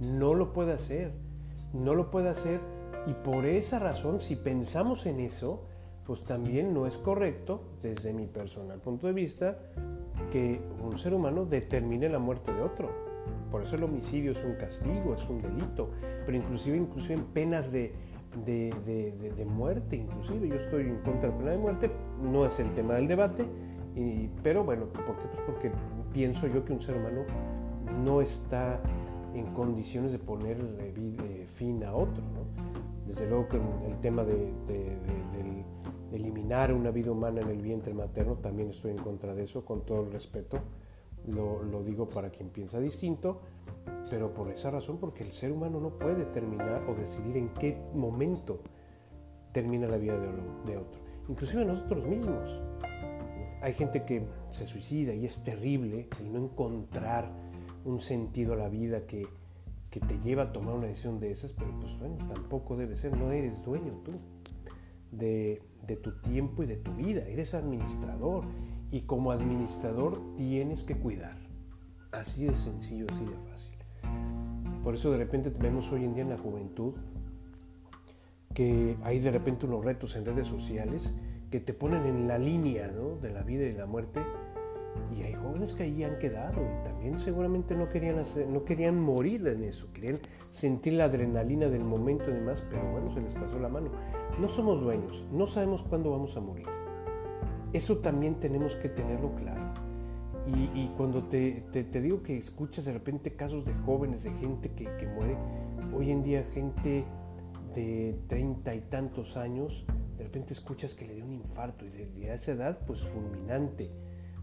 No 0.00 0.34
lo 0.34 0.52
puede 0.52 0.74
hacer. 0.74 1.14
No 1.72 1.94
lo 1.94 2.10
puede 2.10 2.28
hacer. 2.28 2.60
Y 3.06 3.14
por 3.14 3.46
esa 3.46 3.78
razón, 3.78 4.20
si 4.20 4.36
pensamos 4.36 5.06
en 5.06 5.20
eso, 5.20 5.64
pues 6.04 6.24
también 6.24 6.74
no 6.74 6.86
es 6.86 6.96
correcto, 6.96 7.62
desde 7.82 8.12
mi 8.12 8.26
personal 8.26 8.80
punto 8.80 9.06
de 9.06 9.12
vista, 9.12 9.58
que 10.30 10.60
un 10.84 10.98
ser 10.98 11.14
humano 11.14 11.44
determine 11.44 12.08
la 12.08 12.18
muerte 12.18 12.52
de 12.52 12.60
otro. 12.60 12.90
Por 13.50 13.62
eso 13.62 13.76
el 13.76 13.84
homicidio 13.84 14.32
es 14.32 14.44
un 14.44 14.54
castigo, 14.54 15.14
es 15.14 15.28
un 15.28 15.40
delito, 15.40 15.90
pero 16.24 16.36
inclusive, 16.36 16.76
inclusive 16.76 17.14
en 17.14 17.24
penas 17.24 17.72
de, 17.72 17.92
de, 18.44 19.44
muerte, 19.44 19.96
inclusive. 19.96 20.48
Yo 20.48 20.54
estoy 20.54 20.82
en 20.82 20.98
contra 20.98 21.28
de 21.28 21.34
la 21.34 21.38
pena 21.38 21.50
de 21.52 21.58
muerte, 21.58 21.90
no 22.22 22.46
es 22.46 22.60
el 22.60 22.72
tema 22.74 22.94
del 22.94 23.08
debate, 23.08 23.44
pero 24.42 24.64
bueno, 24.64 24.86
¿por 24.86 25.16
qué? 25.16 25.28
Pues 25.32 25.42
porque 25.46 25.72
pienso 26.12 26.46
yo 26.46 26.64
que 26.64 26.72
un 26.72 26.80
ser 26.80 26.96
humano 26.96 27.22
no 28.04 28.20
está 28.20 28.80
en 29.34 29.46
condiciones 29.54 30.12
de 30.12 30.18
poner 30.18 30.56
fin 31.54 31.82
a 31.84 31.94
otro. 31.94 32.22
Desde 33.10 33.26
luego 33.26 33.48
que 33.48 33.56
el 33.88 33.96
tema 34.00 34.22
de, 34.22 34.52
eliminar 36.12 36.72
una 36.72 36.92
vida 36.92 37.10
humana 37.10 37.40
en 37.40 37.48
el 37.48 37.60
vientre 37.60 37.92
materno, 37.92 38.36
también 38.36 38.70
estoy 38.70 38.92
en 38.92 38.98
contra 38.98 39.34
de 39.34 39.42
eso, 39.42 39.64
con 39.64 39.84
todo 39.84 40.02
el 40.02 40.12
respeto. 40.12 40.60
Lo, 41.26 41.82
digo 41.82 42.08
para 42.08 42.30
quien 42.30 42.50
piensa 42.50 42.78
distinto, 42.78 43.40
pero 44.08 44.32
por 44.32 44.48
esa 44.48 44.70
razón, 44.70 44.98
porque 44.98 45.24
el 45.24 45.32
ser 45.32 45.50
humano 45.50 45.80
no 45.80 45.98
puede 45.98 46.14
determinar 46.14 46.84
o 46.88 46.94
decidir 46.94 47.36
en 47.36 47.48
qué 47.48 47.82
momento 47.94 48.60
termina 49.50 49.88
la 49.88 49.96
vida 49.96 50.16
de 50.64 50.76
otro, 50.76 51.00
inclusive 51.28 51.64
nosotros 51.64 52.06
mismos. 52.06 52.60
Hay 53.60 53.72
gente 53.72 54.04
que 54.04 54.24
se 54.46 54.66
suicida 54.66 55.14
y 55.14 55.26
es 55.26 55.42
terrible 55.42 56.08
el 56.20 56.32
no 56.32 56.38
encontrar 56.38 57.28
un 57.84 57.98
sentido 57.98 58.52
a 58.52 58.56
la 58.56 58.68
vida 58.68 59.04
que, 59.04 59.26
que 59.90 60.00
te 60.00 60.18
lleva 60.20 60.44
a 60.44 60.52
tomar 60.52 60.74
una 60.74 60.86
decisión 60.86 61.18
de 61.20 61.32
esas, 61.32 61.52
pero 61.52 61.70
pues 61.80 61.98
bueno, 61.98 62.16
tampoco 62.32 62.76
debe 62.76 62.96
ser, 62.96 63.16
no 63.16 63.32
eres 63.32 63.64
dueño 63.64 63.92
tú 64.04 64.12
de, 65.10 65.62
de 65.86 65.96
tu 65.96 66.20
tiempo 66.20 66.62
y 66.62 66.66
de 66.66 66.76
tu 66.76 66.92
vida, 66.94 67.26
eres 67.26 67.54
administrador 67.54 68.44
y 68.90 69.02
como 69.02 69.32
administrador 69.32 70.20
tienes 70.36 70.84
que 70.84 70.96
cuidar. 70.96 71.36
Así 72.12 72.44
de 72.44 72.56
sencillo, 72.56 73.06
así 73.10 73.24
de 73.24 73.36
fácil. 73.50 73.74
Por 74.82 74.94
eso 74.94 75.10
de 75.10 75.18
repente 75.18 75.52
vemos 75.60 75.90
hoy 75.92 76.04
en 76.04 76.14
día 76.14 76.22
en 76.22 76.30
la 76.30 76.38
juventud 76.38 76.94
que 78.54 78.96
hay 79.02 79.20
de 79.20 79.30
repente 79.30 79.66
unos 79.66 79.84
retos 79.84 80.16
en 80.16 80.24
redes 80.24 80.46
sociales 80.46 81.14
que 81.50 81.60
te 81.60 81.72
ponen 81.72 82.06
en 82.06 82.26
la 82.26 82.38
línea 82.38 82.88
de 82.88 83.30
la 83.30 83.42
vida 83.42 83.64
y 83.66 83.72
la 83.72 83.86
muerte 83.86 84.20
y 85.16 85.22
hay 85.22 85.34
jóvenes 85.34 85.74
que 85.74 85.84
ahí 85.84 86.04
han 86.04 86.18
quedado 86.18 86.60
y 86.62 86.82
también 86.84 87.18
seguramente 87.18 87.74
no 87.74 87.88
querían, 87.88 88.18
hacer, 88.18 88.46
no 88.46 88.64
querían 88.64 88.98
morir 88.98 89.46
en 89.48 89.64
eso, 89.64 89.92
querían 89.92 90.18
sentir 90.50 90.94
la 90.94 91.04
adrenalina 91.04 91.68
del 91.68 91.84
momento 91.84 92.30
y 92.30 92.34
demás, 92.34 92.64
pero 92.68 92.90
bueno, 92.90 93.08
se 93.08 93.20
les 93.20 93.34
pasó 93.34 93.58
la 93.58 93.68
mano. 93.68 93.90
No 94.40 94.48
somos 94.48 94.80
dueños, 94.80 95.24
no 95.32 95.46
sabemos 95.46 95.82
cuándo 95.82 96.10
vamos 96.10 96.36
a 96.36 96.40
morir. 96.40 96.66
Eso 97.72 97.98
también 97.98 98.36
tenemos 98.36 98.76
que 98.76 98.88
tenerlo 98.88 99.34
claro. 99.34 99.60
Y, 100.74 100.88
cuando 100.96 101.24
te, 101.24 101.62
digo 102.02 102.22
que 102.22 102.36
escuchas 102.36 102.84
de 102.84 102.92
repente 102.92 103.36
casos 103.36 103.64
de 103.64 103.72
jóvenes, 103.74 104.24
de 104.24 104.32
gente 104.32 104.72
que, 104.72 105.06
muere, 105.06 105.36
hoy 105.94 106.10
en 106.10 106.24
día 106.24 106.44
gente 106.52 107.04
de 107.74 108.18
treinta 108.26 108.74
y 108.74 108.80
tantos 108.80 109.36
años, 109.36 109.86
de 110.18 110.24
repente 110.24 110.52
escuchas 110.52 110.94
que 110.94 111.06
le 111.06 111.14
dio 111.14 111.24
un 111.24 111.32
infarto 111.32 111.84
y 111.86 111.90
de, 111.90 112.30
a 112.30 112.34
esa 112.34 112.52
edad, 112.52 112.80
pues 112.84 113.06
fulminante. 113.06 113.92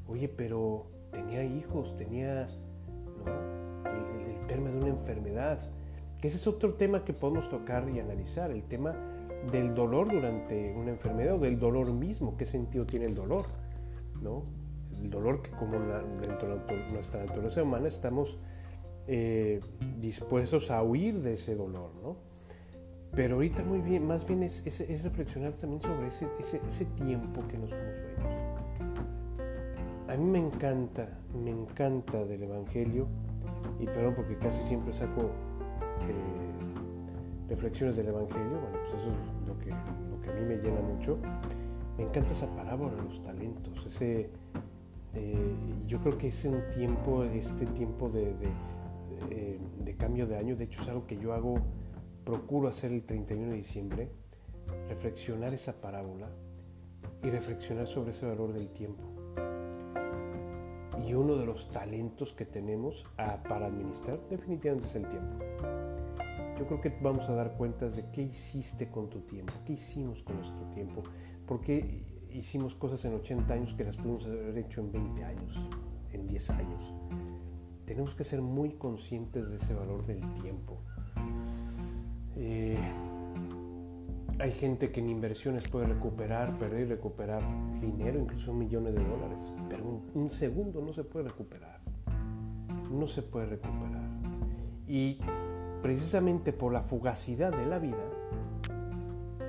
Oye, 0.07 0.27
pero 0.29 0.87
tenía 1.11 1.43
hijos, 1.43 1.95
tenía 1.95 2.43
el, 2.45 4.31
el, 4.31 4.47
tema 4.47 4.69
de 4.69 4.77
una 4.77 4.87
enfermedad, 4.87 5.59
que 6.19 6.27
ese 6.27 6.37
es 6.37 6.47
otro 6.47 6.75
tema 6.75 7.03
que 7.03 7.13
podemos 7.13 7.49
tocar 7.49 7.89
y 7.89 7.99
analizar, 7.99 8.51
el 8.51 8.63
tema 8.63 8.95
del 9.51 9.75
dolor 9.75 10.11
durante 10.11 10.73
una 10.73 10.91
enfermedad 10.91 11.35
o 11.35 11.39
del 11.39 11.59
dolor 11.59 11.91
mismo, 11.93 12.37
qué 12.37 12.45
sentido 12.45 12.85
tiene 12.85 13.05
el 13.05 13.15
dolor, 13.15 13.45
¿no? 14.21 14.43
el 15.01 15.09
dolor 15.09 15.41
que 15.41 15.51
como 15.51 15.79
dentro 15.79 16.57
de 16.65 16.91
nuestra 16.91 17.23
naturaleza 17.23 17.63
humana 17.63 17.87
estamos 17.87 18.37
eh, 19.07 19.61
dispuestos 19.99 20.71
a 20.71 20.83
huir 20.83 21.21
de 21.21 21.33
ese 21.33 21.55
dolor, 21.55 21.91
¿no? 22.03 22.17
Pero 23.15 23.35
ahorita 23.35 23.63
muy 23.63 23.79
bien, 23.79 24.05
más 24.05 24.27
bien 24.27 24.43
es, 24.43 24.65
es, 24.65 25.01
reflexionar 25.01 25.53
también 25.53 25.81
sobre 25.81 26.07
ese, 26.07 26.27
ese, 26.39 26.61
ese, 26.67 26.85
tiempo 26.85 27.41
que 27.47 27.57
nos 27.57 27.69
somos 27.69 27.85
dueños. 28.21 28.46
A 30.07 30.15
mí 30.15 30.23
me 30.23 30.39
encanta, 30.39 31.19
me 31.33 31.51
encanta 31.51 32.23
del 32.23 32.43
Evangelio, 32.43 33.07
y 33.79 33.85
perdón 33.85 34.15
porque 34.15 34.37
casi 34.37 34.61
siempre 34.61 34.93
saco 34.93 35.23
eh, 36.01 37.49
reflexiones 37.49 37.97
del 37.97 38.07
Evangelio, 38.07 38.59
bueno, 38.61 38.77
pues 38.83 39.01
eso 39.01 39.11
es 39.11 39.47
lo 39.47 39.57
que, 39.59 39.69
lo 39.69 40.21
que 40.21 40.29
a 40.29 40.33
mí 40.33 40.41
me 40.45 40.57
llena 40.57 40.79
mucho. 40.81 41.17
Me 41.97 42.05
encanta 42.05 42.31
esa 42.31 42.47
parábola 42.55 42.95
de 42.95 43.03
los 43.03 43.21
talentos, 43.21 43.85
ese, 43.85 44.29
eh, 45.13 45.55
yo 45.85 45.99
creo 45.99 46.17
que 46.17 46.27
es 46.27 46.45
un 46.45 46.61
tiempo, 46.73 47.23
este 47.23 47.65
tiempo 47.65 48.09
de, 48.09 48.33
eh, 49.31 49.59
de, 49.83 49.95
cambio 49.95 50.25
de 50.25 50.37
año, 50.37 50.55
de 50.55 50.65
hecho 50.65 50.81
es 50.81 50.87
algo 50.89 51.05
que 51.05 51.17
yo 51.17 51.33
hago, 51.33 51.55
procuro 52.23 52.69
hacer 52.69 52.93
el 52.93 53.03
31 53.03 53.51
de 53.51 53.57
diciembre, 53.57 54.09
reflexionar 54.87 55.53
esa 55.53 55.81
parábola 55.81 56.29
y 57.23 57.29
reflexionar 57.29 57.87
sobre 57.87 58.11
ese 58.11 58.25
valor 58.25 58.53
del 58.53 58.69
tiempo. 58.69 59.16
Y 61.05 61.13
uno 61.13 61.35
de 61.35 61.45
los 61.45 61.69
talentos 61.71 62.33
que 62.33 62.45
tenemos 62.45 63.05
para 63.15 63.67
administrar 63.67 64.19
definitivamente 64.29 64.87
es 64.87 64.95
el 64.95 65.07
tiempo. 65.07 65.37
Yo 66.57 66.65
creo 66.65 66.81
que 66.81 66.97
vamos 67.01 67.29
a 67.29 67.35
dar 67.35 67.55
cuentas 67.55 67.95
de 67.95 68.09
qué 68.11 68.23
hiciste 68.23 68.89
con 68.89 69.09
tu 69.09 69.21
tiempo, 69.21 69.53
qué 69.65 69.73
hicimos 69.73 70.23
con 70.23 70.37
nuestro 70.37 70.65
tiempo, 70.71 71.03
por 71.45 71.61
qué 71.61 72.03
hicimos 72.33 72.75
cosas 72.75 73.03
en 73.05 73.13
80 73.13 73.53
años 73.53 73.73
que 73.75 73.83
las 73.83 73.95
pudimos 73.95 74.25
haber 74.25 74.57
hecho 74.57 74.81
en 74.81 74.91
20 74.91 75.23
años, 75.23 75.59
en 76.11 76.27
10 76.27 76.49
años. 76.51 76.93
Tenemos 77.85 78.15
que 78.15 78.23
ser 78.23 78.41
muy 78.41 78.71
conscientes 78.71 79.49
de 79.49 79.57
ese 79.57 79.73
valor 79.73 80.05
del 80.05 80.21
tiempo. 80.41 80.79
Eh, 82.35 82.77
hay 84.39 84.51
gente 84.51 84.91
que 84.91 84.99
en 84.99 85.09
inversiones 85.09 85.67
puede 85.67 85.87
recuperar, 85.87 86.57
perder 86.57 86.81
y 86.81 86.85
recuperar 86.85 87.41
dinero, 87.81 88.19
incluso 88.19 88.53
millones 88.53 88.93
de 88.93 89.03
dólares, 89.03 89.51
pero 89.69 89.83
un, 89.85 90.11
un 90.13 90.31
segundo 90.31 90.81
no 90.81 90.93
se 90.93 91.03
puede 91.03 91.29
recuperar. 91.29 91.79
No 92.91 93.07
se 93.07 93.23
puede 93.23 93.47
recuperar. 93.47 94.07
Y 94.87 95.19
precisamente 95.81 96.53
por 96.53 96.71
la 96.71 96.81
fugacidad 96.81 97.51
de 97.51 97.65
la 97.65 97.79
vida, 97.79 98.03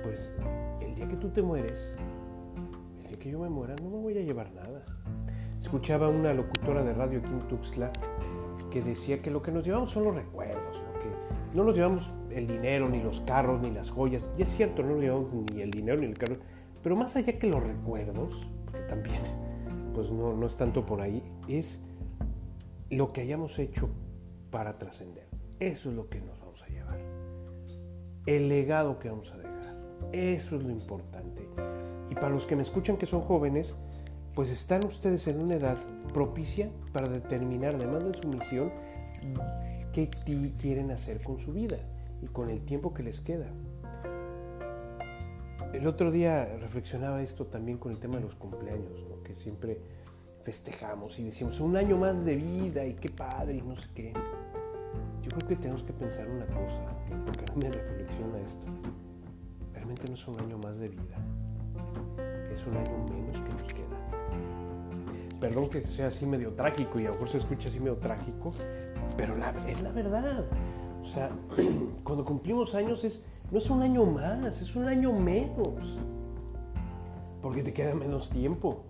pues 0.03 0.33
el 0.81 0.95
día 0.95 1.07
que 1.07 1.15
tú 1.15 1.29
te 1.29 1.41
mueres, 1.41 1.95
el 2.97 3.07
día 3.07 3.19
que 3.19 3.31
yo 3.31 3.39
me 3.39 3.49
muera, 3.49 3.75
no 3.81 3.89
me 3.89 3.97
voy 3.97 4.17
a 4.17 4.21
llevar 4.21 4.51
nada. 4.53 4.81
Escuchaba 5.59 6.09
una 6.09 6.33
locutora 6.33 6.83
de 6.83 6.93
radio 6.93 7.19
aquí 7.19 7.29
en 7.29 7.47
Tuxtla 7.47 7.91
que 8.71 8.81
decía 8.81 9.21
que 9.21 9.31
lo 9.31 9.41
que 9.41 9.51
nos 9.51 9.63
llevamos 9.63 9.91
son 9.91 10.03
los 10.03 10.15
recuerdos, 10.15 10.77
que 11.01 11.57
no 11.57 11.63
nos 11.63 11.75
llevamos 11.75 12.11
el 12.39 12.47
dinero, 12.47 12.89
ni 12.89 13.01
los 13.01 13.21
carros, 13.21 13.61
ni 13.61 13.69
las 13.69 13.91
joyas. 13.91 14.31
Y 14.37 14.41
es 14.41 14.49
cierto, 14.49 14.81
no 14.81 14.97
llevamos 14.99 15.31
ni 15.33 15.61
el 15.61 15.71
dinero 15.71 15.99
ni 15.99 16.07
el 16.07 16.17
carro, 16.17 16.37
pero 16.81 16.95
más 16.95 17.15
allá 17.15 17.37
que 17.37 17.47
los 17.47 17.61
recuerdos, 17.61 18.47
que 18.71 18.79
también 18.79 19.21
pues 19.93 20.09
no, 20.11 20.33
no 20.33 20.47
es 20.47 20.57
tanto 20.57 20.85
por 20.85 21.01
ahí, 21.01 21.21
es 21.47 21.81
lo 22.89 23.13
que 23.13 23.21
hayamos 23.21 23.59
hecho 23.59 23.89
para 24.49 24.77
trascender. 24.77 25.27
Eso 25.59 25.89
es 25.89 25.95
lo 25.95 26.09
que 26.09 26.21
nos 26.21 26.39
vamos 26.39 26.63
a 26.63 26.67
llevar. 26.67 26.99
El 28.25 28.49
legado 28.49 28.97
que 28.99 29.09
vamos 29.09 29.31
a 29.31 29.37
dejar. 29.37 29.49
Eso 30.13 30.55
es 30.55 30.63
lo 30.63 30.71
importante. 30.71 31.47
Y 32.09 32.15
para 32.15 32.29
los 32.29 32.47
que 32.47 32.55
me 32.55 32.61
escuchan 32.61 32.97
que 32.97 33.05
son 33.05 33.21
jóvenes, 33.21 33.77
pues 34.33 34.49
están 34.49 34.85
ustedes 34.85 35.27
en 35.27 35.41
una 35.41 35.55
edad 35.55 35.77
propicia 36.13 36.71
para 36.93 37.09
determinar, 37.09 37.75
además 37.75 38.05
de 38.05 38.13
su 38.13 38.27
misión, 38.27 38.71
qué 39.91 40.09
quieren 40.57 40.91
hacer 40.91 41.21
con 41.21 41.39
su 41.39 41.51
vida 41.51 41.77
y 42.21 42.27
con 42.27 42.49
el 42.49 42.61
tiempo 42.61 42.93
que 42.93 43.03
les 43.03 43.21
queda. 43.21 43.47
El 45.73 45.85
otro 45.85 46.11
día 46.11 46.45
reflexionaba 46.59 47.21
esto 47.21 47.45
también 47.45 47.77
con 47.77 47.91
el 47.91 47.99
tema 47.99 48.15
de 48.15 48.23
los 48.23 48.35
cumpleaños, 48.35 49.05
que 49.23 49.35
siempre 49.35 49.79
festejamos 50.41 51.19
y 51.19 51.25
decimos 51.25 51.59
un 51.59 51.77
año 51.77 51.95
más 51.97 52.25
de 52.25 52.35
vida 52.35 52.85
y 52.85 52.95
qué 52.95 53.09
padre 53.09 53.57
y 53.57 53.61
no 53.61 53.77
sé 53.77 53.87
qué. 53.93 54.13
Yo 55.21 55.29
creo 55.29 55.47
que 55.47 55.55
tenemos 55.55 55.83
que 55.83 55.93
pensar 55.93 56.27
una 56.27 56.47
cosa, 56.47 56.81
porque 57.25 57.45
a 57.51 57.55
mí 57.55 57.63
me 57.63 57.71
reflexiona 57.71 58.39
esto. 58.39 58.65
Realmente 59.73 60.07
no 60.07 60.15
es 60.15 60.27
un 60.27 60.39
año 60.39 60.57
más 60.57 60.79
de 60.79 60.89
vida, 60.89 61.17
es 62.51 62.65
un 62.65 62.75
año 62.75 63.05
menos 63.07 63.39
que 63.39 63.53
nos 63.53 63.73
queda. 63.73 63.89
Perdón 65.39 65.69
que 65.69 65.81
sea 65.83 66.07
así 66.07 66.25
medio 66.25 66.51
trágico 66.53 66.99
y 66.99 67.03
a 67.03 67.09
lo 67.09 67.13
mejor 67.13 67.29
se 67.29 67.37
escucha 67.37 67.69
así 67.69 67.79
medio 67.79 67.97
trágico, 67.97 68.51
pero 69.15 69.33
es 69.67 69.81
la 69.81 69.91
verdad. 69.91 70.45
O 71.01 71.05
sea, 71.05 71.29
cuando 72.03 72.25
cumplimos 72.25 72.75
años 72.75 73.03
es, 73.03 73.25
no 73.51 73.57
es 73.57 73.69
un 73.69 73.81
año 73.81 74.05
más, 74.05 74.61
es 74.61 74.75
un 74.75 74.87
año 74.87 75.11
menos. 75.13 75.97
Porque 77.41 77.63
te 77.63 77.73
queda 77.73 77.95
menos 77.95 78.29
tiempo 78.29 78.83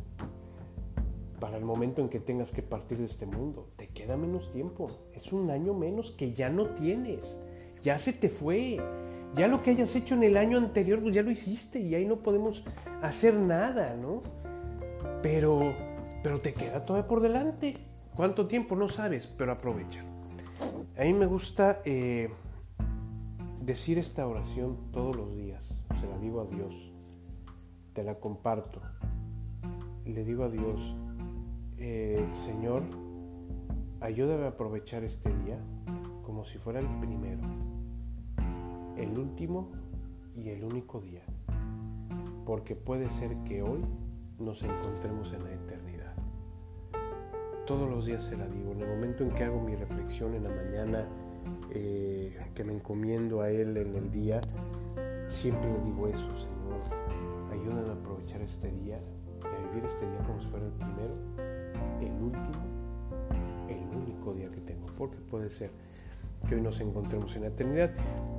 para 1.40 1.58
el 1.58 1.64
momento 1.64 2.02
en 2.02 2.10
que 2.10 2.20
tengas 2.20 2.52
que 2.52 2.62
partir 2.62 2.98
de 2.98 3.06
este 3.06 3.26
mundo. 3.26 3.70
Te 3.76 3.88
queda 3.88 4.18
menos 4.18 4.52
tiempo. 4.52 4.90
Es 5.14 5.32
un 5.32 5.50
año 5.50 5.74
menos 5.74 6.12
que 6.12 6.34
ya 6.34 6.50
no 6.50 6.66
tienes. 6.68 7.40
Ya 7.82 7.98
se 8.00 8.14
te 8.14 8.30
fue. 8.30 8.78
Ya 9.36 9.48
lo 9.48 9.62
que 9.62 9.72
hayas 9.72 9.96
hecho 9.96 10.16
en 10.16 10.24
el 10.24 10.38
año 10.38 10.58
anterior, 10.58 11.02
pues 11.02 11.14
ya 11.14 11.22
lo 11.22 11.32
hiciste 11.32 11.80
y 11.80 11.96
ahí 11.96 12.06
no 12.06 12.18
podemos 12.18 12.64
hacer 13.02 13.36
nada, 13.36 13.96
¿no? 13.96 14.24
Pero, 15.22 15.74
pero 16.24 16.40
te 16.40 16.52
queda 16.52 16.84
todavía 16.84 17.08
por 17.08 17.22
delante. 17.22 17.74
¿Cuánto 18.16 18.48
tiempo? 18.48 18.76
No 18.76 18.90
sabes, 18.90 19.28
pero 19.38 19.52
aprovecha. 19.52 20.04
A 21.00 21.04
mí 21.04 21.14
me 21.14 21.28
gusta 21.28 21.82
eh, 21.86 22.30
decir 23.62 23.98
esta 23.98 24.28
oración 24.28 24.92
todos 24.92 25.16
los 25.16 25.34
días. 25.34 25.82
Se 25.98 26.06
la 26.06 26.18
digo 26.18 26.42
a 26.42 26.46
Dios. 26.46 26.92
Te 27.94 28.04
la 28.04 28.16
comparto. 28.16 28.82
Le 30.04 30.26
digo 30.26 30.44
a 30.44 30.50
Dios, 30.50 30.98
eh, 31.78 32.28
Señor, 32.34 32.84
ayúdame 34.02 34.44
a 34.44 34.50
aprovechar 34.50 35.06
este 35.06 35.34
día 35.34 35.58
como 36.22 36.44
si 36.44 36.58
fuera 36.58 36.82
el 36.82 36.88
primero, 37.00 37.44
el 38.98 39.18
último 39.18 39.72
y 40.36 40.50
el 40.50 40.66
único 40.66 41.00
día. 41.00 41.24
Porque 42.46 42.76
puede 42.76 43.10
ser 43.10 43.38
que 43.46 43.62
hoy 43.62 43.86
nos 44.38 44.64
encontremos 44.64 45.32
en 45.32 45.46
la 45.46 45.54
eternidad 45.54 45.89
todos 47.70 47.88
los 47.88 48.08
días 48.08 48.24
se 48.24 48.36
la 48.36 48.48
digo. 48.48 48.72
En 48.72 48.82
el 48.82 48.88
momento 48.88 49.24
en 49.24 49.30
que 49.30 49.44
hago 49.44 49.62
mi 49.62 49.76
reflexión 49.76 50.34
en 50.34 50.44
la 50.44 50.50
mañana, 50.50 51.08
eh, 51.70 52.36
que 52.56 52.64
me 52.64 52.74
encomiendo 52.74 53.42
a 53.42 53.52
Él 53.52 53.78
en 53.78 53.96
el 53.96 54.10
día, 54.10 54.42
siempre 55.28 55.72
le 55.72 55.80
digo 55.84 56.08
eso, 56.08 56.36
Señor, 56.36 56.80
ayúdame 57.52 57.90
a 57.90 57.94
aprovechar 57.94 58.42
este 58.42 58.72
día 58.72 58.98
y 58.98 59.46
a 59.46 59.70
vivir 59.70 59.86
este 59.86 60.10
día 60.10 60.18
como 60.26 60.42
si 60.42 60.48
fuera 60.48 60.66
el 60.66 60.72
primero, 60.72 61.14
el 62.02 62.24
último, 62.24 62.66
el 63.70 63.98
único 64.02 64.34
día 64.34 64.50
que 64.50 64.62
tengo, 64.62 64.88
porque 64.98 65.18
puede 65.18 65.52
ser 65.52 65.70
que 66.48 66.56
hoy 66.56 66.62
nos 66.62 66.82
encontremos 66.82 67.36
en 67.36 67.44
la 67.44 67.50
eternidad. 67.50 67.92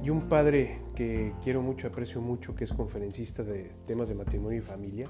Y 0.03 0.11
un 0.11 0.28
padre 0.28 0.81
que 0.97 1.35
quiero 1.41 1.62
mucho, 1.62 1.87
aprecio 1.87 2.20
mucho, 2.20 2.57
que 2.57 2.64
es 2.64 2.72
conferencista 2.72 3.45
de 3.45 3.70
temas 3.87 4.09
de 4.09 4.16
matrimonio 4.16 4.59
y 4.59 4.62
familia, 4.62 5.09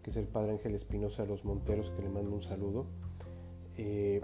que 0.00 0.10
es 0.10 0.16
el 0.16 0.28
padre 0.28 0.52
Ángel 0.52 0.76
Espinosa 0.76 1.22
de 1.22 1.28
los 1.30 1.44
Monteros, 1.44 1.90
que 1.90 2.02
le 2.02 2.08
mando 2.08 2.30
un 2.30 2.42
saludo 2.42 2.86
eh, 3.78 4.20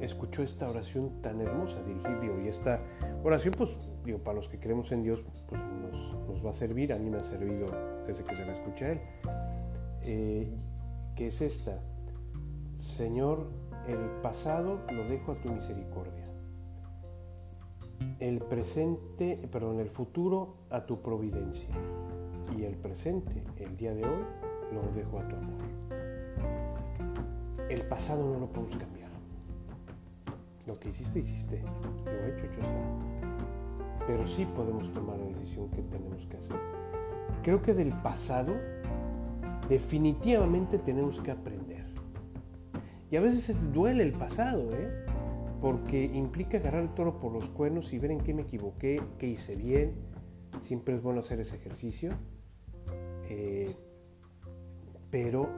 escuchó 0.00 0.42
esta 0.42 0.68
oración 0.68 1.20
tan 1.20 1.40
hermosa 1.40 1.82
dirigir, 1.82 2.18
y 2.44 2.48
esta 2.48 2.76
oración, 3.22 3.54
pues, 3.56 3.76
digo, 4.04 4.18
para 4.18 4.36
los 4.36 4.48
que 4.48 4.58
creemos 4.58 4.92
en 4.92 5.02
Dios, 5.02 5.24
pues 5.48 5.60
nos, 5.62 6.44
va 6.44 6.50
a 6.50 6.54
servir, 6.54 6.92
a 6.92 6.98
mí 6.98 7.10
me 7.10 7.18
ha 7.18 7.20
servido 7.20 7.70
desde 8.06 8.24
que 8.24 8.34
se 8.34 8.44
la 8.44 8.52
escuché 8.52 8.84
a 8.84 8.92
Él, 8.92 9.00
eh, 10.02 10.54
que 11.14 11.26
es 11.28 11.40
esta, 11.40 11.80
Señor, 12.78 13.48
el 13.86 14.20
pasado 14.22 14.80
lo 14.92 15.04
dejo 15.04 15.32
a 15.32 15.34
tu 15.34 15.50
misericordia, 15.50 16.24
el 18.20 18.40
presente, 18.40 19.48
perdón, 19.50 19.80
el 19.80 19.90
futuro 19.90 20.58
a 20.70 20.86
tu 20.86 21.02
providencia, 21.02 21.70
y 22.56 22.64
el 22.64 22.76
presente, 22.76 23.42
el 23.58 23.76
día 23.76 23.94
de 23.94 24.04
hoy, 24.04 24.24
lo 24.72 24.82
dejo 24.92 25.18
a 25.18 25.22
tu 25.22 25.36
amor. 25.36 26.07
El 27.68 27.82
pasado 27.82 28.24
no 28.32 28.40
lo 28.40 28.46
podemos 28.46 28.76
cambiar. 28.76 29.10
Lo 30.66 30.74
que 30.74 30.90
hiciste, 30.90 31.20
hiciste. 31.20 31.62
Lo 32.04 32.26
hecho, 32.26 32.46
hecho 32.46 32.60
está. 32.60 34.06
Pero 34.06 34.26
sí 34.26 34.46
podemos 34.56 34.92
tomar 34.92 35.18
la 35.18 35.26
decisión 35.26 35.68
que 35.70 35.82
tenemos 35.82 36.26
que 36.26 36.36
hacer. 36.36 36.56
Creo 37.42 37.62
que 37.62 37.74
del 37.74 37.92
pasado 38.02 38.54
definitivamente 39.68 40.78
tenemos 40.78 41.20
que 41.20 41.30
aprender. 41.30 41.86
Y 43.10 43.16
a 43.16 43.20
veces 43.20 43.72
duele 43.72 44.02
el 44.02 44.12
pasado, 44.12 44.68
¿eh? 44.72 45.04
porque 45.60 46.04
implica 46.04 46.58
agarrar 46.58 46.82
el 46.82 46.94
toro 46.94 47.18
por 47.18 47.32
los 47.32 47.48
cuernos 47.48 47.92
y 47.92 47.98
ver 47.98 48.12
en 48.12 48.20
qué 48.20 48.34
me 48.34 48.42
equivoqué, 48.42 49.00
qué 49.18 49.26
hice 49.26 49.56
bien. 49.56 49.94
Siempre 50.62 50.94
es 50.94 51.02
bueno 51.02 51.20
hacer 51.20 51.40
ese 51.40 51.56
ejercicio. 51.56 52.12
Eh, 53.28 53.74
pero 55.10 55.48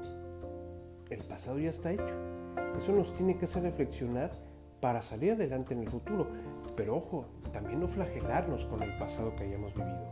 el 1.11 1.23
pasado 1.25 1.59
ya 1.59 1.71
está 1.71 1.93
hecho. 1.93 2.15
Eso 2.79 2.93
nos 2.93 3.13
tiene 3.13 3.37
que 3.37 3.45
hacer 3.45 3.63
reflexionar 3.63 4.31
para 4.81 5.03
salir 5.03 5.33
adelante 5.33 5.75
en 5.75 5.81
el 5.81 5.89
futuro. 5.89 6.29
Pero 6.77 6.97
ojo, 6.97 7.27
también 7.53 7.81
no 7.81 7.89
flagelarnos 7.89 8.65
con 8.65 8.83
el 8.83 8.97
pasado 8.97 9.35
que 9.37 9.45
hayamos 9.45 9.75
vivido. 9.75 10.09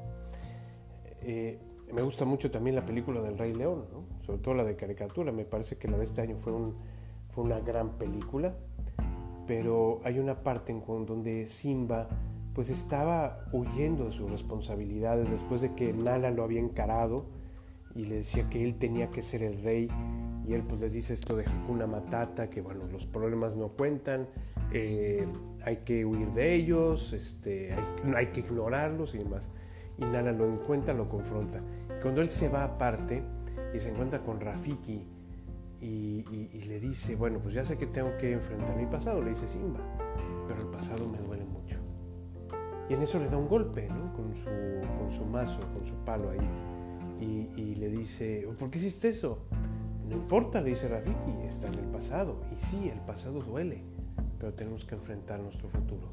Eh, 1.22 1.58
me 1.92 2.02
gusta 2.02 2.24
mucho 2.24 2.50
también 2.50 2.76
la 2.76 2.84
película 2.84 3.20
del 3.22 3.38
Rey 3.38 3.54
León, 3.54 3.86
sobre 4.20 4.40
todo 4.40 4.54
la 4.54 4.64
de 4.64 4.76
caricatura. 4.76 5.32
Me 5.32 5.44
parece 5.44 5.78
que 5.78 5.88
la 5.88 5.96
de 5.96 6.04
este 6.04 6.20
año 6.20 6.36
fue, 6.36 6.52
fue 7.30 7.44
una 7.44 7.60
gran 7.60 7.96
película, 7.96 8.54
pero 9.46 10.00
hay 10.04 10.18
una 10.18 10.42
parte 10.42 10.72
en 10.72 11.06
donde 11.06 11.46
Simba 11.46 12.08
pues 12.54 12.70
estaba 12.70 13.46
huyendo 13.52 14.06
de 14.06 14.12
sus 14.12 14.30
responsabilidades 14.30 15.30
después 15.30 15.60
de 15.60 15.74
que 15.74 15.92
Nala 15.92 16.30
lo 16.30 16.42
había 16.42 16.60
encarado 16.60 17.26
y 17.94 18.04
le 18.04 18.16
decía 18.16 18.50
que 18.50 18.64
él 18.64 18.74
tenía 18.74 19.10
que 19.10 19.22
ser 19.22 19.42
el 19.42 19.62
rey 19.62 19.88
y 20.48 20.54
él 20.54 20.62
pues 20.62 20.80
les 20.80 20.92
dice 20.92 21.14
esto 21.14 21.36
de 21.36 21.44
Hakuna 21.44 21.86
Matata, 21.86 22.48
que 22.48 22.60
bueno, 22.60 22.86
los 22.90 23.06
problemas 23.06 23.54
no 23.56 23.68
cuentan, 23.68 24.26
eh, 24.72 25.26
hay 25.64 25.78
que 25.78 26.04
huir 26.04 26.28
de 26.32 26.54
ellos, 26.54 27.12
este, 27.12 27.74
hay, 28.16 28.26
que 28.28 28.40
ignorarlos 28.40 29.14
y 29.14 29.18
demás. 29.18 29.48
Y 29.98 30.02
Nala 30.02 30.32
lo 30.32 30.50
encuentra, 30.50 30.94
lo 30.94 31.08
confronta. 31.08 31.60
Y 31.98 32.00
cuando 32.00 32.22
él 32.22 32.30
se 32.30 32.48
va 32.48 32.64
aparte 32.64 33.22
y 33.74 33.78
se 33.78 33.90
encuentra 33.90 34.20
con 34.20 34.40
Rafiki 34.40 35.04
y, 35.80 36.24
y 36.52 36.62
le 36.62 36.80
dice, 36.80 37.14
bueno, 37.14 37.40
pues 37.40 37.54
ya 37.54 37.64
sé 37.64 37.76
que 37.76 37.86
tengo 37.86 38.16
que 38.16 38.32
enfrentar 38.32 38.76
mi 38.76 38.86
pasado, 38.86 39.20
le 39.20 39.30
dice 39.30 39.46
Simba, 39.48 39.80
pero 40.48 40.60
el 40.60 40.68
pasado 40.68 41.08
me 41.08 41.18
duele 41.18 41.44
mucho 41.44 41.58
y 42.88 42.94
en 42.94 43.02
eso 43.02 43.18
le 43.18 43.28
da 43.28 43.36
un 43.36 43.48
golpe 43.48 43.86
con, 44.16 44.34
su, 45.12 45.24
mazo, 45.26 45.60
con 45.74 45.86
su 45.86 45.94
palo 46.04 46.30
ahí. 46.30 46.38
Y, 47.20 47.74
le 47.74 47.88
dice, 47.88 48.48
¿por 48.58 48.70
qué 48.70 48.78
hiciste 48.78 49.08
eso? 49.08 49.44
No 50.08 50.16
importa, 50.16 50.62
dice 50.62 50.88
Rafiki, 50.88 51.46
está 51.46 51.68
en 51.68 51.84
el 51.84 51.90
pasado. 51.90 52.40
Y 52.52 52.56
sí, 52.56 52.88
el 52.88 53.00
pasado 53.00 53.40
duele, 53.40 53.78
pero 54.38 54.54
tenemos 54.54 54.84
que 54.84 54.94
enfrentar 54.94 55.40
nuestro 55.40 55.68
futuro. 55.68 56.08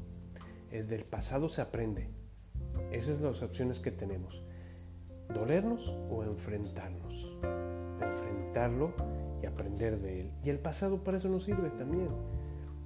El 0.70 0.88
del 0.88 1.04
pasado 1.04 1.48
se 1.48 1.62
aprende. 1.62 2.08
Esas 2.92 3.16
son 3.16 3.26
las 3.26 3.42
opciones 3.42 3.80
que 3.80 3.90
tenemos. 3.90 4.42
Dolernos 5.32 5.88
o 6.10 6.24
enfrentarnos. 6.24 7.36
Enfrentarlo 8.00 8.92
y 9.42 9.46
aprender 9.46 10.00
de 10.00 10.20
él. 10.20 10.30
Y 10.44 10.50
el 10.50 10.58
pasado 10.58 11.02
para 11.02 11.18
eso 11.18 11.28
nos 11.28 11.44
sirve 11.44 11.70
también. 11.70 12.08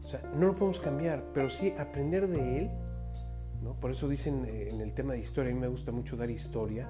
O 0.04 0.08
sea, 0.08 0.22
no 0.34 0.46
lo 0.46 0.54
podemos 0.54 0.80
cambiar, 0.80 1.24
pero 1.34 1.50
sí 1.50 1.74
aprender 1.78 2.28
de 2.28 2.58
él 2.58 2.70
por 3.80 3.90
eso 3.90 4.08
dicen 4.08 4.44
eh, 4.46 4.68
en 4.70 4.80
el 4.80 4.92
tema 4.92 5.12
de 5.12 5.20
historia, 5.20 5.50
a 5.50 5.54
mí 5.54 5.60
me 5.60 5.68
gusta 5.68 5.92
mucho 5.92 6.16
dar 6.16 6.30
historia, 6.30 6.88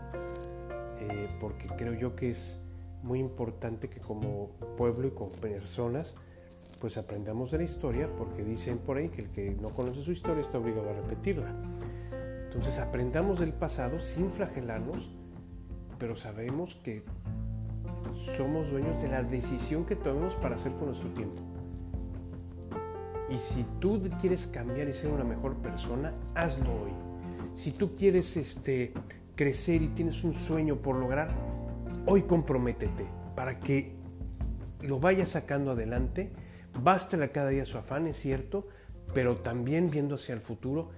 eh, 1.01 1.29
porque 1.41 1.68
creo 1.68 1.95
yo 1.95 2.14
que 2.14 2.31
es 2.31 2.61
muy 3.03 3.18
importante 3.18 3.88
que 3.88 4.01
como 4.01 4.51
pueblo 4.76 5.09
y 5.09 5.11
como 5.11 5.30
personas, 5.30 6.14
pues 6.80 6.96
aprendamos 6.96 7.51
de 7.51 7.59
la 7.59 7.64
historia, 7.64 8.09
porque 8.16 8.42
dicen 8.42 8.78
por 8.78 8.96
ahí 8.96 9.09
que 9.09 9.22
el 9.22 9.30
que 9.30 9.51
no 9.61 9.70
conoce 9.70 10.03
su 10.03 10.12
historia 10.12 10.40
está 10.40 10.59
obligado 10.59 10.90
a 10.90 10.94
repetirla. 10.94 11.55
Entonces 12.46 12.78
aprendamos 12.78 13.38
del 13.38 13.53
pasado 13.53 14.01
sin 14.01 14.30
flagelarnos, 14.30 15.11
pero 15.98 16.16
sabemos 16.16 16.76
que 16.82 17.05
somos 18.36 18.70
dueños 18.70 19.03
de 19.03 19.09
la 19.09 19.22
decisión 19.22 19.84
que 19.84 19.96
tomemos 19.96 20.34
para 20.34 20.57
hacer 20.57 20.72
con 20.72 20.86
nuestro 20.86 21.11
tiempo. 21.11 21.36
Y 23.30 23.38
si 23.38 23.64
tú 23.78 24.01
quieres 24.20 24.46
cambiar 24.48 24.88
y 24.88 24.92
ser 24.92 25.12
una 25.12 25.24
mejor 25.24 25.55
persona, 25.57 26.12
hazlo 26.34 26.70
hoy. 26.70 26.90
Si 27.55 27.72
tú 27.72 27.94
quieres 27.94 28.36
este, 28.36 28.92
crecer 29.36 29.82
y 29.82 29.88
tienes 29.88 30.24
un 30.24 30.34
sueño 30.34 30.76
por 30.76 30.96
lograr, 30.96 31.32
hoy 32.11 32.23
comprométete 32.23 33.07
para 33.37 33.61
que 33.61 33.93
lo 34.83 34.99
vayas 34.99 35.31
sacando 35.31 35.73
adelante. 35.73 36.33
Bástale 36.83 37.31
cada 37.31 37.51
día 37.51 37.65
su 37.65 37.79
afán, 37.79 38.07
es 38.07 38.17
cierto, 38.17 38.69
pero 39.15 39.37
también 39.37 39.91
viendo 39.91 40.17
hacia 40.17 40.35
el 40.35 40.41
futuro. 40.41 40.91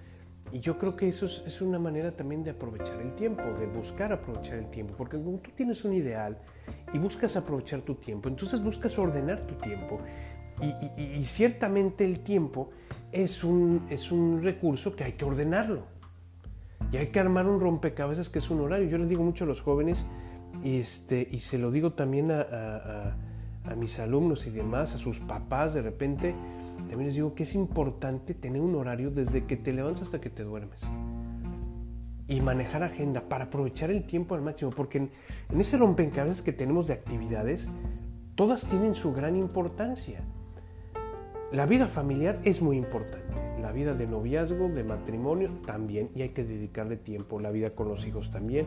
Y 0.53 0.61
yo 0.61 0.79
creo 0.79 0.97
que 0.97 1.09
eso 1.09 1.27
es, 1.27 1.63
una 1.63 1.79
manera 1.79 2.13
también 2.13 2.45
de 2.45 2.51
aprovechar 2.51 3.01
el 3.01 3.15
tiempo, 3.15 3.43
de 3.43 3.67
buscar 3.67 4.13
aprovechar 4.13 4.57
el 4.57 4.71
tiempo, 4.71 4.95
porque 4.99 5.17
tú 5.17 5.41
tienes 5.55 5.83
un 5.85 5.95
ideal 5.95 6.37
y 6.93 6.99
buscas 6.99 7.37
aprovechar 7.37 7.81
tu 7.81 7.95
tiempo, 7.95 8.29
entonces 8.29 8.63
buscas 8.63 8.99
ordenar 8.99 9.47
tu 9.47 9.55
tiempo. 9.55 9.99
Y, 10.99 11.25
ciertamente 11.25 12.05
el 12.05 12.21
tiempo 12.21 12.71
es 13.11 13.43
un, 13.43 13.87
es 13.89 14.13
un 14.13 14.43
recurso 14.43 14.95
que 14.95 15.05
hay 15.05 15.13
que 15.13 15.25
ordenarlo. 15.25 15.85
Y 16.91 16.99
hay 16.99 17.07
que 17.07 17.21
armar 17.21 17.47
un 17.47 17.59
rompecabezas 17.59 18.29
que 18.29 18.41
es 18.41 18.51
un 18.51 18.61
horario. 18.61 18.89
Yo 18.89 18.99
les 18.99 19.09
digo 19.09 19.23
mucho 19.23 19.45
a 19.45 19.47
los 19.47 19.63
jóvenes 19.63 20.05
y, 20.63 20.79
este, 20.79 21.29
y 21.31 21.39
se 21.39 21.59
lo 21.59 21.71
digo 21.71 21.93
también 21.93 22.31
a, 22.31 23.17
mis 23.77 23.99
alumnos 24.01 24.47
y 24.47 24.51
demás, 24.51 24.95
a 24.95 24.99
sus 24.99 25.21
papás 25.21 25.75
de 25.75 25.83
repente. 25.83 26.35
También 26.77 27.05
les 27.05 27.15
digo 27.15 27.35
que 27.35 27.45
es 27.45 27.55
importante 27.55 28.35
tener 28.35 28.61
un 28.61 28.75
horario 28.75 29.11
desde 29.11 29.45
que 29.47 29.57
te 29.57 29.73
levantas 29.73 30.03
hasta 30.03 30.21
que 30.21 30.31
te 30.31 30.43
duermes. 30.43 30.81
Y 32.29 32.41
manejar 32.41 32.83
agenda 32.83 33.29
para 33.29 33.45
aprovechar 33.45 33.91
el 33.91 34.05
tiempo 34.05 34.35
al 34.35 34.43
máximo. 34.43 34.71
Porque 34.71 34.99
en, 34.99 35.11
en 35.51 35.61
ese 35.61 35.77
rompecabezas 35.77 36.43
que 36.43 36.53
tenemos 36.53 36.89
de 36.89 36.95
actividades, 36.95 37.69
todas 38.35 38.65
tienen 38.67 38.95
su 38.95 39.13
gran 39.13 39.37
importancia. 39.37 40.21
La 41.53 41.67
vida 41.67 41.87
familiar 41.87 42.41
es 42.45 42.63
muy 42.63 42.79
importante, 42.79 43.27
la 43.63 43.73
vida 43.73 43.95
de 43.95 44.07
noviazgo, 44.07 44.69
de 44.69 44.83
matrimonio 44.85 45.49
también, 45.65 46.11
y 46.15 46.23
hay 46.23 46.31
que 46.31 46.45
dedicarle 46.45 46.97
tiempo, 46.97 47.39
la 47.39 47.51
vida 47.51 47.71
con 47.71 47.89
los 47.89 48.07
hijos 48.07 48.31
también, 48.31 48.67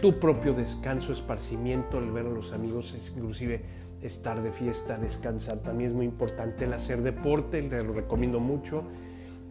tu 0.00 0.20
propio 0.20 0.52
descanso, 0.52 1.12
esparcimiento, 1.12 1.98
el 1.98 2.12
ver 2.12 2.26
a 2.26 2.30
los 2.30 2.52
amigos, 2.52 2.96
inclusive 3.16 3.62
estar 4.02 4.42
de 4.42 4.52
fiesta, 4.52 4.94
descansar, 4.96 5.58
también 5.58 5.90
es 5.90 5.96
muy 5.96 6.04
importante, 6.04 6.66
el 6.66 6.72
hacer 6.74 7.02
deporte, 7.02 7.62
te 7.62 7.82
lo 7.82 7.94
recomiendo 7.94 8.38
mucho, 8.38 8.84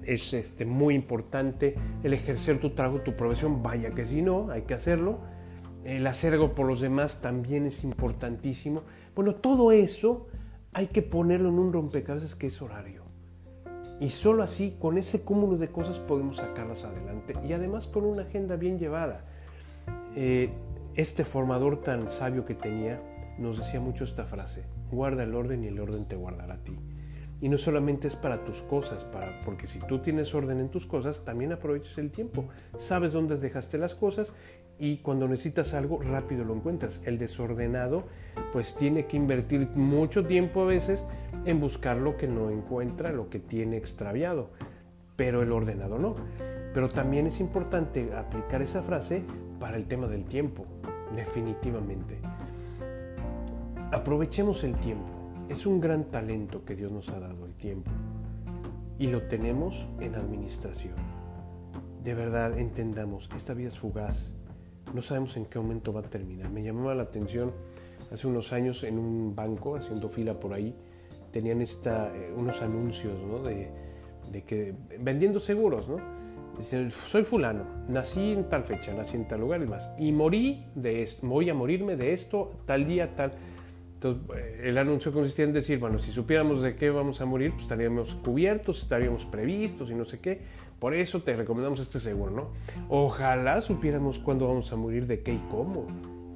es 0.03 0.33
este, 0.33 0.65
muy 0.65 0.95
importante, 0.95 1.75
el 2.03 2.13
ejercer 2.13 2.59
tu 2.59 2.69
trabajo, 2.69 2.99
tu 2.99 3.15
profesión, 3.15 3.63
vaya 3.63 3.91
que 3.91 4.05
si 4.05 4.21
no, 4.21 4.51
hay 4.51 4.61
que 4.61 4.75
hacerlo, 4.75 5.19
el 5.83 6.05
hacer 6.07 6.33
algo 6.33 6.53
por 6.53 6.67
los 6.67 6.81
demás 6.81 7.19
también 7.21 7.65
es 7.65 7.83
importantísimo. 7.83 8.83
Bueno, 9.15 9.35
todo 9.35 9.71
eso 9.71 10.27
hay 10.73 10.87
que 10.87 11.01
ponerlo 11.01 11.49
en 11.49 11.59
un 11.59 11.73
rompecabezas 11.73 12.35
que 12.35 12.47
es 12.47 12.61
horario. 12.61 13.02
Y 14.03 14.09
solo 14.09 14.43
así, 14.43 14.75
con 14.81 14.97
ese 14.97 15.21
cúmulo 15.21 15.57
de 15.57 15.69
cosas, 15.69 15.97
podemos 15.97 16.35
sacarlas 16.35 16.83
adelante. 16.83 17.35
Y 17.47 17.53
además 17.53 17.87
con 17.87 18.03
una 18.03 18.23
agenda 18.23 18.57
bien 18.57 18.77
llevada. 18.77 19.23
Eh, 20.17 20.49
este 20.95 21.23
formador 21.23 21.81
tan 21.81 22.11
sabio 22.11 22.43
que 22.43 22.53
tenía 22.53 23.01
nos 23.37 23.59
decía 23.59 23.79
mucho 23.79 24.03
esta 24.03 24.25
frase, 24.25 24.63
guarda 24.91 25.23
el 25.23 25.33
orden 25.33 25.63
y 25.63 25.67
el 25.67 25.79
orden 25.79 26.03
te 26.03 26.17
guardará 26.17 26.55
a 26.55 26.57
ti. 26.57 26.77
Y 27.39 27.47
no 27.47 27.57
solamente 27.57 28.09
es 28.09 28.17
para 28.17 28.43
tus 28.43 28.61
cosas, 28.63 29.05
para, 29.05 29.39
porque 29.45 29.67
si 29.67 29.79
tú 29.79 29.99
tienes 29.99 30.35
orden 30.35 30.59
en 30.59 30.67
tus 30.67 30.85
cosas, 30.85 31.23
también 31.23 31.53
aprovechas 31.53 31.97
el 31.97 32.11
tiempo. 32.11 32.49
Sabes 32.79 33.13
dónde 33.13 33.37
dejaste 33.37 33.77
las 33.77 33.95
cosas 33.95 34.33
y 34.83 34.97
cuando 34.97 35.29
necesitas 35.29 35.73
algo 35.75 36.01
rápido 36.01 36.43
lo 36.43 36.53
encuentras. 36.53 37.01
El 37.05 37.17
desordenado 37.17 38.03
pues 38.51 38.75
tiene 38.75 39.05
que 39.05 39.15
invertir 39.15 39.69
mucho 39.75 40.25
tiempo 40.25 40.61
a 40.61 40.65
veces 40.65 41.05
en 41.45 41.61
buscar 41.61 41.95
lo 41.95 42.17
que 42.17 42.27
no 42.27 42.49
encuentra, 42.49 43.13
lo 43.13 43.29
que 43.29 43.39
tiene 43.39 43.77
extraviado, 43.77 44.49
pero 45.15 45.41
el 45.41 45.53
ordenado 45.53 45.99
no. 45.99 46.15
Pero 46.73 46.89
también 46.89 47.27
es 47.27 47.39
importante 47.39 48.13
aplicar 48.13 48.61
esa 48.61 48.83
frase 48.83 49.23
para 49.57 49.77
el 49.77 49.85
tema 49.85 50.07
del 50.07 50.25
tiempo, 50.25 50.65
definitivamente. 51.15 52.19
Aprovechemos 53.89 54.65
el 54.65 54.75
tiempo. 54.75 55.07
Es 55.47 55.65
un 55.65 55.79
gran 55.79 56.09
talento 56.09 56.65
que 56.65 56.75
Dios 56.75 56.91
nos 56.91 57.07
ha 57.07 57.21
dado 57.21 57.45
el 57.45 57.53
tiempo 57.53 57.89
y 58.99 59.07
lo 59.07 59.21
tenemos 59.29 59.87
en 60.01 60.15
administración. 60.15 60.95
De 62.03 62.13
verdad 62.13 62.59
entendamos, 62.59 63.29
esta 63.33 63.53
vida 63.53 63.69
es 63.69 63.79
fugaz, 63.79 64.33
no 64.93 65.01
sabemos 65.01 65.37
en 65.37 65.45
qué 65.45 65.59
momento 65.59 65.93
va 65.93 66.01
a 66.01 66.03
terminar. 66.03 66.49
Me 66.49 66.63
llamaba 66.63 66.95
la 66.95 67.03
atención 67.03 67.51
hace 68.11 68.27
unos 68.27 68.53
años 68.53 68.83
en 68.83 68.99
un 68.99 69.35
banco, 69.35 69.75
haciendo 69.75 70.09
fila 70.09 70.39
por 70.39 70.53
ahí, 70.53 70.75
tenían 71.31 71.61
esta, 71.61 72.15
eh, 72.15 72.31
unos 72.35 72.61
anuncios 72.61 73.13
de, 73.43 74.43
que 74.43 74.73
vendiendo 74.99 75.39
seguros, 75.39 75.89
¿no? 75.89 75.97
Dicen, 76.57 76.91
soy 77.07 77.23
fulano, 77.23 77.65
nací 77.89 78.33
en 78.33 78.47
tal 78.47 78.63
fecha, 78.63 78.93
nací 78.93 79.17
en 79.17 79.27
tal 79.27 79.41
lugar 79.41 79.61
y 79.63 79.65
más, 79.65 79.89
y 79.97 80.11
morí 80.11 80.65
de 80.75 81.01
esto, 81.01 81.27
voy 81.27 81.49
a 81.49 81.55
morirme 81.55 81.95
de 81.95 82.13
esto, 82.13 82.51
tal 82.67 82.85
día, 82.85 83.15
tal. 83.15 83.31
Entonces, 83.95 84.23
eh, 84.37 84.61
el 84.65 84.77
anuncio 84.77 85.11
consistía 85.11 85.45
en 85.45 85.53
decir, 85.53 85.79
bueno, 85.79 85.97
si 85.97 86.11
supiéramos 86.11 86.61
de 86.61 86.75
qué 86.75 86.91
vamos 86.91 87.21
a 87.21 87.25
morir, 87.25 87.51
pues 87.51 87.63
estaríamos 87.63 88.13
cubiertos, 88.15 88.83
estaríamos 88.83 89.25
previstos 89.25 89.89
y 89.89 89.95
no 89.95 90.05
sé 90.05 90.19
qué. 90.19 90.41
Por 90.83 90.93
eso 90.93 91.21
te 91.21 91.33
recomendamos 91.33 91.79
este 91.79 91.97
seguro, 91.97 92.29
¿no? 92.31 92.47
Ojalá 92.89 93.61
supiéramos 93.61 94.19
cuándo 94.19 94.49
vamos 94.49 94.69
a 94.73 94.75
morir, 94.75 95.07
de 95.07 95.23
qué 95.23 95.31
y 95.31 95.41
cómo. 95.49 95.87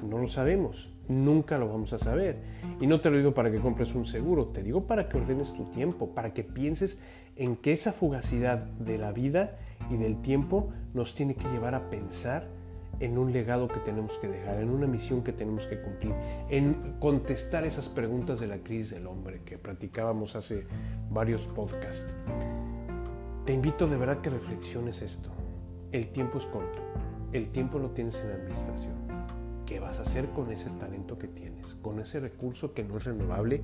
No 0.07 0.19
lo 0.19 0.29
sabemos, 0.29 0.89
nunca 1.09 1.57
lo 1.57 1.67
vamos 1.67 1.91
a 1.91 1.97
saber. 1.97 2.37
Y 2.79 2.87
no 2.87 3.01
te 3.01 3.09
lo 3.09 3.17
digo 3.17 3.33
para 3.33 3.51
que 3.51 3.59
compres 3.59 3.93
un 3.93 4.05
seguro, 4.05 4.45
te 4.45 4.63
digo 4.63 4.87
para 4.87 5.09
que 5.09 5.17
ordenes 5.17 5.51
tu 5.51 5.65
tiempo, 5.71 6.15
para 6.15 6.33
que 6.33 6.45
pienses 6.45 6.97
en 7.35 7.57
que 7.57 7.73
esa 7.73 7.91
fugacidad 7.91 8.59
de 8.59 8.97
la 8.97 9.11
vida 9.11 9.57
y 9.91 9.97
del 9.97 10.21
tiempo 10.21 10.69
nos 10.93 11.13
tiene 11.13 11.35
que 11.35 11.49
llevar 11.49 11.75
a 11.75 11.89
pensar 11.89 12.47
en 13.01 13.17
un 13.17 13.33
legado 13.33 13.67
que 13.67 13.81
tenemos 13.81 14.17
que 14.19 14.29
dejar, 14.29 14.61
en 14.61 14.69
una 14.69 14.87
misión 14.87 15.25
que 15.25 15.33
tenemos 15.33 15.67
que 15.67 15.81
cumplir, 15.81 16.13
en 16.49 16.95
contestar 17.01 17.65
esas 17.65 17.89
preguntas 17.89 18.39
de 18.39 18.47
la 18.47 18.59
crisis 18.59 18.91
del 18.91 19.07
hombre 19.07 19.41
que 19.43 19.57
practicábamos 19.57 20.37
hace 20.37 20.65
varios 21.09 21.47
podcasts. 21.47 22.13
Te 23.47 23.53
invito 23.53 23.87
de 23.87 23.95
verdad 23.95 24.19
que 24.19 24.29
reflexiones 24.29 25.01
esto. 25.01 25.29
El 25.93 26.09
tiempo 26.09 26.37
es 26.37 26.45
corto, 26.47 26.79
el 27.31 27.47
tiempo 27.47 27.79
lo 27.79 27.91
tienes 27.91 28.19
en 28.19 28.31
administración. 28.31 28.93
¿Qué 29.65 29.79
vas 29.79 29.99
a 29.99 30.01
hacer 30.01 30.31
con 30.31 30.51
ese 30.51 30.69
talento 30.71 31.17
que 31.17 31.29
tienes, 31.29 31.75
con 31.75 32.01
ese 32.01 32.19
recurso 32.19 32.73
que 32.73 32.83
no 32.83 32.97
es 32.97 33.05
renovable 33.05 33.61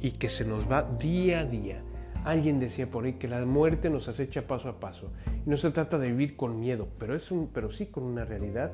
y 0.00 0.10
que 0.10 0.28
se 0.28 0.44
nos 0.44 0.70
va 0.70 0.82
día 0.82 1.40
a 1.40 1.44
día? 1.46 1.82
Alguien 2.24 2.60
decía 2.60 2.90
por 2.90 3.06
ahí 3.06 3.14
que 3.14 3.26
la 3.26 3.46
muerte 3.46 3.88
nos 3.88 4.06
acecha 4.06 4.46
paso 4.46 4.68
a 4.68 4.78
paso. 4.78 5.12
Y 5.46 5.48
no 5.48 5.56
se 5.56 5.70
trata 5.70 5.98
de 5.98 6.08
vivir 6.08 6.36
con 6.36 6.60
miedo, 6.60 6.88
pero, 6.98 7.16
es 7.16 7.30
un, 7.30 7.46
pero 7.46 7.70
sí 7.70 7.86
con 7.86 8.04
una 8.04 8.26
realidad 8.26 8.72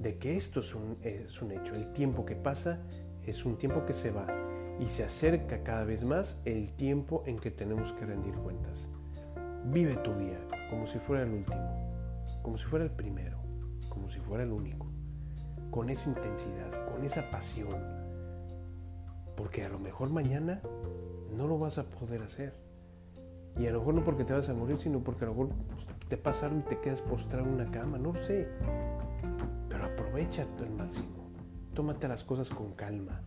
de 0.00 0.16
que 0.16 0.36
esto 0.36 0.58
es 0.58 0.74
un, 0.74 0.96
es 1.04 1.40
un 1.40 1.52
hecho. 1.52 1.76
El 1.76 1.92
tiempo 1.92 2.26
que 2.26 2.34
pasa 2.34 2.80
es 3.24 3.44
un 3.44 3.58
tiempo 3.58 3.86
que 3.86 3.94
se 3.94 4.10
va 4.10 4.26
y 4.80 4.86
se 4.86 5.04
acerca 5.04 5.62
cada 5.62 5.84
vez 5.84 6.02
más 6.02 6.40
el 6.44 6.72
tiempo 6.72 7.22
en 7.26 7.38
que 7.38 7.52
tenemos 7.52 7.92
que 7.92 8.06
rendir 8.06 8.34
cuentas. 8.34 8.88
Vive 9.66 9.96
tu 9.96 10.12
día 10.14 10.38
como 10.68 10.86
si 10.86 10.98
fuera 10.98 11.22
el 11.22 11.32
último, 11.32 12.22
como 12.42 12.58
si 12.58 12.66
fuera 12.66 12.84
el 12.84 12.90
primero, 12.90 13.38
como 13.88 14.10
si 14.10 14.20
fuera 14.20 14.44
el 14.44 14.52
único, 14.52 14.86
con 15.70 15.88
esa 15.88 16.10
intensidad, 16.10 16.86
con 16.92 17.02
esa 17.02 17.30
pasión, 17.30 17.74
porque 19.36 19.64
a 19.64 19.68
lo 19.70 19.78
mejor 19.78 20.10
mañana 20.10 20.60
no 21.34 21.46
lo 21.46 21.58
vas 21.58 21.78
a 21.78 21.84
poder 21.84 22.22
hacer. 22.22 22.54
Y 23.56 23.66
a 23.66 23.70
lo 23.70 23.78
mejor 23.78 23.94
no 23.94 24.04
porque 24.04 24.24
te 24.24 24.32
vas 24.32 24.48
a 24.48 24.54
morir, 24.54 24.78
sino 24.78 25.00
porque 25.00 25.24
a 25.24 25.28
lo 25.28 25.34
mejor 25.34 25.48
pues, 25.70 25.86
te 26.08 26.16
pasa 26.16 26.46
algo 26.46 26.58
y 26.58 26.62
te 26.62 26.80
quedas 26.80 27.00
postrado 27.02 27.46
en 27.46 27.54
una 27.54 27.70
cama, 27.70 27.98
no 27.98 28.12
lo 28.12 28.22
sé. 28.22 28.48
Pero 29.68 29.84
aprovecha 29.84 30.46
el 30.58 30.70
máximo. 30.70 31.30
Tómate 31.72 32.08
las 32.08 32.24
cosas 32.24 32.50
con 32.50 32.72
calma. 32.72 33.22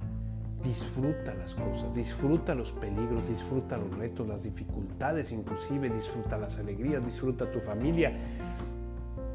Disfruta 0.64 1.34
las 1.36 1.54
cosas, 1.54 1.94
disfruta 1.96 2.56
los 2.56 2.72
peligros, 2.72 3.28
disfruta 3.28 3.78
los 3.78 3.96
retos, 3.98 4.28
las 4.28 4.44
dificultades, 4.44 5.32
inclusive 5.32 5.90
disfruta 5.90 6.38
las 6.38 6.60
alegrías, 6.60 7.06
disfruta 7.06 7.50
tu 7.52 7.60
familia. 7.60 8.18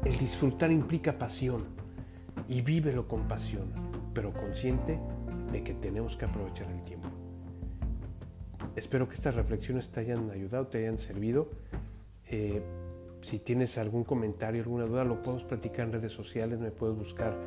El 0.03 0.17
disfrutar 0.17 0.71
implica 0.71 1.17
pasión 1.17 1.61
y 2.47 2.61
vívelo 2.61 3.07
con 3.07 3.27
pasión, 3.27 3.67
pero 4.13 4.33
consciente 4.33 4.99
de 5.51 5.63
que 5.63 5.73
tenemos 5.73 6.17
que 6.17 6.25
aprovechar 6.25 6.69
el 6.69 6.83
tiempo. 6.83 7.09
Espero 8.75 9.07
que 9.07 9.15
estas 9.15 9.35
reflexiones 9.35 9.89
te 9.91 9.99
hayan 9.99 10.31
ayudado, 10.31 10.67
te 10.67 10.79
hayan 10.79 10.97
servido. 10.97 11.49
Eh, 12.27 12.61
si 13.21 13.39
tienes 13.39 13.77
algún 13.77 14.03
comentario, 14.03 14.61
alguna 14.63 14.85
duda, 14.85 15.03
lo 15.03 15.21
podemos 15.21 15.43
platicar 15.43 15.85
en 15.85 15.93
redes 15.93 16.11
sociales. 16.11 16.59
Me 16.59 16.71
puedes 16.71 16.97
buscar 16.97 17.37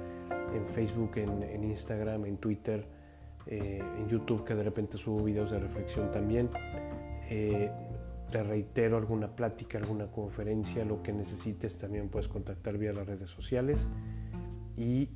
en 0.55 0.67
Facebook, 0.69 1.13
en, 1.17 1.65
Instagram, 1.65 2.25
en 2.27 2.37
Twitter, 2.39 2.87
eh, 3.47 3.83
en 3.99 4.09
YouTube, 4.09 4.45
que 4.45 4.55
de 4.55 4.63
repente 4.63 4.99
subo 4.99 5.23
videos 5.25 5.51
de 5.51 5.59
reflexión 5.59 6.11
también. 6.11 6.51
Eh, 7.29 7.71
te 8.31 8.43
reitero 8.43 8.97
alguna 8.97 9.35
plática, 9.35 9.79
alguna 9.79 10.07
conferencia, 10.09 10.85
lo 10.85 11.03
que 11.03 11.13
necesites, 11.13 11.79
también 11.79 12.09
puedes 12.09 12.29
contactar 12.29 12.77
vía 12.77 12.93
las 12.93 13.07
redes 13.07 13.31
sociales. 13.31 13.87
Y 14.77 15.11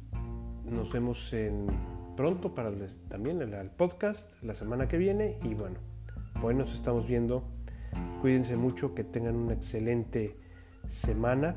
nos 0.65 0.93
vemos 0.93 1.33
en, 1.33 1.67
pronto 2.17 2.55
para 2.55 2.71
también 3.09 3.43
el 3.43 3.71
podcast 3.71 4.33
la 4.43 4.55
semana 4.55 4.89
que 4.89 4.97
viene. 4.97 5.39
Y 5.43 5.55
bueno, 5.55 5.79
Hoy 6.43 6.55
nos 6.55 6.73
estamos 6.73 7.07
viendo. 7.07 7.45
Cuídense 8.23 8.57
mucho, 8.57 8.95
que 8.95 9.05
tengan 9.05 9.37
una 9.37 9.53
excelente 9.53 10.37
semana. 10.89 11.57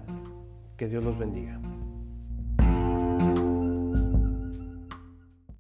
Que 0.76 0.90
Dios 0.90 1.04
los 1.04 1.18
bendiga. 1.18 1.62